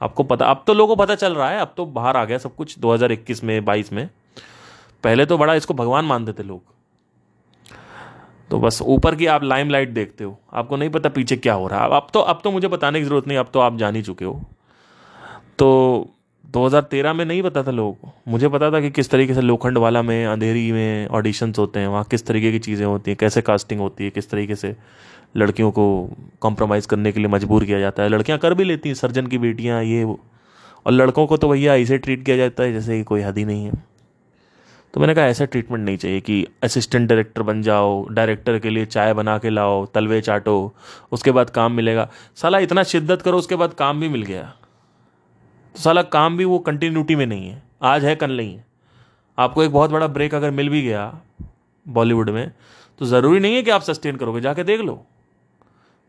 आपको 0.00 0.22
पता, 0.22 0.46
अब 0.46 0.64
तो 0.66 0.74
लोगों 0.74 0.96
को 0.96 1.02
पता 1.02 1.14
चल 1.14 1.34
रहा 1.34 1.50
है, 1.50 1.60
अब 1.60 1.72
तो 1.76 1.86
बाहर 1.86 2.16
आ 2.16 2.24
गया 2.24 2.38
सब 2.38 2.54
कुछ 2.54 2.78
2021 2.78 3.44
में 3.44 3.64
22 3.64 3.92
में। 3.92 4.08
पहले 5.04 5.26
तो 5.26 5.38
बड़ा 5.38 5.54
इसको 5.54 5.74
भगवान 5.74 6.04
मानते 6.04 6.32
थे 6.32 6.42
लोग। 6.42 6.62
तो 8.50 8.58
बस 8.60 8.82
ऊपर 8.82 9.14
की 9.14 9.26
आप 9.26 9.42
लाइम 9.44 9.70
लाइट 9.70 9.88
देखते 9.88 10.24
हो, 10.24 10.38
आपको 10.52 10.76
नहीं 10.76 10.90
पता 10.90 11.08
पीछे 11.08 11.36
क्या 11.36 11.54
हो 11.54 11.66
रहा 11.68 11.84
है। 11.84 11.90
अब 11.90 12.06
तो 12.12 12.20
अब 12.20 12.40
तो 12.44 12.50
मुझे 12.50 12.68
बताने 12.68 12.98
की 12.98 13.04
ज़रूरत 13.04 13.28
नहीं, 13.28 13.38
अब 13.38 13.50
तो 13.52 13.60
आप 13.60 13.76
जान 13.76 13.96
ही 13.96 14.02
चुके 14.02 14.24
हो। 14.24 14.40
तो 15.58 16.08
2013 16.44 17.12
में 17.12 17.24
नहीं 17.24 17.42
पता 17.42 17.62
था 17.62 17.70
लोगों 17.70 17.92
को 17.92 18.12
मुझे 18.28 18.48
पता 18.48 18.70
था 18.70 18.80
कि 18.80 18.90
किस 18.90 19.10
तरीके 19.10 19.34
से 19.34 19.40
लोखंड 19.40 19.78
वाला 19.78 20.02
में, 20.02 20.26
अंधेरी 20.26 20.72
में 20.72 21.08
ऑडिशंस 21.08 21.58
होते 21.58 21.80
हैं, 21.80 21.88
वहाँ 21.88 22.04
किस 22.04 22.26
तरीके 22.26 22.52
की 22.52 22.58
चीज़ें 22.58 22.86
होती 22.86 23.10
हैं, 23.10 23.18
कैसे 23.20 23.42
कास्टिंग 23.42 23.80
होती 23.80 24.04
है, 24.04 24.10
किस 24.10 24.30
तरीके 24.30 24.54
से। 24.54 24.76
लड़कियों 25.38 25.70
को 25.70 25.84
कॉम्प्रोमाइज़ 26.40 26.88
करने 26.88 27.12
के 27.12 27.20
लिए 27.20 27.28
मजबूर 27.28 27.64
किया 27.64 27.80
जाता 27.80 28.02
है। 28.02 28.08
लड़कियाँ 28.08 28.38
कर 28.38 28.54
भी 28.54 28.64
लेती 28.64 28.88
हैं, 28.88 28.94
सर्जन 28.94 29.26
की 29.26 29.38
बेटियाँ, 29.38 29.82
ये 29.84 30.04
वो। 30.04 30.18
और 30.86 30.92
लड़कों 30.92 31.26
को 31.26 31.36
तो 31.36 31.48
भैया 31.48 31.74
ऐसे 31.74 31.98
ट्रीट 31.98 32.24
किया 32.24 32.36
जाता 32.36 32.62
है 32.62 32.72
जैसे 32.72 32.98
कि 32.98 33.04
कोई 33.04 33.20
हद 33.20 33.38
ही 33.38 33.44
नहीं 33.44 33.64
है। 33.64 33.72
तो 34.94 35.00
मैंने 35.00 35.14
कहा 35.14 35.24
ऐसा 35.24 35.44
ट्रीटमेंट 35.44 35.84
नहीं 35.84 35.96
चाहिए 35.96 36.20
कि 36.20 36.46
असिस्टेंट 36.62 37.08
डायरेक्टर 37.08 37.42
बन 37.42 37.60
जाओ 37.62 38.06
डायरेक्टर 38.08 38.58
के 38.58 38.70
लिए 38.70 38.86
चाय 38.86 39.12
बना 39.14 39.36
के 39.38 39.50
लाओ, 39.50 39.84
तलवे 39.86 40.20
चाटो, 40.20 40.74
उसके 41.12 41.30
बाद 41.30 41.50
काम 41.50 41.72
मिलेगा। 41.72 42.08
साला 42.36 42.58
इतना 42.58 42.82
शिद्दत 42.82 43.22
करो, 43.22 43.38
उसके 43.38 43.56
बाद 43.56 43.74
काम 43.74 44.00
भी 44.00 44.08
मिल 44.08 44.22
गया। 44.22 44.42
तो 45.74 45.80
साला 45.80 46.02
काम 46.02 46.36
भी 46.36 46.44
वो 46.44 46.58
कंटिन्यूटी 46.58 47.16
में 47.16 47.26
नहीं 47.26 47.48
है, 47.48 47.62
आज 47.82 48.04
है, 48.04 48.14
कल 48.16 48.36
नहीं 48.36 48.54
है। 48.54 48.66
आपको 49.38 49.62
एक 49.64 49.72
बहुत 49.72 49.90
बड़ा 49.90 50.06
ब्रेक 50.06 50.34
अगर 50.34 50.50
मिल 50.50 50.68
भी 50.68 50.82
गया 50.82 51.20
बॉलीवुड 51.86 52.30
में 52.30 52.50
तो 53.00 53.06
ज़रूरी 53.06 53.40
नहीं 53.40 53.54
है 53.54 53.62
कि 53.62 53.70
आप 53.70 53.82
सस्टेन 53.82 54.16
करोगे, 54.16 54.40
जाके 54.40 54.64
देख 54.64 54.80
लो। 54.80 55.04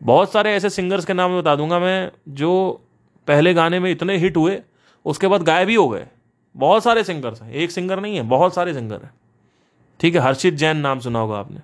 बहुत 0.02 0.32
सारे 0.32 0.52
ऐसे 0.52 0.70
सिंगर्स 0.70 1.04
के 1.04 1.12
नाम 1.12 1.40
बता 1.40 1.56
दूँगा 1.56 1.78
मैं, 1.78 2.12
जो 2.28 2.80
पहले 3.26 3.54
गाने 3.54 3.80
में 3.80 3.90
इतने 3.90 4.16
हिट 4.16 4.36
हुए, 4.36 4.62
उसके 5.04 5.28
बाद 5.28 5.42
गायब 5.42 5.68
ही 5.68 5.74
हो 5.74 5.88
गए। 5.88 6.06
बहुत 6.56 6.82
सारे 6.82 7.04
सिंगर्स 7.04 7.42
हैं। 7.42 7.52
एक 7.52 7.70
सिंगर 7.70 8.00
नहीं 8.00 8.16
है, 8.16 8.22
बहुत 8.22 8.54
सारे 8.54 8.74
सिंगर 8.74 8.96
हैं। 8.96 9.10
ठीक 10.00 10.14
है, 10.14 10.20
हर्षित 10.20 10.54
जैन 10.54 10.76
नाम 10.76 11.00
सुना 11.00 11.18
होगा 11.18 11.38
आपने। 11.38 11.60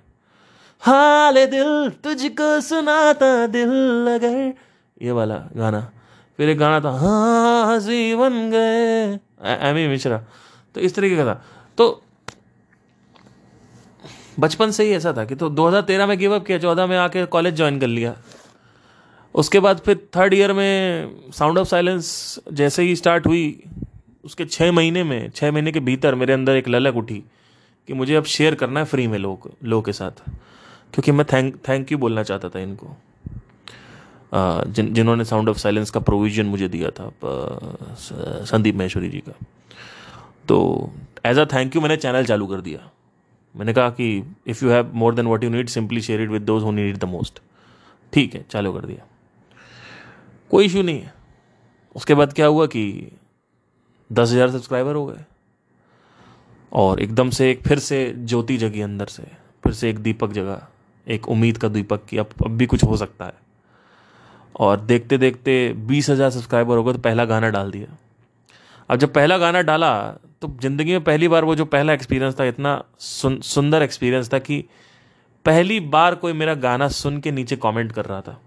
हाले 0.81 1.45
दिल, 1.45 1.89
तुझको 1.89 2.61
सुनाता 2.61 3.47
दिल 3.47 3.69
अगर 4.15 4.53
ये 5.01 5.11
वाला 5.11 5.35
गाना। 5.35 5.91
फिर 6.37 6.49
एक 6.49 6.57
गाना 6.57 6.79
था 6.79 6.89
हाँ 6.89 7.79
बन 8.17 8.51
गए। 8.51 9.19
एमी 9.69 9.87
मिश्रा। 9.87 10.23
तो 10.75 10.81
इस 10.81 10.95
तरीके 10.95 11.17
का 11.17 11.25
था। 11.25 11.45
तो 11.77 12.03
बचपन 14.39 14.71
से 14.71 14.83
ही 14.83 14.91
ऐसा 14.91 15.13
था 15.13 15.25
कि 15.25 15.35
तो 15.35 15.49
2013 15.49 16.07
में 16.07 16.17
गिव 16.17 16.35
अप 16.35 16.45
किया 16.45 16.57
14 16.57 16.85
में 16.87 16.97
आके 16.97 17.25
कॉलेज 17.25 17.55
ज्वाइन 17.55 17.79
कर 17.79 17.87
लिया। 17.87 18.15
उसके 19.35 19.59
बाद 19.59 19.79
फिर 19.79 19.97
थर्ड 20.15 20.33
ईयर 20.33 20.53
में 20.53 21.09
साउंड 21.31 21.57
ऑफ़ 21.57 21.67
साइलेंस 21.67 22.39
जैसे 22.53 22.83
ही 22.83 22.95
स्टार्ट 22.95 23.27
हुई, 23.27 23.63
उसके 24.25 24.45
छः 24.45 24.71
महीने 24.71 25.03
में 25.03 25.29
छः 25.29 25.51
महीने 25.51 25.71
के 25.71 25.79
भीतर 25.79 26.15
मेरे 26.15 26.33
अंदर 26.33 26.55
एक 26.55 26.67
ललक 26.67 26.95
उठी 26.95 27.23
कि 27.87 27.93
मुझे 27.93 28.15
अब 28.15 28.23
शेयर 28.25 28.55
करना 28.55 28.79
है 28.79 28.85
फ्री 28.85 29.07
में 29.07 29.17
लोग, 29.17 29.51
लोगों 29.63 29.83
के 29.83 29.93
साथ। 29.93 30.23
क्योंकि 30.93 31.11
मैं 31.11 31.25
थैंक 31.33 31.55
थैंक 31.67 31.91
यू 31.91 31.97
बोलना 31.97 32.23
चाहता 32.23 32.49
था 32.49 32.59
इनको। 32.59 32.95
जिन, 34.33 34.93
जिन्होंने 34.93 35.25
साउंड 35.25 35.49
ऑफ़ 35.49 35.57
साइलेंस 35.57 35.89
का 35.89 35.99
प्रोविज़न 35.99 36.45
मुझे 36.45 36.67
दिया 36.69 36.89
था 36.89 37.11
संदीप 38.45 38.75
महेश्वरी 38.75 39.09
जी 39.09 39.19
का। 39.19 39.35
तो 40.47 40.57
एज 41.25 41.37
अ 41.37 41.45
थैंक 41.45 41.75
यू 41.75 41.81
मैंने 41.81 41.97
चैनल 41.97 42.25
चालू 42.25 42.47
कर 42.47 42.61
दिया। 42.61 42.89
मैंने 43.57 43.73
कहा 43.73 43.89
कि 43.89 44.23
if 44.47 44.63
you 44.65 44.71
have 44.71 44.91
more 44.93 45.15
than 45.15 45.27
what 45.27 45.43
you 45.43 45.49
need 45.49 45.69
simply 45.69 46.01
share 46.01 46.21
it 46.21 46.29
with 46.29 46.41
those 46.43 46.63
who 46.63 46.71
need 46.71 46.97
the 46.97 47.03
most 47.05 47.39
ठीक 48.13 48.35
है, 48.35 48.45
चालू 48.49 48.73
कर 48.73 48.85
दिया। 48.85 49.05
कोई 50.51 50.65
इशू 50.65 50.81
नहीं 50.81 50.99
है। 50.99 51.13
उसके 51.95 52.13
बाद 52.13 52.33
क्या 52.33 52.45
हुआ 52.45 52.65
कि 52.67 53.11
दस 54.09 54.31
हज़ार 54.31 54.49
सब्सक्राइबर 54.51 54.95
हो 54.95 55.05
गए। 55.05 55.23
और 56.71 56.99
एकदम 57.01 57.29
से 57.29 57.49
एक 57.51 57.61
फिर 57.63 57.79
से 57.79 58.13
ज्योति 58.17 58.57
जगी 58.57 58.81
अंदर 58.81 59.05
से, 59.07 59.23
फिर 59.63 59.73
से 59.73 59.89
एक 59.89 59.99
दीपक 59.99 60.31
जगा, 60.31 60.67
एक 61.07 61.27
उम्मीद 61.29 61.57
का 61.57 61.67
दीपक 61.69 62.05
की 62.05 62.17
अब 62.17 62.29
अब 62.45 62.57
भी 62.57 62.65
कुछ 62.65 62.83
हो 62.83 62.97
सकता 62.97 63.25
है। 63.25 63.33
और 64.55 64.79
देखते 64.81 65.17
देखते 65.17 65.73
बीस 65.87 66.09
हज़ार 66.09 66.29
सब्सक्राइबर 66.29 66.77
हो 66.77 66.83
गए 66.83 66.93
तो 66.93 66.99
पहला 66.99 67.25
गाना 67.25 67.49
डाल 67.49 67.71
दिया। 67.71 67.97
अब 68.89 68.97
जब 68.97 69.13
पहला 69.13 69.37
गाना 69.37 69.61
डाला 69.61 69.91
तो 70.41 70.47
ज़िंदगी 70.61 70.91
में 70.91 71.03
पहली 71.03 71.27
बार 71.27 71.45
वो 71.45 71.55
जो 71.55 71.65
पहला 71.65 71.93
एक्सपीरियंस 71.93 72.39
था 72.39 72.45
इतना 72.45 72.83
सुन, 72.99 73.39
सुंदर 73.41 73.81
एक्सपीरियंस 73.81 74.33
था 74.33 74.39
कि 74.39 74.63
पहली 75.45 75.79
बार 75.79 76.15
कोई 76.15 76.33
मेरा 76.33 76.53
गाना 76.55 76.87
सुन 76.87 77.19
के 77.19 77.31
नीचे 77.31 77.55
कमेंट 77.55 77.91
कर 77.91 78.05
रहा 78.05 78.21
था। 78.21 78.39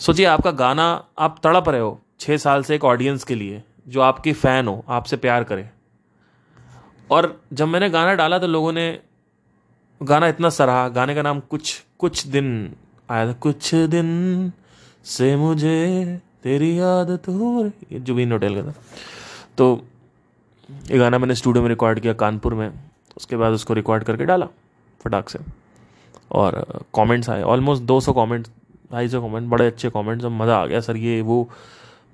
सोचिए 0.00 0.26
आपका 0.26 0.50
गाना 0.50 0.84
आप 1.18 1.40
तड़प 1.42 1.68
रहे 1.68 1.80
हो 1.80 2.00
छः 2.20 2.36
साल 2.36 2.62
से 2.62 2.74
एक 2.74 2.84
ऑडियंस 2.84 3.24
के 3.24 3.34
लिए 3.34 3.62
जो 3.88 4.00
आपकी 4.00 4.32
फ़ैन 4.32 4.68
हो 4.68 4.84
आपसे 4.88 5.16
प्यार 5.16 5.44
करे। 5.44 5.68
और 7.10 7.40
जब 7.52 7.68
मैंने 7.68 7.90
गाना 7.90 8.14
डाला 8.14 8.38
तो 8.38 8.46
लोगों 8.46 8.72
ने 8.72 8.86
गाना 10.00 10.28
इतना 10.28 10.48
सराहा 10.50 10.88
गाने 10.88 11.14
का 11.14 11.22
नाम 11.22 11.40
कुछ 11.40 11.82
कुछ 11.98 12.26
दिन 12.26 12.48
आया 13.10 13.26
था 13.28 13.32
कुछ 13.40 13.74
दिन 13.74 14.52
से 15.04 15.34
मुझे 15.36 16.20
तेरी 16.42 16.76
हो 16.78 17.62
रही 17.62 17.98
जुबीन 18.00 18.32
होटल 18.32 18.54
का 18.54 18.62
था। 18.62 18.74
तो 19.58 19.86
ये 20.68 20.98
गाना 20.98 21.18
मैंने 21.18 21.34
स्टूडियो 21.34 21.62
में 21.62 21.68
रिकॉर्ड 21.68 22.00
किया 22.00 22.12
कानपुर 22.12 22.54
में। 22.54 22.70
उसके 23.16 23.36
बाद 23.36 23.52
उसको 23.52 23.74
रिकॉर्ड 23.74 24.04
करके 24.04 24.24
डाला, 24.24 24.46
फटाक 25.00 25.28
से। 25.28 25.38
और 26.32 26.84
कमेंट्स 26.94 27.30
आए। 27.30 27.42
ऑलमोस्ट 27.42 27.82
200 27.82 28.12
कमेंट्स 28.12 28.50
ढाई 28.92 29.08
सौ 29.08 29.20
कमेंट 29.22 29.48
बड़े 29.48 29.66
अच्छे 29.66 29.90
कमेंट्स 29.90 30.24
और 30.24 30.30
मज़ा 30.30 30.56
आ 30.56 30.66
गया 30.66 30.80
सर। 30.80 30.96
ये 30.96 31.20
वो 31.22 31.48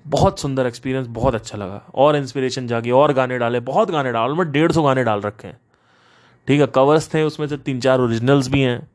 बहुत 0.05 0.39
सुंदर 0.39 0.67
एक्सपीरियंस 0.67 1.07
बहुत 1.07 1.35
अच्छा 1.35 1.57
लगा। 1.57 1.81
और 1.95 2.15
इंस्पिरेशन 2.15 2.67
जागी, 2.67 2.91
और 2.91 3.13
गाने 3.13 3.37
डाले, 3.37 3.59
बहुत 3.59 3.91
गाने 3.91 4.11
डाले 4.11 4.25
ऑलमोस्ट 4.25 4.51
डेढ़ 4.51 4.71
सौ 4.71 4.83
गाने 4.83 5.03
डाल 5.03 5.21
रखे 5.21 5.47
हैं। 5.47 5.59
ठीक 6.47 6.61
है 6.61 6.67
कवर्स 6.67 7.13
थे, 7.13 7.23
उसमें 7.23 7.47
से 7.47 7.57
तीन 7.57 7.79
चार 7.79 7.99
ओरिजिनल्स 7.99 8.47
भी 8.47 8.61
हैं। 8.61 8.87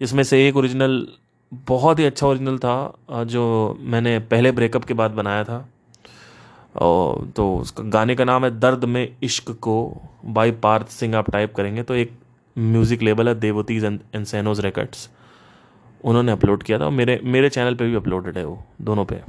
जिसमें 0.00 0.22
से 0.22 0.46
एक 0.48 0.56
ओरिजिनल 0.56 1.06
बहुत 1.52 1.98
ही 1.98 2.04
अच्छा 2.04 2.26
ओरिजिनल 2.26 2.58
था 2.58 3.24
जो 3.24 3.76
मैंने 3.80 4.18
पहले 4.18 4.52
ब्रेकअप 4.52 4.84
के 4.84 4.94
बाद 4.94 5.10
बनाया 5.10 5.44
था। 5.44 5.68
और 6.74 7.26
तो 7.36 7.54
उसका 7.56 7.84
गाने 7.84 8.14
का 8.14 8.24
नाम 8.24 8.44
है 8.44 8.50
दर्द 8.60 8.84
में 8.84 9.16
इश्क 9.22 9.50
को। 9.60 9.76
बाई 10.26 10.50
पार्थ 10.62 10.88
सिंह 10.90 11.16
आप 11.16 11.30
टाइप 11.30 11.54
करेंगे 11.54 11.82
तो 11.82 11.94
एक 11.94 12.12
म्यूज़िक 12.56 13.02
लेबल 13.02 13.28
है 13.28 13.34
देवतीज 13.40 13.84
एंड 13.84 14.24
सैनोज 14.24 14.60
रिकॉर्ड्स 14.60 15.08
उन्होंने 16.04 16.32
अपलोड 16.32 16.62
किया 16.62 16.78
था 16.78 16.90
मेरे 16.90 17.20
मेरे 17.24 17.48
चैनल 17.50 17.74
पे 17.74 17.86
भी 17.86 17.94
अपलोडेड 17.94 18.38
है 18.38 18.44
वो 18.44 18.62
दोनों 18.82 19.04
पे। 19.04 19.22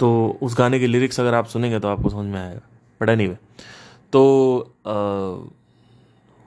तो 0.00 0.38
उस 0.42 0.56
गाने 0.58 0.78
के 0.80 0.86
लिरिक्स 0.86 1.20
अगर 1.20 1.34
आप 1.34 1.46
सुनेंगे 1.46 1.78
तो 1.80 1.88
आपको 1.88 2.08
समझ 2.08 2.26
में 2.26 2.40
आएगा 2.40 2.60
बट 3.00 3.08
एनी 3.08 3.26
वे 3.26 3.36
तो 4.12 4.22
आ, 4.86 4.92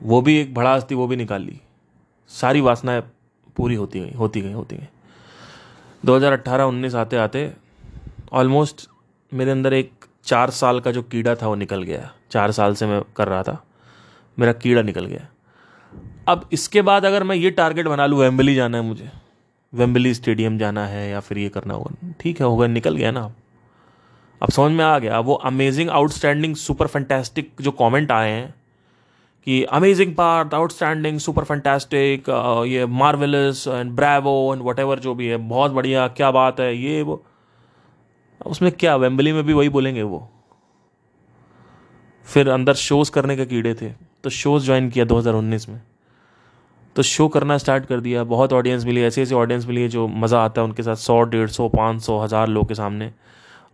वो 0.01 0.21
भी 0.21 0.37
एक 0.37 0.53
भड़ास 0.53 0.87
थी 0.91 0.95
वो 0.95 1.07
भी 1.07 1.15
निकाल 1.15 1.41
ली। 1.41 1.59
सारी 2.31 2.61
वासनाएँ 2.61 3.01
पूरी 3.55 3.75
होती 3.75 3.99
गई 3.99 4.13
होती 4.13 4.41
गई 4.41 4.53
होती 4.53 4.75
गई। 4.75 4.87
2018-19 6.03 6.95
आते 6.95 7.17
आते 7.17 7.51
ऑलमोस्ट 8.33 8.87
मेरे 9.33 9.51
अंदर 9.51 9.73
एक 9.73 10.05
चार 10.25 10.49
साल 10.49 10.79
का 10.79 10.91
जो 10.91 11.01
कीड़ा 11.03 11.35
था 11.35 11.47
वो 11.47 11.55
निकल 11.55 11.83
गया। 11.83 12.11
चार 12.31 12.51
साल 12.51 12.75
से 12.75 12.85
मैं 12.85 13.01
कर 13.17 13.27
रहा 13.27 13.43
था। 13.43 13.63
मेरा 14.37 14.53
कीड़ा 14.53 14.81
निकल 14.81 15.05
गया। 15.05 15.27
अब 16.27 16.49
इसके 16.53 16.81
बाद 16.81 17.05
अगर 17.05 17.23
मैं 17.23 17.35
ये 17.35 17.49
टारगेट 17.51 17.87
बना 17.87 18.05
लूँ 18.05 18.19
वेम्बली 18.19 18.55
जाना 18.55 18.77
है 18.77 18.83
मुझे। 18.83 19.09
वेम्बली 19.73 20.13
स्टेडियम 20.13 20.57
जाना 20.57 20.85
है 20.87 21.09
या 21.09 21.19
फिर 21.19 21.37
ये 21.37 21.49
करना 21.49 21.73
होगा। 21.73 22.13
ठीक 22.19 22.39
है, 22.39 22.45
होगा, 22.45 22.67
निकल 22.67 22.95
गया 22.95 23.11
ना। 23.11 23.23
अब 24.41 24.49
समझ 24.49 24.71
में 24.71 24.83
आ 24.85 24.97
गया। 24.99 25.19
वो 25.19 25.33
अमेजिंग 25.45 25.89
आउटस्टैंडिंग 25.89 26.55
सुपर 26.55 26.87
फैंटेस्टिक 26.87 27.51
जो 27.61 27.71
कमेंट 27.71 28.11
आए 28.11 28.31
हैं 28.31 28.53
कि 29.47 29.63
amazing 29.63 30.15
part 30.15 30.53
outstanding 30.53 31.19
super 31.19 31.43
fantastic 31.43 32.29
ये 32.67 32.85
marvellous 32.85 33.67
and 33.67 33.91
bravo 33.91 34.53
and 34.53 34.61
what 34.63 34.99
जो 34.99 35.15
भी 35.15 35.27
है, 35.27 35.37
बहुत 35.37 35.71
बढ़िया, 35.71 36.07
क्या 36.07 36.31
बात 36.31 36.59
है, 36.59 36.75
ये 36.77 37.01
वो। 37.01 37.23
उसमें 38.45 38.71
क्या 38.71 38.95
वेम्बली 38.95 39.31
में 39.33 39.43
भी 39.43 39.53
वही 39.53 39.69
बोलेंगे 39.69 40.03
वो। 40.03 40.27
फिर 42.25 42.49
अंदर 42.49 42.73
शोज़ 42.73 43.11
करने 43.11 43.35
के 43.35 43.45
कीड़े 43.45 43.73
थे 43.73 43.89
तो 44.23 44.29
शोज़ 44.29 44.65
ज्वाइन 44.65 44.89
किया 44.89 45.05
2019 45.05 45.69
में। 45.69 45.81
तो 46.95 47.01
शो 47.01 47.27
करना 47.27 47.57
स्टार्ट 47.57 47.85
कर 47.85 47.99
दिया, 47.99 48.23
बहुत 48.23 48.53
ऑडियंस 48.53 48.85
मिली, 48.85 49.01
ऐसे 49.01 49.21
ऐसे 49.21 49.35
ऑडियंस 49.35 49.65
मिली 49.65 49.87
जो 49.87 50.07
मज़ा 50.07 50.43
आता 50.45 50.61
है 50.61 50.67
उनके 50.67 50.83
साथ, 50.83 50.95
सौ, 50.95 51.21
डेढ़ 51.21 51.49
सौ, 51.49 51.67
पाँच 51.69 52.01
सौ, 52.01 52.19
हज़ार 52.19 52.47
लोग 52.47 52.67
के 52.67 52.75
सामने। 52.75 53.11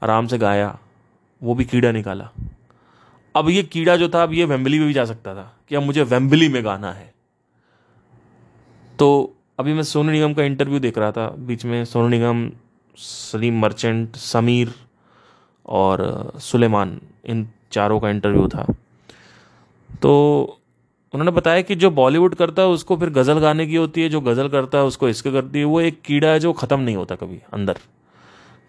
आराम 0.04 0.28
से 0.28 0.38
गाया, 0.38 0.78
वो 1.42 1.56
भी 1.56 1.66
कीड़ा 1.66 1.92
निकाला। 1.92 2.30
अब 3.36 3.50
ये 3.50 3.64
कीड़ा 3.64 3.96
जो 3.96 4.10
था, 4.10 4.24
अब 4.24 4.34
ये 4.34 4.46
वेम्बली 4.46 4.80
में 4.80 4.88
भी 4.88 4.94
जा 4.94 5.06
सकता 5.06 5.36
था, 5.36 5.54
कि 5.70 5.76
अब 5.76 5.84
मुझे 5.84 6.04
वेम्बली 6.04 6.50
में 6.50 6.64
गाना 6.66 6.92
है। 6.92 7.14
तो 9.00 9.36
अभी 9.60 9.74
मैं 9.74 9.84
सोनू 9.84 10.12
निगम 10.12 10.34
का 10.34 10.44
इंटरव्यू 10.44 10.80
देख 10.80 10.98
रहा 10.98 11.12
था, 11.12 11.28
बीच 11.30 11.66
में 11.66 11.86
सोनू 11.86 12.08
निगम 12.08 12.50
सलीम 13.00 13.60
मर्चेंट, 13.62 14.16
समीर 14.16 14.74
और 15.66 16.32
सुलेमान, 16.40 17.00
इन 17.26 17.48
चारों 17.72 18.00
का 18.00 18.10
इंटरव्यू 18.10 18.48
था। 18.48 18.66
तो 20.02 20.12
उन्होंने 21.14 21.32
बताया 21.32 21.62
कि 21.62 21.76
जो 21.76 21.90
बॉलीवुड 21.92 22.36
करता 22.36 22.62
है, 22.62 22.68
उसको 22.68 22.98
फिर 22.98 23.10
गज़ल 23.10 23.40
गाने 23.40 23.68
की 23.68 23.76
होती 23.76 24.02
है, 24.02 24.10
जो 24.10 24.22
गज़ल 24.22 24.48
करता 24.48 24.78
है, 24.78 24.84
उसको 24.84 25.10
इसके 25.10 25.32
करती 25.32 25.60
है। 25.60 25.66
वो 25.66 25.82
एक 25.82 26.02
कीड़ा 26.02 26.28
है 26.28 26.40
जो 26.40 26.54
ख़त्म 26.54 26.80
नहीं 26.80 26.96
होता 26.96 27.16
कभी 27.16 27.40
अंदर, 27.54 27.78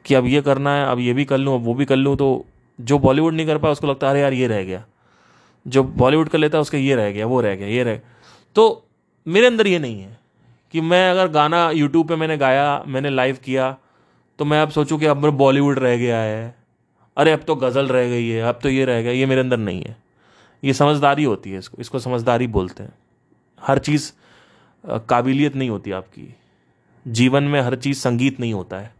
कि 0.04 0.14
अब 0.14 0.26
ये 0.26 0.40
करना 0.42 0.70
है, 0.70 0.86
अब 0.86 0.98
ये 0.98 1.12
भी 1.12 1.24
कर 1.24 1.38
लूँ, 1.38 1.54
अब 1.54 1.64
वो 1.64 1.74
भी 1.74 1.84
कर 1.84 1.96
लूँ। 1.96 2.16
तो 2.16 2.46
जो 2.78 2.98
बॉलीवुड 2.98 3.34
नहीं 3.34 3.46
कर 3.46 3.58
पाया, 3.58 3.72
उसको 3.72 3.86
लगता 3.86 4.06
है, 4.06 4.12
अरे 4.12 4.20
यार, 4.20 4.32
ये 4.32 4.46
रह 4.46 4.62
गया। 4.64 4.84
जो 5.66 5.82
बॉलीवुड 5.82 6.28
कर 6.28 6.38
लेता 6.38 6.58
है, 6.58 6.62
उसका 6.62 6.78
ये 6.78 6.94
रह 6.94 7.10
गया, 7.10 7.26
वो 7.26 7.40
रह 7.40 7.54
गया, 7.54 7.68
ये 7.68 7.82
रह 7.84 7.94
गया। 7.94 8.10
तो 8.56 8.86
मेरे 9.26 9.46
अंदर 9.46 9.66
ये 9.66 9.78
नहीं 9.78 10.00
है 10.00 10.18
कि 10.74 10.80
मैं 10.80 11.10
अगर 11.10 11.28
गाना 11.28 11.70
यूट्यूब 11.70 12.08
पे 12.08 12.16
मैंने 12.16 12.36
गाया, 12.36 12.82
मैंने 12.86 13.10
लाइव 13.10 13.38
किया 13.44 13.76
तो 14.40 14.44
मैं 14.44 14.62
अब 14.62 14.70
सोचूं 14.70 14.98
कि 14.98 15.06
अब 15.06 15.16
मेरा 15.16 15.30
बॉलीवुड 15.30 15.78
रह 15.78 15.96
गया 15.96 16.18
है। 16.18 16.56
अरे, 17.16 17.32
अब 17.32 17.40
तो 17.40 17.54
गज़ल 17.54 17.88
रह 17.88 18.08
गई 18.08 18.28
है, 18.28 18.42
अब 18.42 18.58
तो 18.62 18.68
ये 18.68 18.84
रह 18.84 19.02
गया, 19.02 19.12
ये 19.12 19.26
मेरे 19.26 19.40
अंदर 19.40 19.56
नहीं 19.56 19.82
है। 19.82 19.96
ये 20.64 20.72
समझदारी 20.72 21.24
होती 21.24 21.50
है 21.50 21.58
इसको 21.58 21.78
इसको 21.80 21.98
समझदारी 21.98 22.46
बोलते 22.46 22.82
हैं। 22.82 22.92
हर 23.60 23.78
चीज़ 23.78 24.12
काबिलियत 24.86 25.56
नहीं 25.56 25.70
होती 25.70 25.90
आपकी। 25.90 26.34
जीवन 27.08 27.42
में 27.42 27.60
हर 27.60 27.76
चीज़ 27.76 27.98
संगीत 27.98 28.40
नहीं 28.40 28.54
होता 28.54 28.78
है। 28.78 28.94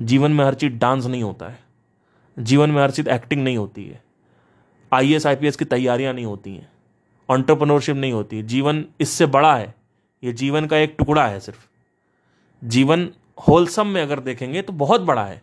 जीवन 0.00 0.30
में 0.30 0.44
हर 0.44 0.54
चीज़ 0.54 0.72
डांस 0.72 1.06
नहीं 1.06 1.22
होता 1.22 1.48
है। 1.48 1.58
जीवन 2.38 2.70
में 2.70 2.82
हर 2.82 2.90
चीज़ 2.90 3.08
एक्टिंग 3.08 3.44
नहीं 3.44 3.56
होती 3.56 3.86
है। 3.86 4.02
I 4.92 5.12
S 5.12 5.26
I 5.26 5.36
P 5.36 5.46
S 5.46 5.56
की 5.56 5.64
तैयारियाँ 5.64 6.14
नहीं 6.14 6.24
होती 6.24 6.54
हैं। 6.54 6.72
ऑन्टरप्रनोरशिप 7.30 7.96
नहीं 7.96 8.12
होती 8.12 8.42
जीवन 8.42 8.84
इससे 9.00 9.26
बड़ा 9.26 9.56
है। 9.56 9.74
ये 10.24 10.32
जीवन 10.32 10.66
का 10.66 10.76
एक 10.76 10.94
टुकड़ा 10.98 11.26
है 11.26 11.40
सिर्फ़। 11.40 11.66
जीवन 12.64 13.10
होलसम 13.48 13.86
में 13.86 14.02
अगर 14.02 14.20
देखेंगे 14.20 14.62
तो 14.62 14.72
बहुत 14.72 15.00
बड़ा 15.00 15.24
है। 15.24 15.42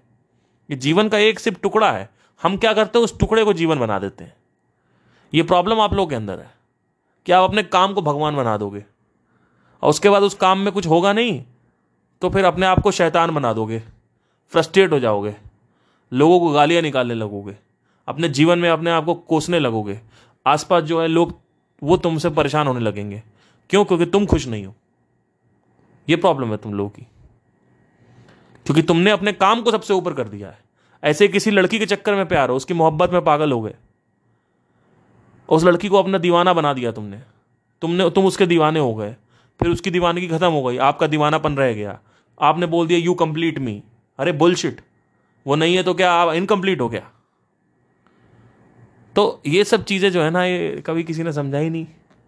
ये 0.71 0.77
जीवन 0.77 1.09
का 1.09 1.17
एक 1.17 1.39
सिर्फ़ 1.39 1.59
टुकड़ा 1.59 1.91
है। 1.91 2.09
हम 2.43 2.57
क्या 2.57 2.73
करते 2.73 2.99
हैं? 2.99 3.03
उस 3.03 3.19
टुकड़े 3.19 3.43
को 3.43 3.53
जीवन 3.53 3.79
बना 3.79 3.99
देते 3.99 4.23
हैं। 4.23 4.35
ये 5.33 5.43
प्रॉब्लम 5.43 5.79
आप 5.79 5.93
लोग 5.93 6.09
के 6.09 6.15
अंदर 6.15 6.39
है। 6.39 6.51
कि 7.25 7.31
आप 7.31 7.49
अपने 7.49 7.63
काम 7.63 7.93
को 7.93 8.01
भगवान 8.01 8.35
बना 8.35 8.57
दोगे। 8.57 8.85
और 9.81 9.89
उसके 9.89 10.09
बाद 10.09 10.23
उस 10.23 10.33
काम 10.33 10.59
में 10.59 10.73
कुछ 10.73 10.87
होगा 10.87 11.13
नहीं 11.13 11.43
तो 12.21 12.29
फिर 12.29 12.45
अपने 12.45 12.65
आप 12.65 12.79
को 12.79 12.91
शैतान 12.91 13.31
बना 13.31 13.53
दोगे। 13.53 13.79
फ्रस्ट्रेट 14.49 14.91
हो 14.91 14.99
जाओगे। 14.99 15.35
लोगों 16.13 16.39
को 16.39 16.49
गालियाँ 16.49 16.81
निकालने 16.81 17.13
लगोगे। 17.13 17.57
अपने 18.07 18.29
जीवन 18.29 18.59
में 18.59 18.69
अपने 18.69 18.91
आप 18.91 19.05
को 19.05 19.15
कोसने 19.15 19.59
लगोगे। 19.59 20.01
आसपास 20.47 20.83
जो 20.83 21.01
है 21.01 21.07
लोग, 21.07 21.39
वो 21.83 21.97
तुमसे 21.97 22.29
परेशान 22.29 22.67
होने 22.67 22.79
लगेंगे। 22.79 23.23
क्यों? 23.69 23.85
क्योंकि 23.85 24.05
तुम 24.05 24.25
खुश 24.25 24.47
नहीं 24.47 24.65
हो। 24.65 24.75
ये 26.09 26.15
प्रॉब्लम 26.15 26.51
है 26.51 26.57
तुम 26.57 26.73
लोगों 26.73 26.89
की। 26.89 27.07
क्योंकि 28.67 28.81
तुमने 28.81 29.11
अपने 29.11 29.31
काम 29.33 29.61
को 29.61 29.71
सबसे 29.71 29.93
ऊपर 29.93 30.13
कर 30.13 30.27
दिया 30.27 30.47
है। 30.47 30.57
ऐसे 31.03 31.27
किसी 31.27 31.51
लड़की 31.51 31.79
के 31.79 31.85
चक्कर 31.85 32.15
में 32.15 32.25
प्यार 32.27 32.49
हो, 32.49 32.55
उसकी 32.55 32.73
मोहब्बत 32.73 33.11
में 33.11 33.23
पागल 33.23 33.51
हो 33.51 33.61
गए। 33.61 33.75
उस 35.49 35.63
लड़की 35.63 35.87
को 35.87 35.97
अपना 35.97 36.17
दीवाना 36.17 36.53
बना 36.53 36.73
दिया 36.73 36.91
तुमने। 36.91 37.21
तुमने, 37.81 38.09
तुम 38.09 38.25
उसके 38.25 38.45
दीवाने 38.45 38.79
हो 38.79 38.93
गए। 38.95 39.15
फिर 39.59 39.69
उसकी 39.69 39.91
दीवानगी 39.91 40.27
खत्म 40.27 40.49
हो 40.51 40.63
गई। 40.63 40.77
आपका 40.77 41.07
दीवानापन 41.07 41.57
रह 41.57 41.73
गया। 41.73 41.99
आपने 42.37 42.65
बोल 42.65 42.87
दिया 42.87 42.99
यू 42.99 43.13
कंप्लीट 43.13 43.59
मी 43.59 43.81
अरे 44.19 44.31
बुलशिट 44.33 44.81
वो 45.45 45.55
नहीं 45.55 45.75
है 45.75 45.83
तो 45.83 45.93
क्या 45.93 46.11
आप 46.13 46.33
इनकम्प्लीट 46.33 46.81
हो 46.81 46.89
गया? 46.89 47.01
तो 49.15 49.41
ये 49.47 49.63
सब 49.63 49.83
चीज़ें 49.83 50.11
जो 50.11 50.21
है 50.21 50.29
ना, 50.29 50.43
ये 50.43 50.83
कभी 50.85 51.03
किसी 51.03 51.23
ने 51.23 51.33
समझा 51.33 51.57
ही 51.57 51.69
नहीं। 51.69 51.85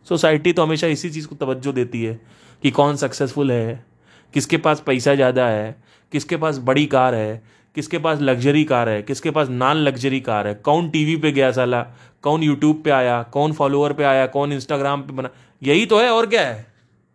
सोसाइटी 0.08 0.54
तो 0.54 0.64
हमेशा 0.64 0.88
इसी 0.88 1.10
चीज़ 1.10 1.28
को 1.28 1.36
तवज्जो 1.36 1.72
देती 1.72 2.04
है 2.04 2.20
कि 2.64 2.72
कौन 2.72 2.96
सक्सेसफुल 2.96 3.52
है, 3.52 3.86
किसके 4.34 4.58
पास 4.58 4.84
पैसा 4.86 5.16
ज़्यादा 5.16 5.48
है 5.48 5.76
किसके 6.12 6.38
पास 6.38 6.58
बड़ी 6.58 6.86
कार 6.86 7.16
है, 7.16 7.44
किसके 7.76 7.98
पास 7.98 8.20
लग्जरी 8.22 8.64
कार 8.64 8.90
है, 8.90 9.02
किसके 9.04 9.32
पास 9.32 9.50
नॉन 9.50 9.78
लग्जरी 9.78 10.20
कार 10.20 10.48
है, 10.48 10.54
कौन 10.56 10.90
टीवी 10.90 11.16
पे 11.16 11.32
गया 11.32 11.52
साला, 11.52 11.82
कौन 12.22 12.44
यूट्यूब 12.44 12.82
पे 12.84 12.90
आया, 12.90 13.22
कौन 13.24 13.54
फॉलोअर 13.54 13.94
पे 13.94 14.04
आया, 14.04 14.26
कौन 14.28 14.54
इंस्टाग्राम 14.54 15.02
पे 15.02 15.14
बना, 15.14 15.30
यही 15.62 15.86
तो 15.86 16.00
है 16.00 16.10
और 16.10 16.28
क्या 16.28 16.48
है? 16.48 16.66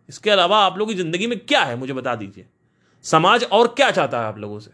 इसके 0.09 0.29
अलावा 0.29 0.57
आप 0.57 0.77
लोगों 0.77 0.93
की 0.93 0.99
ज़िंदगी 0.99 1.27
में 1.27 1.39
क्या 1.39 1.61
है, 1.61 1.75
मुझे 1.75 1.93
बता 1.93 2.15
दीजिए। 2.15 2.45
समाज 3.05 3.43
और 3.43 3.67
क्या 3.67 3.91
चाहता 3.91 4.19
है 4.19 4.25
आप 4.25 4.37
लोगों 4.37 4.59
से? 4.59 4.71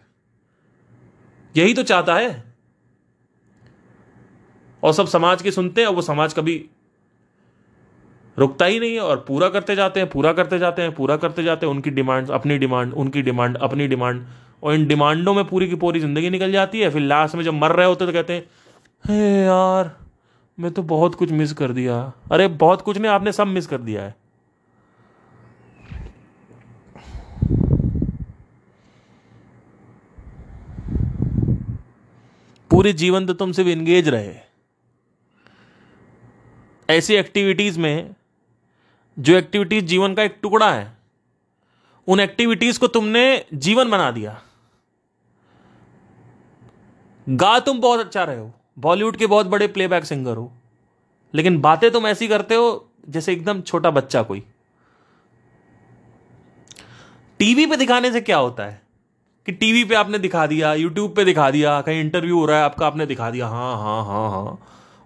यही 1.56 1.74
तो 1.74 1.84
चाहता 1.84 2.16
है। 2.16 2.54
और 4.84 4.94
सब 4.94 5.08
समाज 5.08 5.42
के 5.42 5.52
सुनते 5.52 5.82
हैं 5.82 5.88
और 5.88 5.96
वो 5.96 6.02
समाज 6.02 6.34
कभी 6.34 6.66
रुकता 8.42 8.66
ही 8.66 8.80
नहीं 8.80 8.94
है 8.94 9.00
और 9.00 9.24
पूरा 9.28 9.50
करते 9.50 9.76
जाते 9.76 10.00
हैं, 10.00 10.10
पूरा 10.10 10.34
करते 10.34 10.60
जाते 10.60 10.82
हैं, 10.82 10.94
पूरा 10.96 11.18
करते 11.18 11.44
जाते 11.44 11.66
हैं, 11.66 11.74
उनकी 11.74 11.90
डिमांड 11.92 12.30
अपनी 12.32 12.58
डिमांड, 12.58 12.94
उनकी 12.94 13.22
डिमांड, 13.22 13.58
अपनी 13.58 13.88
डिमांड, 13.88 14.26
और 14.64 14.74
इन 14.74 14.86
डिमांडों 14.88 15.34
में 15.34 15.44
पूरी 15.46 15.68
की 15.68 15.76
पूरी 15.76 16.00
ज़िंदगी 16.00 16.30
निकल 16.30 16.52
जाती 16.52 16.80
है। 16.80 16.90
फिर 16.90 17.02
लास्ट 17.02 17.36
में 17.36 17.44
जब 17.44 17.54
मर 17.54 17.72
रहे 17.72 17.88
होते 17.88 18.06
तो 18.06 18.12
कहते 18.12 18.34
हैं, 18.34 18.44
हे 19.04 19.44
यार, 19.44 19.96
मैं 20.58 20.72
तो 20.72 20.84
बहुत 20.84 21.16
कुछ 21.16 21.32
मिस 21.32 21.54
कर 21.54 21.72
दिया। 21.72 22.02
अरे, 22.32 22.48
बहुत 22.48 22.82
कुछ 22.82 22.98
नहीं, 22.98 23.12
आपने 23.12 23.32
सब 23.32 23.48
मिस 23.48 23.68
कर 23.68 23.78
दिया 23.78 24.02
है। 24.02 24.16
पूरे 32.72 32.94
जीवन 32.94 33.26
तो 33.26 33.34
तुम 33.34 33.52
सिर्फ़ 33.52 33.70
इंगेज 33.70 34.08
रहे। 34.10 34.34
ऐसी 36.90 37.16
एक्टिविटीज़ 37.16 37.80
में 37.80 38.16
जो 39.18 39.36
एक्टिविटीज़ 39.36 39.86
जीवन 39.86 40.14
का 40.14 40.24
एक 40.24 40.38
टुकड़ा 40.42 40.72
है, 40.72 40.92
उन 42.08 42.20
एक्टिविटीज़ 42.20 42.80
को 42.80 42.88
तुमने 42.90 43.24
जीवन 43.56 43.90
बना 43.90 44.10
दिया। 44.12 44.40
गा 47.28 47.58
तुम 47.60 47.80
बहुत 47.82 48.00
अच्छा 48.00 48.24
रहे 48.24 48.40
हो 48.40 48.52
बॉलीवुड 48.80 49.18
के 49.18 49.28
बहुत 49.28 49.48
बड़े 49.48 49.68
प्लेबैक 49.70 50.06
सिंगर 50.06 50.38
हो, 50.38 50.52
लेकिन 51.34 51.60
बातें 51.62 51.90
तुम 51.92 52.08
ऐसी 52.08 52.28
करते 52.28 52.56
हो 52.56 52.92
जैसे 53.10 53.34
एकदम 53.34 53.62
छोटा 53.62 53.92
बच्चा 53.92 54.22
कोई। 54.24 54.44
टीवी 57.40 57.66
पे 57.66 57.76
दिखाने 57.78 58.12
से 58.12 58.22
क्या 58.22 58.38
होता 58.38 58.66
है 58.66 58.82
कि 59.48 59.52
टीवी 59.52 59.84
पे 59.84 59.96
आपने 59.96 60.18
दिखा 60.20 60.46
दिया 60.48 60.74
यूट्यूब 60.74 61.16
पे 61.16 61.26
दिखा 61.26 61.50
दिया, 61.52 61.80
कहीं 61.82 62.02
इंटरव्यू 62.02 62.40
हो 62.40 62.46
रहा 62.46 62.58
है, 62.58 62.64
आपका 62.64 62.88
आपने 62.88 63.06
दिखा 63.06 63.30
दिया 63.30 63.48
हाँ 63.48 63.76
हाँ 63.78 64.04
हाँ 64.06 64.30
हाँ 64.32 64.58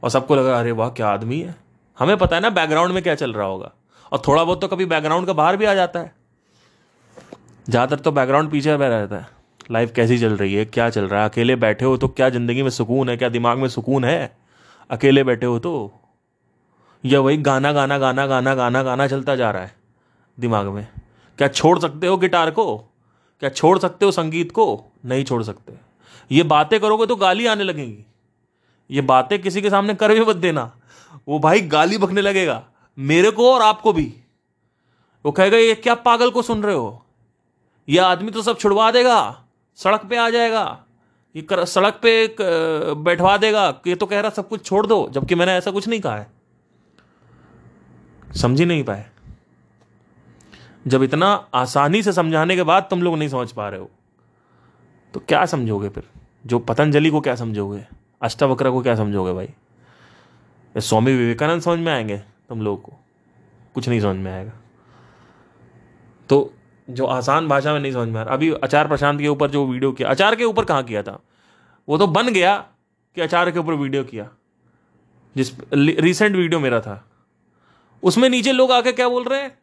और 0.04 0.10
सबको 0.10 0.36
लगा, 0.36 0.60
अरे 0.60 0.72
वाह, 0.72 0.90
क्या 0.90 1.08
आदमी 1.08 1.40
है। 1.40 1.56
हमें 1.98 2.18
पता 2.18 2.36
है 2.36 2.42
ना 2.42 2.50
बैकग्राउंड 2.52 2.94
में 2.94 3.02
क्या 3.04 3.16
चल 3.16 3.34
रहा 3.34 3.48
होगा। 3.48 3.72
और 4.16 4.22
थोड़ा 4.28 4.44
बहुत 4.44 4.60
तो 4.62 4.68
कभी 4.68 4.86
बैकग्राउंड 4.86 5.28
का 5.28 5.34
बाहर 5.34 5.56
भी 5.58 5.66
आ 5.66 5.74
जाता 5.74 6.00
है। 6.00 6.14
ज़्यादातर 7.68 8.02
तो 8.02 8.12
बैकग्राउंड 8.12 8.50
पीछे 8.52 8.76
में 8.78 8.88
रहता 8.90 9.16
है। 9.16 9.28
लाइफ 9.72 9.92
कैसी 9.96 10.18
चल 10.18 10.36
रही 10.38 10.54
है? 10.54 10.66
क्या 10.66 10.90
चल 10.90 11.08
रहा 11.08 11.22
है? 11.22 11.30
अकेले 11.30 11.56
बैठे 11.56 11.86
हो 11.86 11.96
तो 11.98 12.08
क्या 12.10 12.30
ज़िंदगी 12.30 12.64
में 12.64 12.70
सुकून 12.70 13.10
है? 13.10 13.16
क्या 13.18 13.30
दिमाग 13.30 13.58
में 13.58 13.68
सुकून 13.70 14.04
है? 14.04 14.36
अकेले 14.90 15.24
बैठे 15.24 15.46
हो 15.46 15.58
तो? 15.60 15.92
या 17.04 17.20
वही 17.20 17.38
गाना 17.38 17.72
गाना 17.72 17.98
गाना 17.98 18.26
गाना 18.28 18.54
गाना 18.56 18.84
गाना 18.84 19.08
चलता 19.08 19.36
जा 19.36 19.50
रहा 19.52 19.64
है 19.64 19.74
दिमाग 20.38 20.68
में। 20.68 20.88
क्या 21.40 21.48
छोड़ 21.48 21.78
सकते 21.80 22.08
हो 22.08 22.18
गिटार 22.18 22.52
को? 22.52 22.78
क्या 23.42 23.50
छोड़ 23.50 23.78
सकते 23.80 24.06
हो 24.06 24.12
संगीत 24.12 24.52
को? 24.52 24.86
नहीं 25.06 25.24
छोड़ 25.24 25.42
सकते। 25.44 25.74
ये 26.32 26.44
बातें 26.46 26.80
करोगे 26.80 27.06
तो 27.06 27.16
गाली 27.16 27.46
आने 27.46 27.64
लगेंगी। 27.64 28.06
ये 28.90 29.02
बातें 29.04 29.42
किसी 29.42 29.62
के 29.62 29.70
सामने 29.70 29.96
कर 29.96 30.14
भी 30.14 30.22
मत 30.22 30.36
देना। 30.38 30.72
वो 31.28 31.40
भाई 31.40 31.62
गाली 31.68 31.98
बकने 31.98 32.22
लगेगा। 32.22 32.64
मेरे 32.98 33.32
को 33.32 33.52
और 33.54 33.62
आपको 33.62 33.94
भी। 33.94 34.14
वो 35.26 35.32
कहेगा 35.32 35.58
ये 35.58 35.76
क्या 35.76 35.96
पागल 35.96 36.32
को 36.32 36.42
सुन 36.42 36.64
रहे 36.64 36.76
हो? 36.76 37.06
ये 37.90 38.00
आदमी 38.00 38.32
तो 38.32 38.42
सब 38.42 38.58
छुड़वा 38.58 38.92
देगा 38.92 39.46
सड़क 39.78 40.06
पे 40.06 40.18
आ 40.18 40.30
जाएगा 40.30 40.84
ये 41.36 41.42
कर, 41.42 41.66
सड़क 41.66 42.00
पे 42.04 42.36
बैठवा 42.96 43.38
देगा 43.38 43.82
ये 43.88 43.96
तो 43.96 44.06
कह 44.06 44.20
रहा 44.20 44.30
सब 44.30 44.48
कुछ 44.50 44.66
छोड़ 44.66 44.86
दो 44.88 45.08
जबकि 45.12 45.36
मैंने 45.36 45.54
ऐसा 45.54 45.72
कुछ 45.72 45.88
नहीं 45.88 46.00
कहा 46.00 46.18
है। 46.18 46.28
समझ 48.36 48.60
ही 48.60 48.66
नहीं 48.66 48.84
पाए। 48.84 49.06
जब 50.88 51.04
इतना 51.04 51.28
आसानी 51.54 52.04
से 52.04 52.14
समझाने 52.14 52.56
के 52.56 52.64
बाद 52.64 52.88
तुम 52.90 53.04
लोग 53.04 53.18
नहीं 53.18 53.30
समझ 53.30 53.52
पा 53.52 53.70
रहे 53.70 53.80
हो 53.80 53.90
तो 55.14 55.20
क्या 55.20 55.46
समझोगे 55.46 55.90
फिर? 55.90 56.04
जो 56.46 56.60
पतंजलि 56.60 57.10
को 57.10 57.22
क्या 57.22 57.36
समझोगे? 57.36 57.86
अष्टावक्र 58.22 58.72
को 58.72 58.82
क्या 58.82 58.96
समझोगे 58.96 59.34
भाई? 59.34 59.54
स्वामी 60.76 61.14
विवेकानंद 61.14 61.62
समझ 61.62 61.80
में 61.80 61.94
आएँगे। 61.94 62.22
तुम 62.50 62.62
लोगों 62.62 62.78
को। 62.78 62.94
कुछ 63.76 63.90
नहीं 63.90 64.02
समझ 64.02 64.16
में 64.16 64.32
आएगा। 64.32 64.52
तो 66.30 66.54
जो 66.90 67.06
आसान 67.06 67.48
भाषा 67.48 67.74
में 67.74 67.80
नहीं 67.80 67.92
समझ 67.92 68.08
में 68.08 68.20
आ 68.20 68.24
रहा, 68.24 68.34
अभी 68.34 68.52
अचार 68.54 68.88
प्रशांत 68.88 69.20
के 69.20 69.28
ऊपर 69.28 69.50
जो 69.50 69.66
वीडियो 69.66 69.92
किया, 69.92 70.10
अचार 70.10 70.36
के 70.36 70.44
ऊपर 70.44 70.66
कहाँ 70.66 70.84
किया 70.84 71.04
था? 71.04 71.20
वो 71.90 71.98
तो 71.98 72.08
बन 72.08 72.28
गया 72.28 72.58
कि 73.16 73.22
अचार 73.22 73.52
के 73.52 73.60
ऊपर 73.60 73.74
वीडियो 73.74 74.04
किया, 74.04 74.30
जिस 75.36 75.52
रिसेंट 75.74 76.36
वीडियो 76.36 76.60
मेरा 76.60 76.82
था। 76.82 77.08
उसमें 78.04 78.30
नीचे 78.30 78.52
लोग 78.52 78.72
आके 78.72 78.92
क्या 78.92 79.10
बोल 79.10 79.24
रहे 79.24 79.42
हैं? 79.42 79.58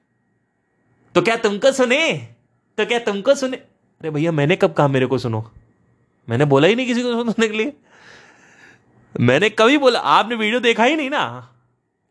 तो 1.14 1.23
क्या 1.23 1.37
तुमको 1.37 1.73
सुने? 1.73 2.29
तो 2.79 2.87
क्या 2.87 2.99
तुमको 2.99 3.35
सुने? 3.35 3.57
अरे 3.57 4.11
भैया, 4.11 4.33
मैंने 4.33 4.57
कब 4.57 4.73
कहा 4.73 4.88
मेरे 4.88 5.07
को 5.07 5.18
सुनो? 5.18 5.51
मैंने 6.29 6.45
बोला 6.45 6.68
ही 6.68 6.75
नहीं 6.75 6.87
किसी 6.87 7.03
को 7.03 7.12
सुनने 7.12 7.49
के 7.49 7.57
लिए। 7.57 7.73
मैंने 9.21 9.51
कभी 9.51 9.79
बोला, 9.79 10.01
आपने 10.01 10.35
वीडियो 10.35 10.61
देखा 10.61 10.85
ही 10.85 10.97
नहीं 10.97 11.11
ना। 11.11 11.49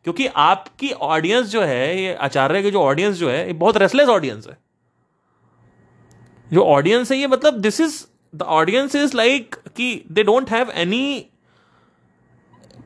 क्योंकि 0.03 0.27
आपकी 0.27 0.91
ऑडियंस 0.91 1.47
जो 1.47 1.61
है, 1.61 2.01
ये 2.01 2.13
आचार्य 2.13 2.61
की 2.61 2.71
जो 2.71 2.81
ऑडियंस 2.81 3.15
जो 3.15 3.29
है, 3.29 3.47
ये 3.47 3.53
बहुत 3.53 3.77
रेसलेस 3.77 4.09
ऑडियंस 4.09 4.47
है। 4.47 4.57
जो 6.53 6.63
ऑडियंस 6.63 7.11
है, 7.11 7.17
ये 7.17 7.27
मतलब 7.27 7.53
this 7.53 7.81
is 7.81 8.05
the 8.35 8.41
audience 8.41 8.95
is 8.95 9.17
like 9.17 9.55
कि 9.55 10.05
they 10.11 10.23
don't 10.23 10.49
have 10.49 10.71
any 10.71 11.27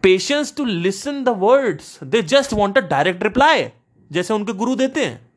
patience 0.01 0.55
to 0.57 0.65
listen 0.65 1.23
the 1.23 1.29
words 1.29 2.03
they 2.03 2.21
just 2.21 2.53
want 2.53 2.77
a 2.77 2.81
direct 2.81 3.23
reply 3.23 3.69
जैसे 4.11 4.33
उनके 4.33 4.53
गुरु 4.53 4.75
देते 4.75 5.05
हैं। 5.05 5.31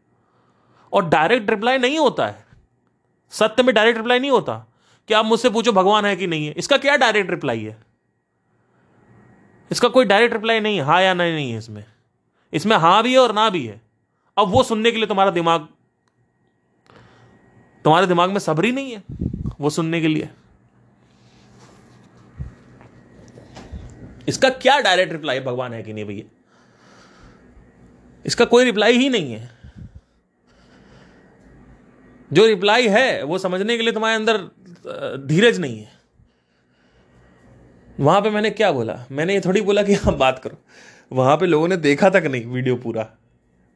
और 0.93 1.09
डायरेक्ट 1.09 1.51
रिप्लाई 1.51 1.79
नहीं 1.79 1.99
होता 1.99 2.27
है। 2.27 2.47
सत्य 3.31 3.63
में 3.63 3.75
डायरेक्ट 3.75 3.97
रिप्लाई 3.97 4.19
नहीं 4.19 4.31
होता। 4.31 4.73
कि 5.09 5.15
आप 5.15 5.25
मुझसे 5.25 5.51
पूछो 5.51 5.73
भगवान 5.73 6.05
है 6.05 6.17
कि 6.17 6.27
नहीं 6.27 6.47
है। 6.47 6.53
इसका 6.53 6.77
क्या 6.77 6.97
डायरेक्ट 6.97 7.31
रिप्लाई 7.31 7.61
है? 7.61 7.88
इसका 9.71 9.89
कोई 9.89 10.05
डायरेक्ट 10.05 10.35
रिप्लाई 10.35 10.61
नहीं 10.61 10.83
है 10.83 11.05
या 11.05 11.15
नहीं 11.15 11.33
नहीं 11.33 11.53
है 11.53 11.59
इसमें। 11.59 11.85
इसमें 12.53 12.77
हाँ 12.77 13.03
भी 13.03 13.13
है 13.13 13.19
और 13.19 13.35
ना 13.35 13.51
भी 13.51 13.67
है। 13.67 13.81
अब 14.37 14.49
वो 14.49 14.63
सुनने 14.63 14.91
के 14.91 14.97
लिए 14.97 15.07
तुम्हारा 15.07 15.31
दिमाग, 15.31 15.69
तुम्हारे 17.85 18.07
दिमाग 18.07 18.31
में 18.31 18.39
सब्र 18.39 18.67
नहीं 18.67 18.93
है, 18.93 19.03
वो 19.61 19.71
सुनने 19.71 20.01
के 20.01 20.09
लिए। 20.09 20.29
इसका 24.29 24.49
क्या 24.49 24.81
डायरेक्ट 24.81 25.13
रिप्लाई 25.13 25.41
भगवान 25.41 25.73
है 25.73 25.83
कि 25.83 25.93
नहीं 25.93 26.05
भैया? 26.05 26.25
इसका 28.27 28.45
कोई 28.45 28.65
रिप्लाई 28.65 28.93
ही 28.93 29.09
नहीं 29.09 29.33
है। 29.33 29.51
जो 32.33 32.47
रिप्लाई 32.47 32.89
है, 32.89 33.23
वो 33.23 33.39
समझने 33.39 33.77
के 33.77 33.83
लिए 33.83 33.93
तुम्हारे 33.93 34.17
अंदर 34.17 34.39
धीरज 35.27 35.59
नहीं 35.59 35.79
है। 35.81 35.98
वहाँ 38.01 38.21
पे 38.23 38.31
मैंने 38.31 38.51
क्या 38.51 38.73
बोला? 38.73 39.07
मैंने 39.11 39.35
ये 39.35 39.41
थोड़ी 39.41 39.61
बोला 39.61 39.83
कि 39.83 39.95
आप 39.95 40.15
बात 40.15 40.39
करो। 40.39 40.59
वहाँ 41.13 41.37
पे 41.37 41.47
लोगों 41.47 41.69
ने 41.69 41.77
देखा 41.77 42.11
तक 42.11 42.23
नहीं 42.27 42.47
वीडियो 42.47 42.77
पूरा। 42.77 43.11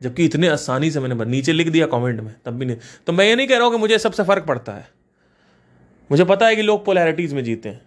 जबकि 0.03 0.25
इतने 0.25 0.49
आसानी 0.49 0.91
से 0.91 1.01
मैंने 1.01 1.25
नीचे 1.25 1.53
लिख 1.53 1.69
दिया 1.69 1.87
कमेंट 1.87 2.21
में, 2.21 2.35
तब 2.45 2.53
भी 2.53 2.67
नहीं। 2.67 2.77
तो 3.07 3.13
मैं 3.13 3.25
ये 3.25 3.37
नहीं 3.37 3.49
कह 3.49 3.55
रहा 3.55 3.65
हूँ 3.65 3.73
कि 3.73 3.79
मुझे 3.79 3.99
सबसे 3.99 4.25
फ़र्क 4.25 4.45
पड़ता 4.45 4.73
है। 4.73 4.89
मुझे 6.11 6.25
पता 6.25 6.47
है 6.47 6.57
कि 6.57 6.63
लोग 6.63 6.85
पोलैरिटीज 6.85 7.33
में 7.33 7.45
जीते 7.45 7.69
हैं। 7.69 7.81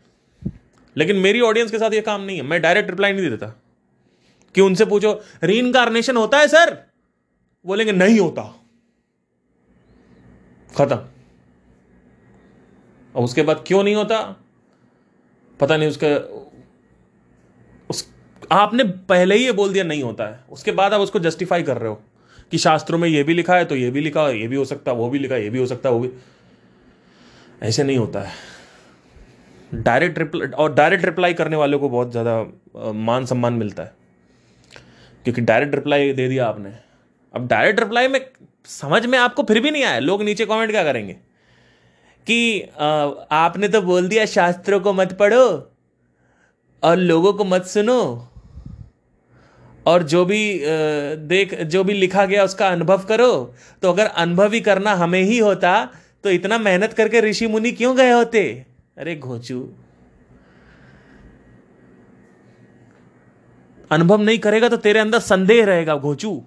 लेकिन 0.97 1.15
मेरी 1.15 1.41
ऑडियंस 1.41 1.71
के 1.71 1.79
साथ 1.79 1.93
ये 1.93 2.01
काम 2.01 2.21
नहीं 2.21 2.37
है। 2.37 2.43
मैं 2.43 2.61
डायरेक्ट 2.61 2.89
रिप्लाई 2.89 3.13
नहीं 3.13 3.29
देता। 3.29 3.61
कि 4.55 4.61
उनसे 4.61 4.85
पूछो 4.85 5.21
री 5.43 5.59
होता 6.15 6.37
है 6.37 6.47
सर 6.47 6.83
बोलेंगे, 7.65 7.93
नहीं 7.93 8.19
होता। 8.19 8.65
खत्म। 10.77 10.95
और 13.15 13.23
उसके 13.23 13.41
बाद 13.41 13.63
क्यों 13.67 13.83
नहीं 13.83 13.95
होता? 13.95 14.44
पता 15.59 15.77
नहीं 15.77 15.89
उसका, 15.89 16.07
उस, 17.89 18.07
आपने 18.51 18.83
पहले 18.83 19.35
ही 19.35 19.45
ये 19.45 19.51
बोल 19.51 19.73
दिया 19.73 19.83
नहीं 19.83 20.03
होता 20.03 20.27
है। 20.27 20.39
उसके 20.49 20.71
बाद 20.71 20.93
आप 20.93 21.01
उसको 21.01 21.19
जस्टिफाई 21.19 21.63
कर 21.63 21.77
रहे 21.77 21.89
हो 21.89 22.01
कि 22.51 22.57
शास्त्रों 22.57 22.97
में 22.99 23.07
ये 23.09 23.23
भी 23.23 23.33
लिखा 23.33 23.55
है 23.55 23.65
तो 23.65 23.75
ये 23.75 23.89
भी 23.91 24.01
लिखा, 24.01 24.29
ये 24.29 24.47
भी 24.47 24.55
हो 24.55 24.65
सकता 24.65 24.91
वो 24.91 25.09
भी 25.09 25.19
लिखा, 25.19 25.35
ये 25.35 25.49
भी 25.49 25.59
हो 25.59 25.65
सकता 25.65 25.89
वो 25.89 25.99
भी। 25.99 26.09
ऐसे 27.61 27.83
नहीं 27.83 27.97
होता 27.97 28.21
है। 28.21 28.31
डायरेक्ट 29.73 30.17
रिप्लाई 30.19 30.47
और 30.49 30.73
डायरेक्ट 30.73 31.05
रिप्लाई 31.05 31.33
करने 31.33 31.55
वालों 31.55 31.79
को 31.79 31.89
बहुत 31.89 32.11
ज़्यादा 32.11 32.91
मान 32.93 33.25
सम्मान 33.25 33.53
मिलता 33.53 33.83
है। 33.83 33.93
क्योंकि 35.25 35.41
डायरेक्ट 35.41 35.75
रिप्लाई 35.75 36.11
दे 36.13 36.27
दिया 36.27 36.47
आपने। 36.47 36.73
अब 37.33 37.47
डायरेक्ट 37.47 37.79
रिप्लाई 37.79 38.07
में 38.07 38.19
समझ 38.67 39.05
में 39.05 39.17
आपको 39.19 39.43
फिर 39.43 39.59
भी 39.61 39.71
नहीं 39.71 39.83
आया। 39.83 39.99
लोग 39.99 40.23
नीचे 40.23 40.45
कमेंट 40.45 40.71
क्या 40.71 40.83
करेंगे? 40.83 41.15
कि 42.27 42.61
आपने 43.33 43.67
तो 43.67 43.81
बोल 43.81 44.07
दिया 44.07 44.25
शास्त्रों 44.27 44.79
को 44.79 44.93
मत 44.93 45.13
पढ़ो 45.19 45.45
और 46.83 46.97
लोगों 46.97 47.33
को 47.33 47.45
मत 47.45 47.65
सुनो। 47.65 48.01
और 49.85 50.03
जो 50.03 50.23
भी 50.25 50.41
देख, 51.27 51.53
जो 51.55 51.83
भी 51.83 51.93
लिखा 51.93 52.25
गया 52.25 52.43
उसका 52.43 52.67
अनुभव 52.69 53.03
करो। 53.05 53.53
तो 53.83 53.91
अगर 53.91 54.05
अनुभव 54.05 54.53
ही 54.53 54.59
करना 54.61 54.93
हमें 54.95 55.21
ही 55.21 55.37
होता 55.39 55.73
तो 56.23 56.29
इतना 56.31 56.57
मेहनत 56.59 56.93
करके 56.93 57.21
ऋषि 57.21 57.47
मुनि 57.47 57.71
क्यों 57.73 57.95
गए 57.97 58.11
होते? 58.11 58.43
अरे 58.97 59.15
घोचू। 59.17 59.61
अनुभव 63.91 64.21
नहीं 64.21 64.39
करेगा 64.39 64.69
तो 64.69 64.77
तेरे 64.77 64.99
अंदर 64.99 65.19
संदेह 65.21 65.65
रहेगा, 65.65 65.95
घोचू। 65.95 66.41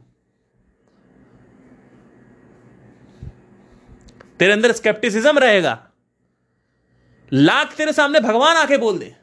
तेरे 4.41 4.53
अंदर 4.53 4.73
स्केप्टिसिज्म 4.73 5.39
रहेगा। 5.39 5.79
लाख 7.33 7.75
तेरे 7.77 7.93
सामने 7.93 8.21
भगवान 8.21 8.57
आके 8.57 8.77
बोल 8.79 8.99
दे। 8.99 9.15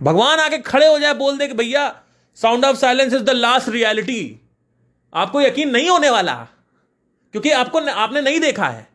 भगवान 0.00 0.38
आके 0.38 0.58
खड़े 0.58 0.86
हो 0.86 0.98
जाए, 0.98 1.14
बोल 1.14 1.38
दे 1.38 1.48
कि 1.48 1.54
भैया 1.54 2.02
sound 2.38 2.64
of 2.64 2.76
silence 2.76 3.12
is 3.14 3.22
the 3.22 3.30
last 3.30 3.68
reality 3.68 4.40
आपको 5.12 5.40
यकीन 5.40 5.70
नहीं 5.70 5.88
होने 5.90 6.10
वाला, 6.10 6.34
क्योंकि 7.34 7.50
आपको 7.50 7.80
आपने 7.80 8.20
नहीं 8.20 8.40
देखा 8.40 8.68
है। 8.68 8.88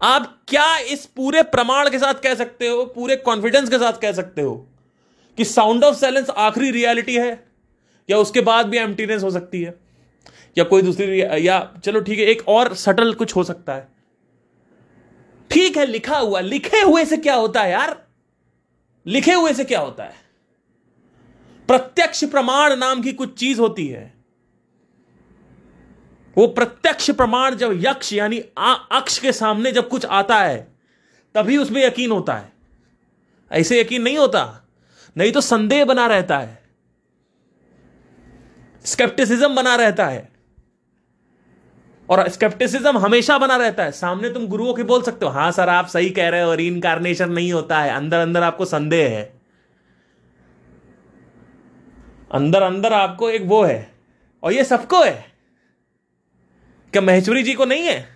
आप 0.00 0.34
क्या 0.48 0.76
इस 0.76 1.06
पूरे 1.06 1.42
प्रमाण 1.44 1.90
के 1.90 1.98
साथ 1.98 2.14
कह 2.14 2.34
सकते 2.34 2.68
हो, 2.68 2.84
पूरे 2.86 3.16
कॉन्फिडेंस 3.16 3.68
के 3.70 3.78
साथ 3.78 4.00
कह 4.00 4.12
सकते 4.12 4.42
हो 4.42 4.54
कि 5.38 5.44
साउंड 5.44 5.84
ऑफ़ 5.84 5.96
साइलेंस 5.96 6.30
आखिरी 6.30 6.70
रियलिटी 6.70 7.16
है, 7.16 7.46
या 8.08 8.18
उसके 8.18 8.40
बाद 8.40 8.66
भी 8.66 8.78
एम्प्टीनेस 8.78 9.22
हो 9.22 9.30
सकती 9.30 9.62
है? 9.62 9.74
या 10.58 10.64
कोई 10.64 10.82
दूसरी 10.82 11.22
या 11.22 11.74
चलो 11.84 12.00
ठीक 12.00 12.18
है, 12.18 12.24
एक 12.24 12.48
और 12.48 12.74
सटल 12.74 13.14
कुछ 13.14 13.36
हो 13.36 13.44
सकता 13.44 13.74
है। 13.74 13.88
ठीक 15.50 15.76
है, 15.76 15.86
लिखा 15.86 16.18
हुआ, 16.18 16.40
लिखे 16.40 16.80
हुए 16.80 17.04
से 17.04 17.16
क्या 17.16 17.34
होता 17.34 17.62
है 17.62 17.70
यार? 17.70 18.06
लिखे 19.06 19.32
हुए 19.32 19.52
से 19.52 19.64
क्या 19.64 19.80
होता 19.80 20.04
है? 20.04 20.14
प्रत्यक्ष 21.66 22.24
प्रमाण 22.24 22.76
नाम 22.76 23.02
की 23.02 23.12
कुछ 23.12 23.38
चीज़ 23.38 23.60
होती 23.60 23.88
है। 23.88 24.14
वो 26.36 26.46
प्रत्यक्ष 26.46 27.10
प्रमाण 27.10 27.54
जब 27.54 27.72
यक्ष, 27.72 28.12
यानी 28.12 28.38
अक्ष 28.92 29.18
के 29.18 29.32
सामने 29.32 29.72
जब 29.72 29.88
कुछ 29.88 30.06
आता 30.06 30.38
है, 30.38 30.78
तभी 31.34 31.56
उसमें 31.56 31.84
यकीन 31.84 32.10
होता 32.10 32.34
है। 32.34 32.52
ऐसे 33.52 33.80
यकीन 33.80 34.02
नहीं 34.02 34.18
होता। 34.18 34.68
नहीं 35.16 35.32
तो 35.32 35.40
संदेह 35.40 35.84
बना 35.84 36.06
रहता 36.06 36.38
है। 36.38 36.62
स्केप्टिसिज्म 38.84 39.54
बना 39.54 39.76
रहता 39.76 40.06
है। 40.06 40.37
और 42.08 42.28
स्केप्टिसिज्म 42.28 42.98
हमेशा 42.98 43.38
बना 43.38 43.56
रहता 43.56 43.84
है। 43.84 43.92
सामने 43.92 44.30
तुम 44.30 44.46
गुरुओं 44.46 44.74
के 44.74 44.82
बोल 44.82 45.02
सकते 45.02 45.26
हो 45.26 45.32
हाँ 45.32 45.50
सर, 45.52 45.68
आप 45.68 45.86
सही 45.86 46.10
कह 46.10 46.28
रहे 46.28 46.42
हो 46.42 46.54
रीइनकारनेशन 46.54 47.32
नहीं 47.32 47.52
होता 47.52 47.80
है। 47.80 47.90
अंदर 47.90 48.18
अंदर 48.18 48.42
आपको 48.42 48.64
संदेह 48.64 49.08
है। 49.08 49.22
अंदर 52.30 52.62
अंदर 52.62 52.92
आपको 52.92 53.30
एक 53.30 53.42
वो 53.42 53.62
है, 53.62 53.90
और 54.42 54.52
ये 54.52 54.64
सबको 54.64 55.02
है। 55.02 55.24
क्या 56.92 57.02
महेश्वरी 57.02 57.42
जी 57.42 57.54
को 57.54 57.64
नहीं 57.64 57.82
है? 57.82 58.06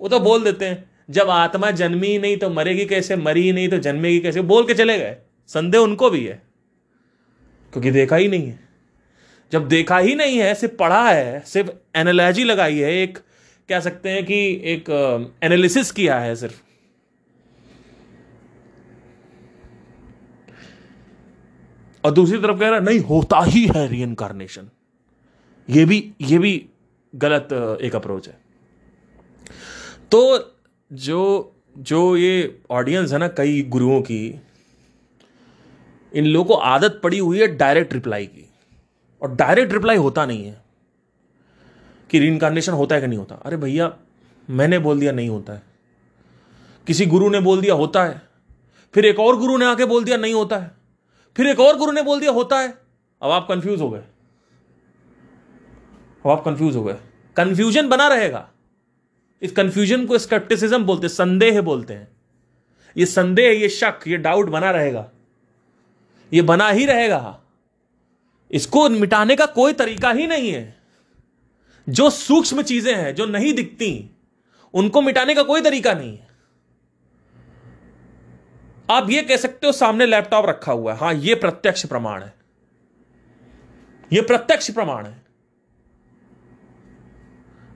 वो 0.00 0.08
तो 0.08 0.20
बोल 0.20 0.44
देते 0.44 0.64
हैं, 0.64 0.90
जब 1.10 1.30
आत्मा 1.30 1.70
जन्मी 1.70 2.18
नहीं 2.18 2.36
तो 2.36 2.50
मरेगी 2.50 2.84
कैसे? 2.86 3.16
मरी 3.16 3.50
नहीं 3.52 3.68
तो 3.68 3.78
जन्मेगी 3.78 4.20
कैसे? 4.20 4.42
बोल 4.42 4.66
के 4.66 4.74
चले 4.74 4.98
गए। 4.98 5.16
संदेह 5.50 5.80
उनको 5.80 6.10
भी 6.10 6.24
है, 6.26 6.42
क्योंकि 7.72 7.90
देखा 7.90 8.16
ही 8.16 8.28
नहीं 8.28 8.46
है। 8.46 8.65
जब 9.52 9.68
देखा 9.68 9.98
ही 9.98 10.14
नहीं 10.14 10.38
है, 10.38 10.54
सिर्फ़ 10.54 10.74
पढ़ा 10.74 11.10
है, 11.10 11.40
सिर्फ़ 11.40 11.70
एनालॉजी 11.96 12.44
लगाई 12.44 12.78
है, 12.78 12.92
एक 13.02 13.18
कह 13.68 13.80
सकते 13.80 14.08
हैं 14.08 14.24
कि 14.24 14.38
एक 14.64 14.90
एनालिसिस 15.42 15.90
किया 15.90 16.18
है 16.18 16.36
सिर्फ़। 16.36 16.62
और 22.04 22.10
दूसरी 22.12 22.38
तरफ़ 22.38 22.58
कह 22.60 22.68
रहा 22.68 22.80
नहीं, 22.80 22.98
होता 23.00 23.40
ही 23.44 23.66
है 23.66 23.86
री 23.88 24.00
ये 25.70 25.84
भी 25.84 26.12
ये 26.20 26.38
भी 26.38 26.66
गलत 27.14 27.78
एक 27.82 27.96
अप्रोच 27.96 28.28
है। 28.28 28.38
तो 30.10 30.52
जो 30.92 31.52
जो 31.78 32.16
ये 32.16 32.58
ऑडियंस 32.70 33.12
है 33.12 33.18
ना, 33.18 33.28
कई 33.28 33.62
गुरुओं 33.62 34.00
की, 34.00 34.40
इन 36.14 36.26
लोगों 36.26 36.44
को 36.44 36.54
आदत 36.54 37.00
पड़ी 37.02 37.18
हुई 37.18 37.40
है 37.40 37.46
डायरेक्ट 37.56 37.92
रिप्लाई 37.92 38.26
की। 38.26 38.45
और 39.22 39.34
डायरेक्ट 39.34 39.72
रिप्लाई 39.72 39.96
होता 39.96 40.26
नहीं 40.26 40.46
है 40.46 40.62
कि 42.10 42.18
रीइनकारनेशन 42.18 42.72
होता 42.72 42.94
है 42.94 43.00
कि 43.00 43.06
नहीं 43.06 43.18
होता। 43.18 43.34
अरे 43.34 43.56
भैया, 43.56 43.96
मैंने 44.50 44.78
बोल 44.78 45.00
दिया 45.00 45.12
नहीं 45.12 45.28
होता 45.28 45.52
है। 45.52 45.62
किसी 46.86 47.06
गुरु 47.06 47.28
ने 47.28 47.40
बोल 47.40 47.60
दिया 47.60 47.74
होता 47.74 48.04
है। 48.04 48.22
फिर 48.94 49.06
एक 49.06 49.20
और 49.20 49.36
गुरु 49.36 49.56
ने 49.56 49.64
आके 49.64 49.84
बोल 49.84 50.04
दिया 50.04 50.16
नहीं 50.16 50.34
होता 50.34 50.56
है। 50.56 50.70
फिर 51.36 51.46
एक 51.46 51.60
और 51.60 51.76
गुरु 51.76 51.92
ने 51.92 52.02
बोल 52.02 52.20
दिया 52.20 52.32
होता 52.32 52.60
है। 52.60 52.78
अब 53.22 53.30
आप 53.30 53.46
कंफ्यूज 53.48 53.80
हो 53.80 53.90
गए। 53.90 54.02
अब 56.24 56.28
आप 56.30 56.44
कंफ्यूज 56.44 56.76
हो 56.76 56.84
गए। 56.84 56.96
कंफ्यूजन 57.36 57.88
बना 57.88 58.08
रहेगा। 58.08 58.50
इस 59.42 59.52
कंफ्यूजन 59.52 60.06
को 60.06 60.18
स्केप्टिसिज्म 60.18 60.84
बोलते 60.84 61.08
संदेह 61.08 61.60
बोलते 61.60 61.94
हैं। 61.94 62.08
ये 62.96 63.06
संदेह, 63.06 63.60
ये 63.60 63.68
शक, 63.68 64.00
ये 64.06 64.16
डाउट 64.16 64.46
बना 64.46 64.70
रहेगा। 64.70 65.10
ये 66.32 66.42
बना 66.42 66.68
ही 66.68 66.86
रहेगा। 66.86 67.40
इसको 68.50 68.88
मिटाने 68.88 69.36
का 69.36 69.46
कोई 69.46 69.72
तरीका 69.72 70.10
ही 70.10 70.26
नहीं 70.26 70.50
है। 70.50 70.76
जो 71.88 72.10
सूक्ष्म 72.10 72.62
चीज़ें 72.62 72.94
हैं, 72.94 73.14
जो 73.14 73.26
नहीं 73.26 73.54
दिखती, 73.54 74.10
उनको 74.74 75.00
मिटाने 75.00 75.34
का 75.34 75.42
कोई 75.42 75.60
तरीका 75.60 75.92
नहीं 75.92 76.18
है। 76.18 76.28
आप 78.90 79.10
ये 79.10 79.22
कह 79.22 79.36
सकते 79.36 79.66
हो, 79.66 79.72
सामने 79.72 80.06
लैपटॉप 80.06 80.46
रखा 80.46 80.72
हुआ 80.72 80.92
है। 80.92 80.98
हाँ, 80.98 81.14
ये 81.14 81.34
प्रत्यक्ष 81.34 81.86
प्रमाण 81.86 82.22
है। 82.22 82.34
ये 84.12 84.20
प्रत्यक्ष 84.20 84.70
प्रमाण 84.70 85.06
है। 85.06 85.26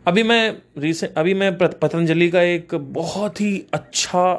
अभी 0.06 0.22
मैं 0.22 0.62
रिसेंट 0.78 1.14
अभी 1.14 1.34
मैं 1.34 1.58
पतंजलि 1.58 2.30
का 2.30 2.42
एक 2.42 2.74
बहुत 2.74 3.40
ही 3.40 3.66
अच्छा 3.74 4.34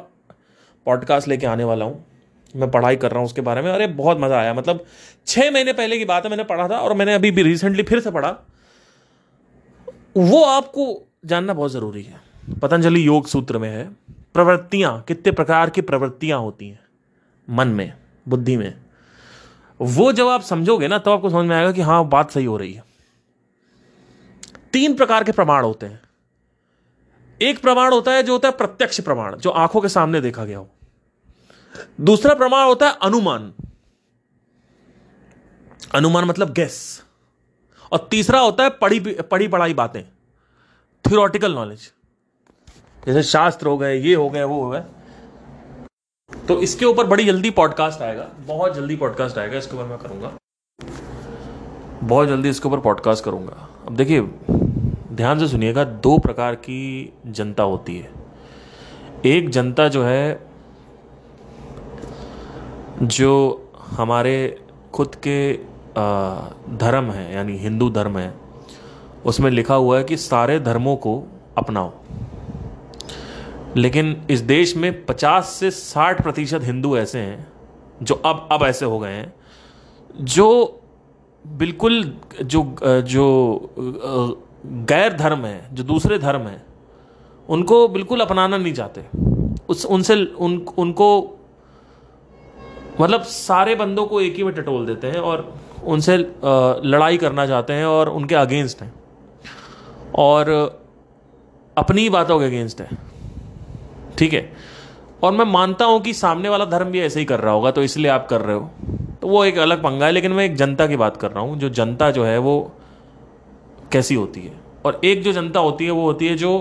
पॉडकास्ट 0.86 1.28
लेके 1.28 1.46
आने 1.46 1.64
वाला 1.64 1.84
हूँ। 1.84 2.11
मैं 2.56 2.70
पढ़ाई 2.70 2.96
कर 2.96 3.10
रहा 3.10 3.18
हूँ 3.18 3.26
उसके 3.26 3.40
बारे 3.40 3.62
में 3.62 3.70
अरे 3.72 3.86
बहुत 3.86 4.18
मज़ा 4.20 4.38
आया। 4.38 4.54
मतलब 4.54 4.84
छः 5.26 5.50
महीने 5.50 5.72
पहले 5.72 5.98
की 5.98 6.04
बात 6.04 6.24
है, 6.24 6.30
मैंने 6.30 6.44
पढ़ा 6.44 6.68
था, 6.68 6.78
और 6.78 6.94
मैंने 6.94 7.14
अभी 7.14 7.30
भी 7.30 7.42
रिसेंटली 7.42 7.82
फिर 7.82 8.00
से 8.00 8.10
पढ़ा। 8.10 8.36
वो 10.16 10.44
आपको 10.44 11.08
जानना 11.24 11.54
बहुत 11.54 11.72
ज़रूरी 11.72 12.02
है। 12.02 12.20
पतंजलि 12.62 13.06
योग 13.06 13.26
सूत्र 13.26 13.58
में 13.58 13.68
है, 13.70 13.84
प्रवृत्तियाँ, 14.34 15.04
कितने 15.08 15.32
प्रकार 15.32 15.70
की 15.70 15.80
प्रवृत्तियाँ 15.80 16.38
होती 16.38 16.68
हैं, 16.68 16.80
मन 17.50 17.68
में, 17.68 17.92
बुद्धि 18.28 18.56
में। 18.56 18.74
वो 19.80 20.12
जब 20.12 20.28
आप 20.28 20.42
समझोगे 20.42 20.88
ना, 20.88 20.98
तब 20.98 21.04
तो 21.04 21.10
आपको 21.10 21.30
समझ 21.30 21.46
में 21.46 21.56
आएगा 21.56 21.72
कि 21.72 21.80
हाँ 21.80 22.08
बात 22.08 22.30
सही 22.30 22.44
हो 22.44 22.56
रही 22.56 22.72
है। 22.72 22.84
तीन 24.72 24.94
प्रकार 24.94 25.24
के 25.24 25.32
प्रमाण 25.32 25.64
होते 25.64 25.86
हैं। 25.86 26.00
एक 27.40 27.62
प्रमाण 27.62 27.92
होता 27.92 28.12
है, 28.12 28.22
जो 28.22 28.32
होता 28.32 28.48
है 28.48 28.54
प्रत्यक्ष 28.54 29.00
प्रमाण, 29.00 29.36
जो 29.36 29.50
आँखों 29.50 29.80
के 29.80 29.88
सामने 29.88 30.20
देखा 30.20 30.44
गया 30.44 30.58
हो। 30.58 30.68
दूसरा 32.00 32.34
प्रमाण 32.34 32.66
होता 32.66 32.88
है 32.88 32.96
अनुमान। 33.02 33.52
अनुमान 35.94 36.24
मतलब 36.24 36.52
गैस 36.52 37.02
और 37.92 38.06
तीसरा 38.10 38.40
होता 38.40 38.64
है 38.64 38.70
पढ़ी 38.70 39.00
पढ़ी 39.00 39.48
पढ़ाई 39.48 39.74
बातें। 39.74 40.02
थियोरटिकल 41.04 41.54
नॉलेज 41.54 41.90
जैसे 43.06 43.22
शास्त्र 43.22 43.66
हो 43.66 43.78
गए, 43.78 43.96
ये 43.96 44.14
हो 44.14 44.28
गए, 44.30 44.42
वो 44.42 44.62
हो 44.64 44.70
गए। 44.70 44.82
तो 46.48 46.60
इसके 46.60 46.84
ऊपर 46.84 47.06
बड़ी 47.06 47.24
जल्दी 47.24 47.50
पॉडकास्ट 47.50 48.02
आएगा। 48.02 48.28
बहुत 48.38 48.74
जल्दी 48.74 48.96
पॉडकास्ट 48.96 49.38
आएगा, 49.38 49.58
इसके 49.58 49.76
ऊपर 49.76 49.84
मैं 49.84 49.98
करूँगा। 49.98 50.32
बहुत 52.02 52.28
जल्दी 52.28 52.48
इसके 52.48 52.68
ऊपर 52.68 52.80
पॉडकास्ट 52.80 53.24
करूँगा। 53.24 53.68
अब 53.86 53.96
देखिए, 53.96 54.20
ध्यान 55.12 55.38
से 55.38 55.48
सुनिएगा, 55.48 55.84
दो 55.84 56.18
प्रकार 56.18 56.54
की 56.54 57.12
जनता 57.26 57.62
होती 57.62 57.98
है। 57.98 58.10
एक 59.26 59.50
जनता 59.50 59.88
जो 59.88 60.04
है 60.04 60.51
जो 63.02 63.62
हमारे 63.86 64.64
खुद 64.92 65.14
के 65.14 65.52
धर्म 66.76 67.04
है, 67.04 67.34
यानी 67.34 67.56
हिंदू 67.56 67.90
धर्म 67.90 68.18
है, 68.18 68.34
उसमें 69.26 69.50
लिखा 69.50 69.74
हुआ 69.74 69.98
है 69.98 70.04
कि 70.04 70.16
सारे 70.16 70.60
धर्मों 70.60 70.96
को 70.96 71.22
अपनाओ। 71.58 71.92
लेकिन 73.76 74.22
इस 74.30 74.40
देश 74.40 74.76
में 74.76 75.06
50 75.06 75.44
से 75.44 75.70
60 75.70 76.22
प्रतिशत 76.22 76.60
हिंदू 76.62 76.96
ऐसे 76.96 77.18
हैं, 77.18 77.52
जो 78.02 78.14
अब 78.14 78.48
अब 78.52 78.62
ऐसे 78.62 78.84
हो 78.84 78.98
गए 78.98 79.12
हैं, 79.12 79.32
जो 80.20 80.80
बिल्कुल, 81.46 82.18
जो 82.42 82.76
जो 82.82 83.60
गैर 84.66 85.12
धर्म 85.12 85.44
है, 85.44 85.68
जो 85.72 85.82
दूसरे 85.82 86.18
धर्म 86.18 86.40
है, 86.40 86.64
उनको 87.48 87.88
बिल्कुल 87.88 88.20
अपनाना 88.20 88.56
नहीं 88.56 88.74
चाहते। 88.74 89.04
उस, 89.68 89.86
उनसे, 89.86 90.24
उन, 90.24 90.66
उनको 90.78 91.38
मतलब 93.00 93.22
सारे 93.22 93.74
बंदों 93.74 94.04
को 94.06 94.20
एक 94.20 94.36
ही 94.36 94.44
में 94.44 94.54
टटोल 94.54 94.86
देते 94.86 95.06
हैं 95.06 95.20
और 95.20 95.52
उनसे 95.84 96.16
लड़ाई 96.16 97.16
करना 97.16 97.46
चाहते 97.46 97.72
हैं 97.72 97.86
और 97.86 98.08
उनके 98.08 98.34
अगेंस्ट 98.34 98.82
हैं। 98.82 98.92
और 100.14 100.50
अपनी 101.76 102.02
ही 102.02 102.10
बातों 102.10 102.38
के 102.40 102.44
अगेंस्ट 102.44 102.80
है। 102.80 102.88
ठीक 104.18 104.32
है? 104.32 104.52
और 105.22 105.32
मैं 105.32 105.44
मानता 105.44 105.84
हूँ 105.84 106.00
कि 106.00 106.12
सामने 106.14 106.48
वाला 106.48 106.64
धर्म 106.64 106.90
भी 106.90 107.00
ऐसे 107.00 107.20
ही 107.20 107.26
कर 107.26 107.40
रहा 107.40 107.52
होगा 107.54 107.70
तो 107.70 107.82
इसलिए 107.82 108.10
आप 108.10 108.26
कर 108.26 108.40
रहे 108.40 108.56
हो। 108.56 108.70
तो 109.22 109.28
वो 109.28 109.44
एक 109.44 109.58
अलग 109.58 109.82
पंगा 109.82 110.06
है, 110.06 110.12
लेकिन 110.12 110.32
मैं 110.32 110.44
एक 110.44 110.56
जनता 110.56 110.86
की 110.86 110.96
बात 110.96 111.16
कर 111.16 111.30
रहा 111.30 111.44
हूँ। 111.44 111.58
जो 111.58 111.68
जनता 111.68 112.10
जो 112.10 112.24
है, 112.24 112.38
वो 112.38 112.72
कैसी 113.92 114.14
होती 114.14 114.40
है? 114.40 114.52
और 114.84 115.00
एक 115.04 115.22
जो 115.22 115.32
जनता 115.32 115.60
होती 115.60 115.84
है, 115.84 115.90
वो 115.90 116.02
होती 116.02 116.26
है 116.26 116.34
जो 116.34 116.52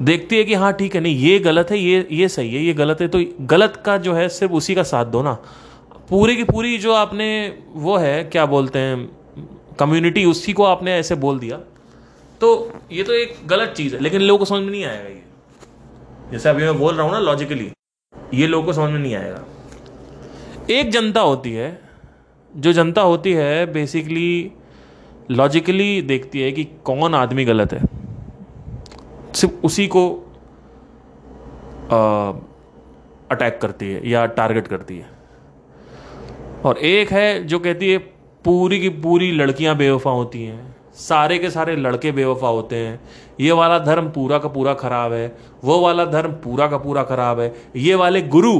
देखती 0.00 0.36
है 0.36 0.44
कि 0.44 0.54
हाँ 0.54 0.72
ठीक 0.72 0.94
है, 0.94 1.00
नहीं, 1.00 1.16
ये 1.18 1.38
गलत 1.38 1.70
है, 1.70 1.78
ये 1.78 2.06
ये 2.10 2.28
सही 2.28 2.54
है, 2.54 2.62
ये 2.62 2.72
गलत 2.74 3.00
है 3.00 3.08
तो 3.08 3.24
गलत 3.42 3.82
का 3.86 3.96
जो 3.98 4.14
है 4.14 4.28
सिर्फ़ 4.28 4.52
उसी 4.52 4.74
का 4.74 4.82
साथ 4.82 5.04
दो 5.04 5.22
ना। 5.22 5.32
पूरी 6.10 6.36
की 6.36 6.44
पूरी 6.44 6.76
जो 6.78 6.92
आपने 6.94 7.28
वो 7.74 7.96
है, 7.96 8.24
क्या 8.24 8.46
बोलते 8.46 8.78
हैं 8.78 9.08
कम्युनिटी 9.78 10.24
उसी 10.24 10.52
को 10.52 10.64
आपने 10.64 10.94
ऐसे 10.94 11.14
बोल 11.14 11.38
दिया। 11.38 11.56
तो 12.40 12.72
ये 12.92 13.02
तो 13.02 13.12
एक 13.12 13.36
गलत 13.46 13.74
चीज़ 13.76 13.94
है, 13.94 14.00
लेकिन 14.00 14.20
लोगों 14.20 14.38
को 14.38 14.44
समझ 14.44 14.62
में 14.62 14.70
नहीं 14.70 14.84
आएगा 14.84 15.08
ये। 15.08 15.22
जैसे 16.32 16.48
अभी 16.48 16.62
मैं 16.62 16.78
बोल 16.78 16.94
रहा 16.94 17.06
हूँ 17.06 17.12
ना 17.12 17.18
लॉजिकली 17.18 17.70
ये 18.34 18.46
लोगों 18.46 18.66
को 18.66 18.72
समझ 18.72 18.90
में 18.90 18.98
नहीं 18.98 19.14
आएगा। 19.14 19.44
एक 20.70 20.90
जनता 20.90 21.20
होती 21.20 21.52
है, 21.52 21.80
जो 22.52 22.72
जनता 22.72 23.02
होती 23.02 23.32
है 23.32 23.72
बेसिकली 23.72 24.52
लॉजिकली 25.30 26.02
देखती 26.02 26.40
है 26.40 26.52
कि 26.52 26.64
कौन 26.84 27.14
आदमी 27.14 27.44
गलत 27.44 27.72
है। 27.72 27.95
सिर्फ़ 29.36 29.64
उसी 29.66 29.86
को 29.86 30.08
अटैक 33.30 33.58
करती 33.62 33.90
है 33.92 34.08
या 34.08 34.26
टारगेट 34.26 34.66
करती 34.66 34.98
है। 34.98 35.06
और 36.64 36.78
एक 36.78 37.10
है 37.12 37.44
जो 37.44 37.58
कहती 37.58 37.92
है, 37.92 37.98
पूरी 38.44 38.80
की 38.80 38.88
पूरी 38.88 39.30
लड़कियाँ 39.32 39.76
बेवफा 39.76 40.10
होती 40.10 40.44
हैं। 40.44 40.74
सारे 40.94 41.38
के 41.38 41.50
सारे 41.50 41.76
लड़के 41.76 42.12
बेवफा 42.12 42.48
होते 42.48 42.76
हैं। 42.76 43.00
ये 43.40 43.52
वाला 43.52 43.78
धर्म 43.78 44.08
पूरा 44.10 44.38
का 44.38 44.48
पूरा 44.48 44.74
खराब 44.74 45.12
है। 45.12 45.36
वो 45.64 45.80
वाला 45.80 46.04
धर्म 46.04 46.32
पूरा 46.44 46.66
का 46.66 46.78
पूरा 46.78 47.02
खराब 47.02 47.40
है। 47.40 47.54
ये 47.76 47.94
वाले 47.94 48.22
गुरु 48.22 48.58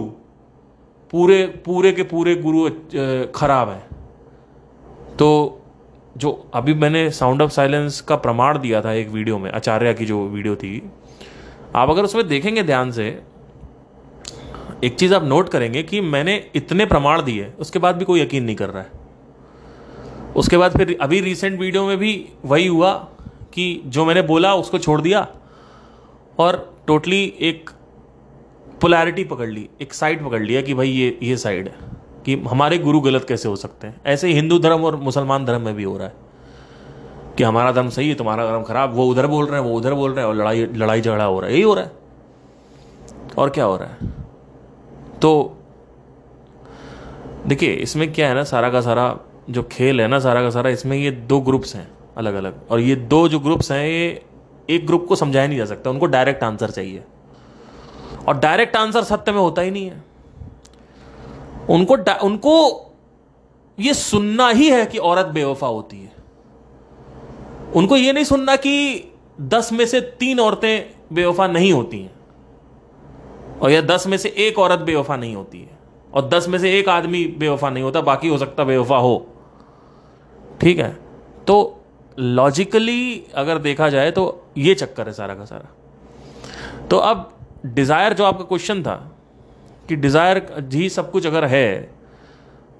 पूरे 1.12 1.46
पूरे 1.66 1.92
के 1.92 2.02
पूरे 2.02 2.34
गुरु 2.36 2.68
खराब 3.34 3.68
हैं। 3.68 3.86
तो 5.16 5.55
जो 6.16 6.50
अभी 6.54 6.74
मैंने 6.74 7.10
साउंड 7.10 7.42
ऑफ़ 7.42 7.50
साइलेंस 7.50 8.00
का 8.00 8.16
प्रमाण 8.16 8.58
दिया 8.58 8.80
था 8.80 8.92
एक 8.92 9.08
वीडियो 9.08 9.38
में, 9.38 9.50
आचार्य 9.52 9.94
की 9.94 10.06
जो 10.06 10.26
वीडियो 10.28 10.56
थी। 10.56 10.90
आप 11.76 11.90
अगर 11.90 12.04
उसमें 12.04 12.26
देखेंगे 12.28 12.62
ध्यान 12.62 12.90
से, 12.90 13.08
एक 14.84 14.94
चीज़ 14.94 15.14
आप 15.14 15.24
नोट 15.24 15.48
करेंगे 15.48 15.82
कि 15.82 16.00
मैंने 16.00 16.50
इतने 16.54 16.86
प्रमाण 16.86 17.22
दिए, 17.22 17.52
उसके 17.58 17.78
बाद 17.78 17.96
भी 17.96 18.04
कोई 18.04 18.20
यकीन 18.20 18.44
नहीं 18.44 18.56
कर 18.56 18.70
रहा 18.70 18.82
है। 18.82 20.32
उसके 20.36 20.56
बाद 20.56 20.76
फिर 20.76 20.96
अभी 21.00 21.20
रिसेंट 21.20 21.58
वीडियो 21.60 21.86
में 21.86 21.96
भी 21.98 22.28
वही 22.44 22.66
हुआ 22.66 22.92
कि 23.52 23.82
जो 23.86 24.04
मैंने 24.04 24.22
बोला, 24.22 24.54
उसको 24.54 24.78
छोड़ 24.78 25.00
दिया 25.00 25.26
और 26.38 26.76
टोटली 26.86 27.24
एक 27.40 27.70
पोलैरिटी 28.80 29.24
पकड़ 29.24 29.48
ली, 29.48 29.68
एक 29.82 29.94
साइड 29.94 30.24
पकड़ 30.24 30.42
लिया 30.42 30.62
कि 30.62 30.74
भाई 30.74 30.88
ये 30.88 31.18
ये 31.22 31.36
साइड 31.36 31.68
है। 31.68 31.95
कि 32.26 32.34
हमारे 32.34 32.78
गुरु 32.78 33.00
गलत 33.00 33.24
कैसे 33.24 33.48
हो 33.48 33.56
सकते 33.56 33.86
हैं? 33.86 34.00
ऐसे 34.06 34.28
ही 34.28 34.34
हिंदू 34.34 34.58
धर्म 34.58 34.84
और 34.84 34.96
मुसलमान 34.96 35.44
धर्म 35.44 35.62
में 35.62 35.74
भी 35.74 35.82
हो 35.82 35.96
रहा 35.98 36.06
है 36.06 36.14
कि 37.36 37.44
हमारा 37.44 37.72
धर्म 37.72 37.88
सही 37.88 38.08
है, 38.08 38.14
तुम्हारा 38.14 38.46
धर्म 38.46 38.62
खराब, 38.62 38.94
वो 38.94 39.06
उधर 39.06 39.26
बोल 39.26 39.46
रहे 39.46 39.60
हैं, 39.60 39.68
वो 39.68 39.76
उधर 39.76 39.94
बोल 39.94 40.12
रहे 40.12 40.20
हैं, 40.20 40.28
और 40.28 40.36
लड़ाई 40.36 40.64
लड़ाई 40.64 41.00
झगड़ा 41.00 41.24
हो 41.24 41.40
रहा 41.40 41.48
है, 41.48 41.54
यही 41.54 41.62
हो 41.62 41.74
रहा 41.74 41.84
है। 41.84 41.92
और 43.38 43.50
क्या 43.50 43.64
हो 43.64 43.76
रहा 43.76 43.88
है? 43.88 43.96
तो 45.22 45.56
देखिए, 47.46 47.72
इसमें 47.72 48.12
क्या 48.12 48.28
है 48.28 48.34
ना, 48.34 48.44
सारा 48.44 48.70
का 48.70 48.80
सारा 48.80 49.18
जो 49.50 49.62
खेल 49.62 50.00
है 50.00 50.08
ना, 50.08 50.18
सारा 50.18 50.42
का 50.42 50.50
सारा 50.50 50.70
इसमें 50.70 50.96
ये 50.96 51.10
दो 51.10 51.40
ग्रुप्स 51.40 51.76
हैं 51.76 51.88
अलग 52.16 52.34
अलग 52.34 52.60
और 52.70 52.80
ये 52.80 52.96
दो 52.96 53.28
जो 53.28 53.40
ग्रुप्स 53.40 53.72
हैं, 53.72 53.86
ये 53.86 54.22
एक 54.70 54.86
ग्रुप 54.86 55.06
को 55.08 55.16
समझाया 55.16 55.46
नहीं 55.46 55.58
जा 55.58 55.64
सकता, 55.64 55.90
उनको 55.90 56.06
डायरेक्ट 56.06 56.44
आंसर 56.44 56.70
चाहिए। 56.70 57.04
और 58.28 58.38
डायरेक्ट 58.38 58.76
आंसर 58.76 59.02
सत्य 59.02 59.32
में 59.32 59.38
होता 59.38 59.62
ही 59.62 59.70
नहीं 59.70 59.86
है। 59.86 60.05
उनको 61.70 61.96
उनको 62.22 62.54
ये 63.78 63.94
सुनना 63.94 64.48
ही 64.48 64.68
है 64.70 64.84
कि 64.86 64.98
औरत 64.98 65.26
बेवफा 65.26 65.66
होती 65.66 65.96
है। 65.96 66.14
उनको 67.74 67.96
ये 67.96 68.12
नहीं 68.12 68.24
सुनना 68.24 68.56
कि 68.56 69.12
दस 69.40 69.72
में 69.72 69.84
से 69.86 70.00
तीन 70.20 70.40
औरतें 70.40 71.14
बेवफा 71.14 71.46
नहीं 71.46 71.72
होती 71.72 71.98
हैं 72.00 72.14
और 73.60 73.70
या 73.70 73.80
दस 73.80 74.06
में 74.06 74.16
से 74.18 74.28
एक 74.38 74.58
औरत 74.58 74.78
बेवफा 74.80 75.16
नहीं 75.16 75.34
होती 75.36 75.60
है 75.60 75.78
और 76.12 76.28
दस 76.28 76.48
में 76.48 76.58
से 76.58 76.78
एक 76.78 76.88
आदमी 76.88 77.24
बेवफा 77.38 77.70
नहीं 77.70 77.84
होता, 77.84 78.00
बाकी 78.00 78.28
हो 78.28 78.38
सकता 78.38 78.64
बेवफा 78.64 78.96
हो। 78.96 79.26
ठीक 80.60 80.78
है? 80.78 80.90
तो 81.46 81.80
लॉजिकली 82.18 83.24
अगर 83.34 83.58
देखा 83.58 83.88
जाए 83.88 84.10
तो 84.10 84.44
ये 84.58 84.74
चक्कर 84.74 85.06
है 85.06 85.12
सारा 85.12 85.34
का 85.34 85.44
सारा। 85.44 86.86
तो 86.88 86.96
अब 86.98 87.32
डिज़ायर 87.66 88.12
जो 88.12 88.24
आपका 88.24 88.44
क्वेश्चन 88.44 88.82
था 88.82 88.96
कि 89.88 89.96
डिज़ायर 89.96 90.46
ही 90.72 90.88
सब 90.90 91.10
कुछ 91.10 91.26
अगर 91.26 91.44
है, 91.46 91.90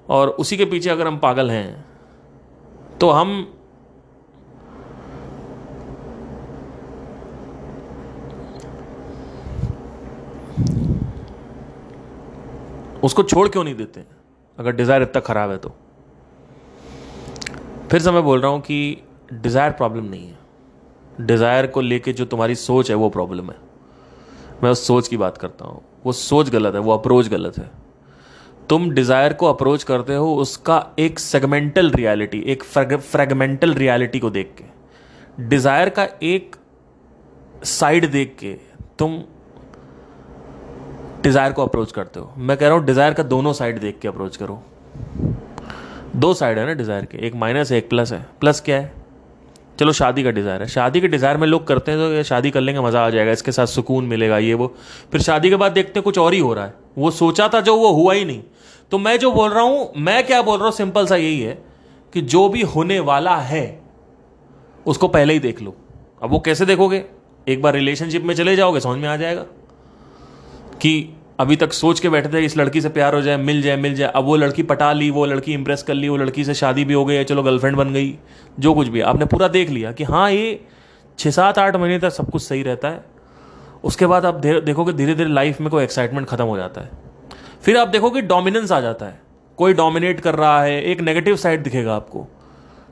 और 0.09 0.29
उसी 0.29 0.57
के 0.57 0.65
पीछे 0.65 0.89
अगर 0.89 1.07
हम 1.07 1.17
पागल 1.19 1.51
हैं 1.51 1.85
तो 2.99 3.09
हम 3.11 3.53
उसको 13.03 13.23
छोड़ 13.23 13.47
क्यों 13.47 13.63
नहीं 13.63 13.75
देते? 13.75 14.03
अगर 14.57 14.71
डिज़ायर 14.71 15.01
इतना 15.01 15.21
ख़राब 15.21 15.51
है 15.51 15.57
तो। 15.57 15.73
फिर 17.91 18.01
से 18.01 18.11
मैं 18.11 18.23
बोल 18.23 18.41
रहा 18.41 18.51
हूँ 18.51 18.61
कि 18.61 19.01
डिज़ायर 19.33 19.71
प्रॉब्लम 19.73 20.05
नहीं 20.05 20.27
है। 20.27 21.25
डिज़ायर 21.27 21.67
को 21.67 21.81
लेके 21.81 22.13
जो 22.13 22.25
तुम्हारी 22.25 22.55
सोच 22.57 22.89
है, 22.89 22.95
वो 22.95 23.09
प्रॉब्लम 23.09 23.49
है। 23.51 23.66
मैं 24.63 24.69
उस 24.69 24.85
सोच 24.87 25.07
की 25.07 25.17
बात 25.17 25.37
करता 25.37 25.65
हूँ। 25.65 25.81
वो 26.05 26.11
सोच 26.13 26.49
गलत 26.49 26.73
है, 26.73 26.79
वो 26.81 26.93
अप्रोच 26.93 27.27
गलत 27.27 27.57
है। 27.57 27.69
तुम 28.69 28.89
डिज़ायर 28.91 29.33
को 29.33 29.45
अप्रोच 29.45 29.83
करते 29.83 30.15
हो, 30.15 30.33
उसका 30.35 30.85
एक 30.99 31.19
सेगमेंटल 31.19 31.91
रियलिटी 31.91 32.39
एक 32.47 32.63
फ्रेगमेंटल 32.63 33.73
रियलिटी 33.73 34.19
को 34.19 34.29
देख 34.29 34.53
के। 34.57 35.45
डिज़ायर 35.45 35.89
का 35.89 36.07
एक 36.23 36.55
साइड 37.65 38.11
देख 38.11 38.35
के 38.39 38.53
तुम 38.99 39.17
डिज़ायर 41.23 41.51
को 41.51 41.63
अप्रोच 41.63 41.91
करते 41.91 42.19
हो। 42.19 42.33
मैं 42.37 42.57
कह 42.57 42.67
रहा 42.67 42.77
हूँ 42.77 42.85
डिज़ायर 42.85 43.13
का 43.13 43.23
दोनों 43.25 43.53
साइड 43.53 43.79
देख 43.79 43.99
के 43.99 44.07
अप्रोच 44.07 44.37
करो। 44.37 44.61
दो 46.15 46.33
साइड 46.33 46.57
है 46.59 46.65
ना 46.65 46.73
डिज़ायर 46.73 47.05
के, 47.05 47.17
एक 47.17 47.35
माइनस 47.35 47.71
है, 47.71 47.77
एक 47.77 47.89
प्लस 47.89 48.11
है। 48.13 48.25
प्लस 48.41 48.61
क्या 48.61 48.77
है? 48.77 48.96
चलो 49.79 49.91
शादी 49.93 50.23
का 50.23 50.31
डिज़ायर 50.31 50.61
है। 50.61 50.67
शादी 50.67 51.01
के 51.01 51.07
डिज़ायर 51.07 51.37
में 51.37 51.47
लोग 51.47 51.65
करते 51.67 51.91
हैं 51.91 51.99
तो 51.99 52.23
शादी 52.23 52.51
कर 52.51 52.61
लेंगे, 52.61 52.81
मज़ा 52.81 53.05
आ 53.05 53.09
जाएगा, 53.09 53.31
इसके 53.31 53.51
साथ 53.51 53.65
सुकून 53.65 54.05
मिलेगा, 54.05 54.37
ये 54.37 54.53
वो। 54.53 54.73
फिर 55.11 55.21
शादी 55.21 55.49
के 55.49 55.55
बाद 55.55 55.71
देखते 55.71 55.99
हैं 55.99 56.03
कुछ 56.03 56.17
और 56.17 56.33
ही 56.33 56.39
हो 56.39 56.53
रहा 56.53 56.65
है। 56.65 56.73
वो 56.97 57.11
सोचा 57.11 57.47
था 57.47 57.61
जो 57.61 57.75
वो 57.75 57.91
हुआ 57.93 58.13
ही 58.13 58.25
नहीं। 58.25 58.41
तो 58.91 58.97
मैं 58.97 59.17
जो 59.19 59.31
बोल 59.31 59.49
रहा 59.49 59.63
हूँ, 59.63 59.91
मैं 59.97 60.25
क्या 60.27 60.41
बोल 60.41 60.57
रहा 60.57 60.67
हूँ? 60.67 60.75
सिंपल 60.75 61.07
सा 61.07 61.15
यही 61.15 61.39
है 61.39 61.57
कि 62.13 62.21
जो 62.23 62.47
भी 62.49 62.61
होने 62.65 62.99
वाला 63.01 63.35
है, 63.37 63.79
उसको 64.85 65.07
पहले 65.07 65.33
ही 65.33 65.39
देख 65.39 65.61
लो। 65.61 65.75
अब 66.23 66.31
वो 66.31 66.39
कैसे 66.39 66.65
देखोगे? 66.65 67.03
एक 67.47 67.61
बार 67.61 67.73
रिलेशनशिप 67.73 68.23
में 68.23 68.33
चले 68.35 68.55
जाओगे, 68.55 68.79
समझ 68.79 68.97
में 68.97 69.07
आ 69.09 69.15
जाएगा 69.17 69.41
कि 70.81 71.13
अभी 71.39 71.55
तक 71.55 71.73
सोच 71.73 71.99
के 71.99 72.09
बैठे 72.09 72.29
थे, 72.29 72.39
इस 72.45 72.55
लड़की 72.57 72.81
से 72.81 72.89
प्यार 72.89 73.15
हो 73.15 73.21
जाए, 73.21 73.37
मिल 73.37 73.61
जाए 73.61 73.75
मिल 73.77 73.95
जाए। 73.95 74.11
अब 74.11 74.23
वो 74.25 74.35
लड़की 74.35 74.63
पटा 74.63 74.91
ली, 74.93 75.09
वो 75.09 75.25
लड़की 75.25 75.53
इंप्रेस 75.53 75.83
कर 75.83 75.93
ली, 75.93 76.09
वो 76.09 76.17
लड़की 76.17 76.43
से 76.43 76.53
शादी 76.53 76.85
भी 76.85 76.93
हो 76.93 77.03
गई 77.05 77.15
है 77.15 77.23
चलो 77.23 77.43
गर्लफ्रेंड 77.43 77.77
बन 77.77 77.93
गई, 77.93 78.13
जो 78.59 78.73
कुछ 78.73 78.87
भी 78.87 79.01
आपने 79.01 79.25
पूरा 79.25 79.47
देख 79.47 79.69
लिया 79.69 79.91
कि 79.91 80.03
हाँ 80.03 80.29
ये 80.31 80.59
छः 81.19 81.31
सात 81.31 81.59
आठ 81.59 81.75
महीने 81.75 81.99
तक 81.99 82.09
सब 82.09 82.29
कुछ 82.29 82.41
सही 82.41 82.63
रहता 82.63 82.87
है। 82.87 83.03
उसके 83.83 84.05
बाद 84.05 84.25
आप 84.25 84.35
देखोगे 84.35 84.93
धीरे 84.93 85.15
धीरे 85.15 85.29
लाइफ 85.29 85.59
में 85.61 85.69
कोई 85.69 85.83
एक्साइटमेंट 85.83 86.27
खत्म 86.27 86.45
हो 86.45 86.57
जाता 86.57 86.81
है। 86.81 86.89
फिर 87.63 87.77
आप 87.77 87.87
देखोगे 87.87 88.21
डोमिनेंस 88.23 88.71
आ 88.71 88.79
जाता 88.81 89.05
है। 89.05 89.19
कोई 89.57 89.73
डोमिनेट 89.73 90.19
कर 90.19 90.35
रहा 90.35 90.61
है, 90.63 90.81
एक 90.81 91.01
नेगेटिव 91.01 91.35
साइड 91.35 91.63
दिखेगा 91.63 91.95
आपको 91.95 92.27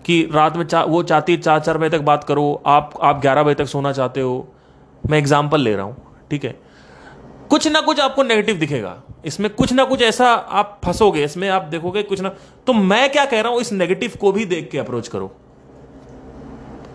कि 0.06 0.22
रात 0.34 0.58
में 0.58 0.64
चा 0.66 0.84
वो 0.84 1.02
चाहती 1.04 1.34
है, 1.34 1.42
चार 1.42 1.60
चार 1.60 1.78
बजे 1.78 1.98
तक 1.98 2.04
बात 2.04 2.24
करो, 2.24 2.62
आप 2.66 2.94
आप 3.02 3.22
ग्यारह 3.22 3.44
बजे 3.44 3.56
तक 3.56 3.66
सोना 3.66 3.92
चाहते 3.92 4.22
हो। 4.22 4.48
मैं 5.04 5.18
एग्ज़ाम्पल 5.18 5.62
ले 5.62 5.76
रहा 5.76 5.86
हूँ, 5.86 5.96
ठीक 6.30 6.46
है? 6.46 6.56
कुछ 7.50 7.68
ना 7.68 7.82
कुछ 7.82 8.00
आपको 8.00 8.24
नेगेटिव 8.24 8.56
दिखेगा। 8.58 9.02
इसमें 9.26 9.50
कुछ 9.50 9.74
ना 9.74 9.84
कुछ 9.84 10.02
ऐसा 10.02 10.28
आप 10.28 10.80
फंसोगे, 10.86 11.24
इसमें 11.24 11.48
आप 11.50 11.62
देखोगे 11.62 12.04
कुछ 12.04 12.22
ना। 12.22 12.30
तो 12.68 12.74
मैं 12.74 13.10
क्या 13.12 13.26
कह 13.26 13.42
रहा 13.42 13.52
हूँ, 13.52 13.62
इस 13.62 13.72
नेगेटिव 13.72 14.12
को 14.22 14.32
भी 14.32 14.46
देख 14.46 14.70
के 14.72 14.78
अप्रोच 14.78 15.08
करो। 15.08 15.32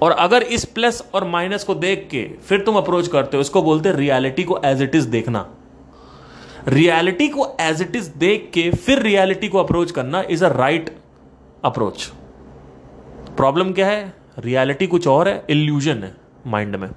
और 0.02 0.12
अगर 0.12 0.42
इस 0.42 0.64
प्लस 0.64 1.02
और 1.14 1.24
माइनस 1.24 1.64
को 1.64 1.74
देख 1.74 2.06
के 2.10 2.22
फिर 2.48 2.60
तुम 2.60 2.76
अप्रोच 2.76 3.08
करते 3.08 3.36
हो, 3.36 3.40
इसको 3.40 3.62
बोलते 3.62 3.92
रियलिटी 3.92 4.44
को 4.44 4.60
एज 4.64 4.82
इट 4.82 4.94
इज़ 4.94 5.08
देखना। 5.08 5.46
रियलिटी 6.68 7.28
को 7.28 7.46
एज 7.60 7.82
इट 7.82 7.96
इज़ 7.96 8.10
देख 8.18 8.50
के 8.54 8.70
फिर 8.70 9.02
रियलिटी 9.02 9.48
को 9.48 9.58
अप्रोच 9.58 9.90
करना 9.90 10.22
is 10.30 10.44
a 10.44 10.48
right 10.48 10.90
approach 11.64 12.10
problem 13.36 13.72
क्या 13.72 13.86
है? 13.86 14.12
रियलिटी 14.38 14.86
कुछ 14.86 15.06
और 15.08 15.28
है 15.28 15.44
इल्यूजन 15.50 16.02
है 16.04 16.14
माइंड 16.46 16.76
में। 16.76 16.88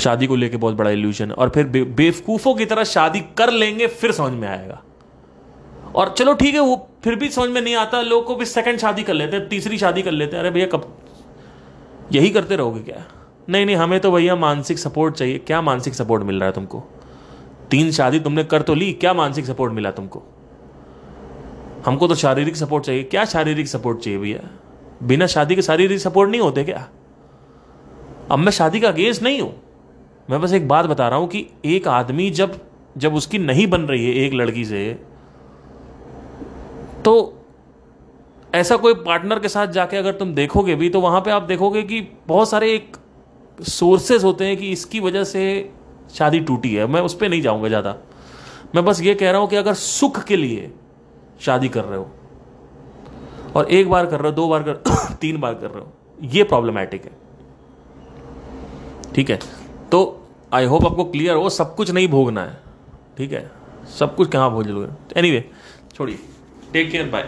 शादी 0.00 0.26
को 0.26 0.36
लेके 0.36 0.56
बहुत 0.56 0.74
बड़ा 0.74 0.90
इल्यूजन 0.90 1.30
और 1.30 1.48
फिर 1.48 1.66
बे, 1.66 1.82
बेवकूफ़ों 1.84 2.54
की 2.54 2.64
तरह 2.64 2.84
शादी 2.84 3.20
कर 3.38 3.50
लेंगे 3.50 3.86
फिर 3.86 4.12
समझ 4.12 4.32
में 4.32 4.48
आएगा। 4.48 4.82
और 5.94 6.14
चलो 6.18 6.34
ठीक 6.34 6.54
है 6.54 6.60
वो 6.60 6.88
फिर 7.04 7.14
भी 7.14 7.28
समझ 7.28 7.48
में 7.50 7.60
नहीं 7.60 7.74
आता 7.74 8.00
लोग 8.02 8.24
को 8.26 8.34
भी 8.34 8.44
सेकंड 8.44 8.78
शादी 8.78 9.02
कर 9.02 9.14
लेते 9.14 9.36
हैं 9.36 9.48
तीसरी 9.48 9.78
शादी 9.78 10.02
कर 10.02 10.10
लेते 10.10 10.36
हैं। 10.36 10.42
अरे 10.42 10.50
भैया 10.50 10.66
कब? 10.66 10.96
यही 12.12 12.30
करते 12.30 12.56
रहोगे 12.56 12.80
क्या? 12.80 13.04
नहीं 13.48 13.66
नहीं 13.66 13.76
हमें 13.76 14.00
तो 14.00 14.10
भैया 14.12 14.36
मानसिक 14.36 14.78
सपोर्ट 14.78 15.14
चाहिए। 15.14 15.38
क्या 15.38 15.60
मानसिक 15.62 15.94
सपोर्ट 15.94 16.22
मिल 16.22 16.36
रहा 16.36 16.46
है 16.46 16.52
तुमको? 16.52 16.82
तीन 17.70 17.90
शादी 17.90 18.20
तुमने 18.20 18.44
कर 18.44 18.62
तो 18.62 18.74
ली 18.74 18.92
क्या 18.92 19.14
मानसिक 19.14 19.46
सपोर्ट 19.46 19.72
मिला 19.72 19.90
तुमको? 19.90 20.22
हमको 21.86 22.08
तो 22.08 22.14
शारीरिक 22.14 22.56
सपोर्ट 22.56 22.84
चाहिए। 22.84 23.02
क्या 23.02 23.24
शारीरिक 23.24 23.68
सपोर्ट 23.68 23.98
चाहिए 23.98 24.18
भैया? 24.18 24.40
बिना 25.02 25.26
शादी 25.26 25.54
के 25.54 25.62
शारीरिक 25.62 25.98
सपोर्ट 25.98 26.30
नहीं 26.30 26.40
होते 26.40 26.64
क्या? 26.64 26.88
अब 28.30 28.38
मैं 28.38 28.52
शादी 28.52 28.80
का 28.80 28.88
अगेंस्ट 28.88 29.22
नहीं 29.22 29.40
हूँ। 29.40 29.54
मैं 30.30 30.40
बस 30.40 30.52
एक 30.52 30.68
बात 30.68 30.86
बता 30.86 31.08
रहा 31.08 31.18
हूँ 31.18 31.28
कि 31.28 31.46
एक 31.64 31.88
आदमी 31.88 32.30
जब 32.30 32.60
जब 32.96 33.14
उसकी 33.14 33.38
नहीं 33.38 33.66
बन 33.66 33.80
रही 33.80 34.06
है 34.06 34.14
एक 34.14 34.32
लड़की 34.32 34.64
से 34.64 34.98
तो 37.04 37.42
ऐसा 38.54 38.76
कोई 38.76 38.94
पार्टनर 38.94 39.38
के 39.38 39.48
साथ 39.48 39.66
जाके 39.66 39.96
अगर 39.96 40.12
तुम 40.12 40.34
देखोगे 40.34 40.74
भी 40.74 40.88
तो 40.90 41.00
वहाँ 41.00 41.20
पे 41.20 41.30
आप 41.30 41.42
देखोगे 41.42 41.82
कि 41.82 42.00
बहुत 42.28 42.50
सारे 42.50 42.74
एक 42.74 42.96
सोर्सेज 43.58 44.24
होते 44.24 44.44
हैं 44.44 44.56
कि 44.56 44.70
इसकी 44.70 45.00
वजह 45.00 45.24
से 45.24 45.70
शादी 46.14 46.40
टूटी 46.40 46.74
है। 46.74 46.86
मैं 46.86 47.00
उस 47.00 47.14
पर 47.14 47.28
नहीं 47.28 47.42
जाऊँगा 47.42 47.68
ज़्यादा। 47.68 47.96
मैं 48.74 48.84
बस 48.84 49.00
ये 49.02 49.14
कह 49.14 49.30
रहा 49.30 49.40
हूँ 49.40 49.48
कि 49.48 49.56
अगर 49.56 49.74
सुख 49.74 50.24
के 50.24 50.36
लिए 50.36 50.72
शादी 51.40 51.68
कर 51.68 51.84
रहे 51.84 51.98
हो, 51.98 52.10
और 53.56 53.70
एक 53.70 53.90
बार 53.90 54.06
कर 54.06 54.20
रहे 54.20 54.30
हो, 54.30 54.36
दो 54.36 54.48
बार 54.48 54.62
कर, 54.62 55.14
तीन 55.20 55.40
बार 55.40 55.54
कर 55.54 55.70
रहे 55.70 55.80
हो, 55.80 55.92
ये 56.22 56.42
प्रॉब्लमैटिक 56.44 57.04
है। 57.04 57.12
ठीक 59.14 59.30
है? 59.30 59.38
तो 59.92 60.28
आई 60.52 60.64
होप 60.64 60.84
आपको 60.84 61.04
क्लियर 61.04 61.36
हो, 61.36 61.50
सब 61.50 61.74
कुछ 61.74 61.90
नहीं 61.90 62.08
भोगना 62.08 62.44
है। 62.44 62.58
ठीक 63.16 63.32
है? 63.32 63.50
सब 63.98 64.16
कुछ 64.16 64.30
कहाँ 64.30 64.50
भोग 64.50 64.66
लोगे? 64.66 65.20
एनी 65.20 65.30
वे 65.30 65.50
छोड़िए। 65.94 66.18
Take 66.72 66.90
care 66.90 67.08
bye 67.08 67.22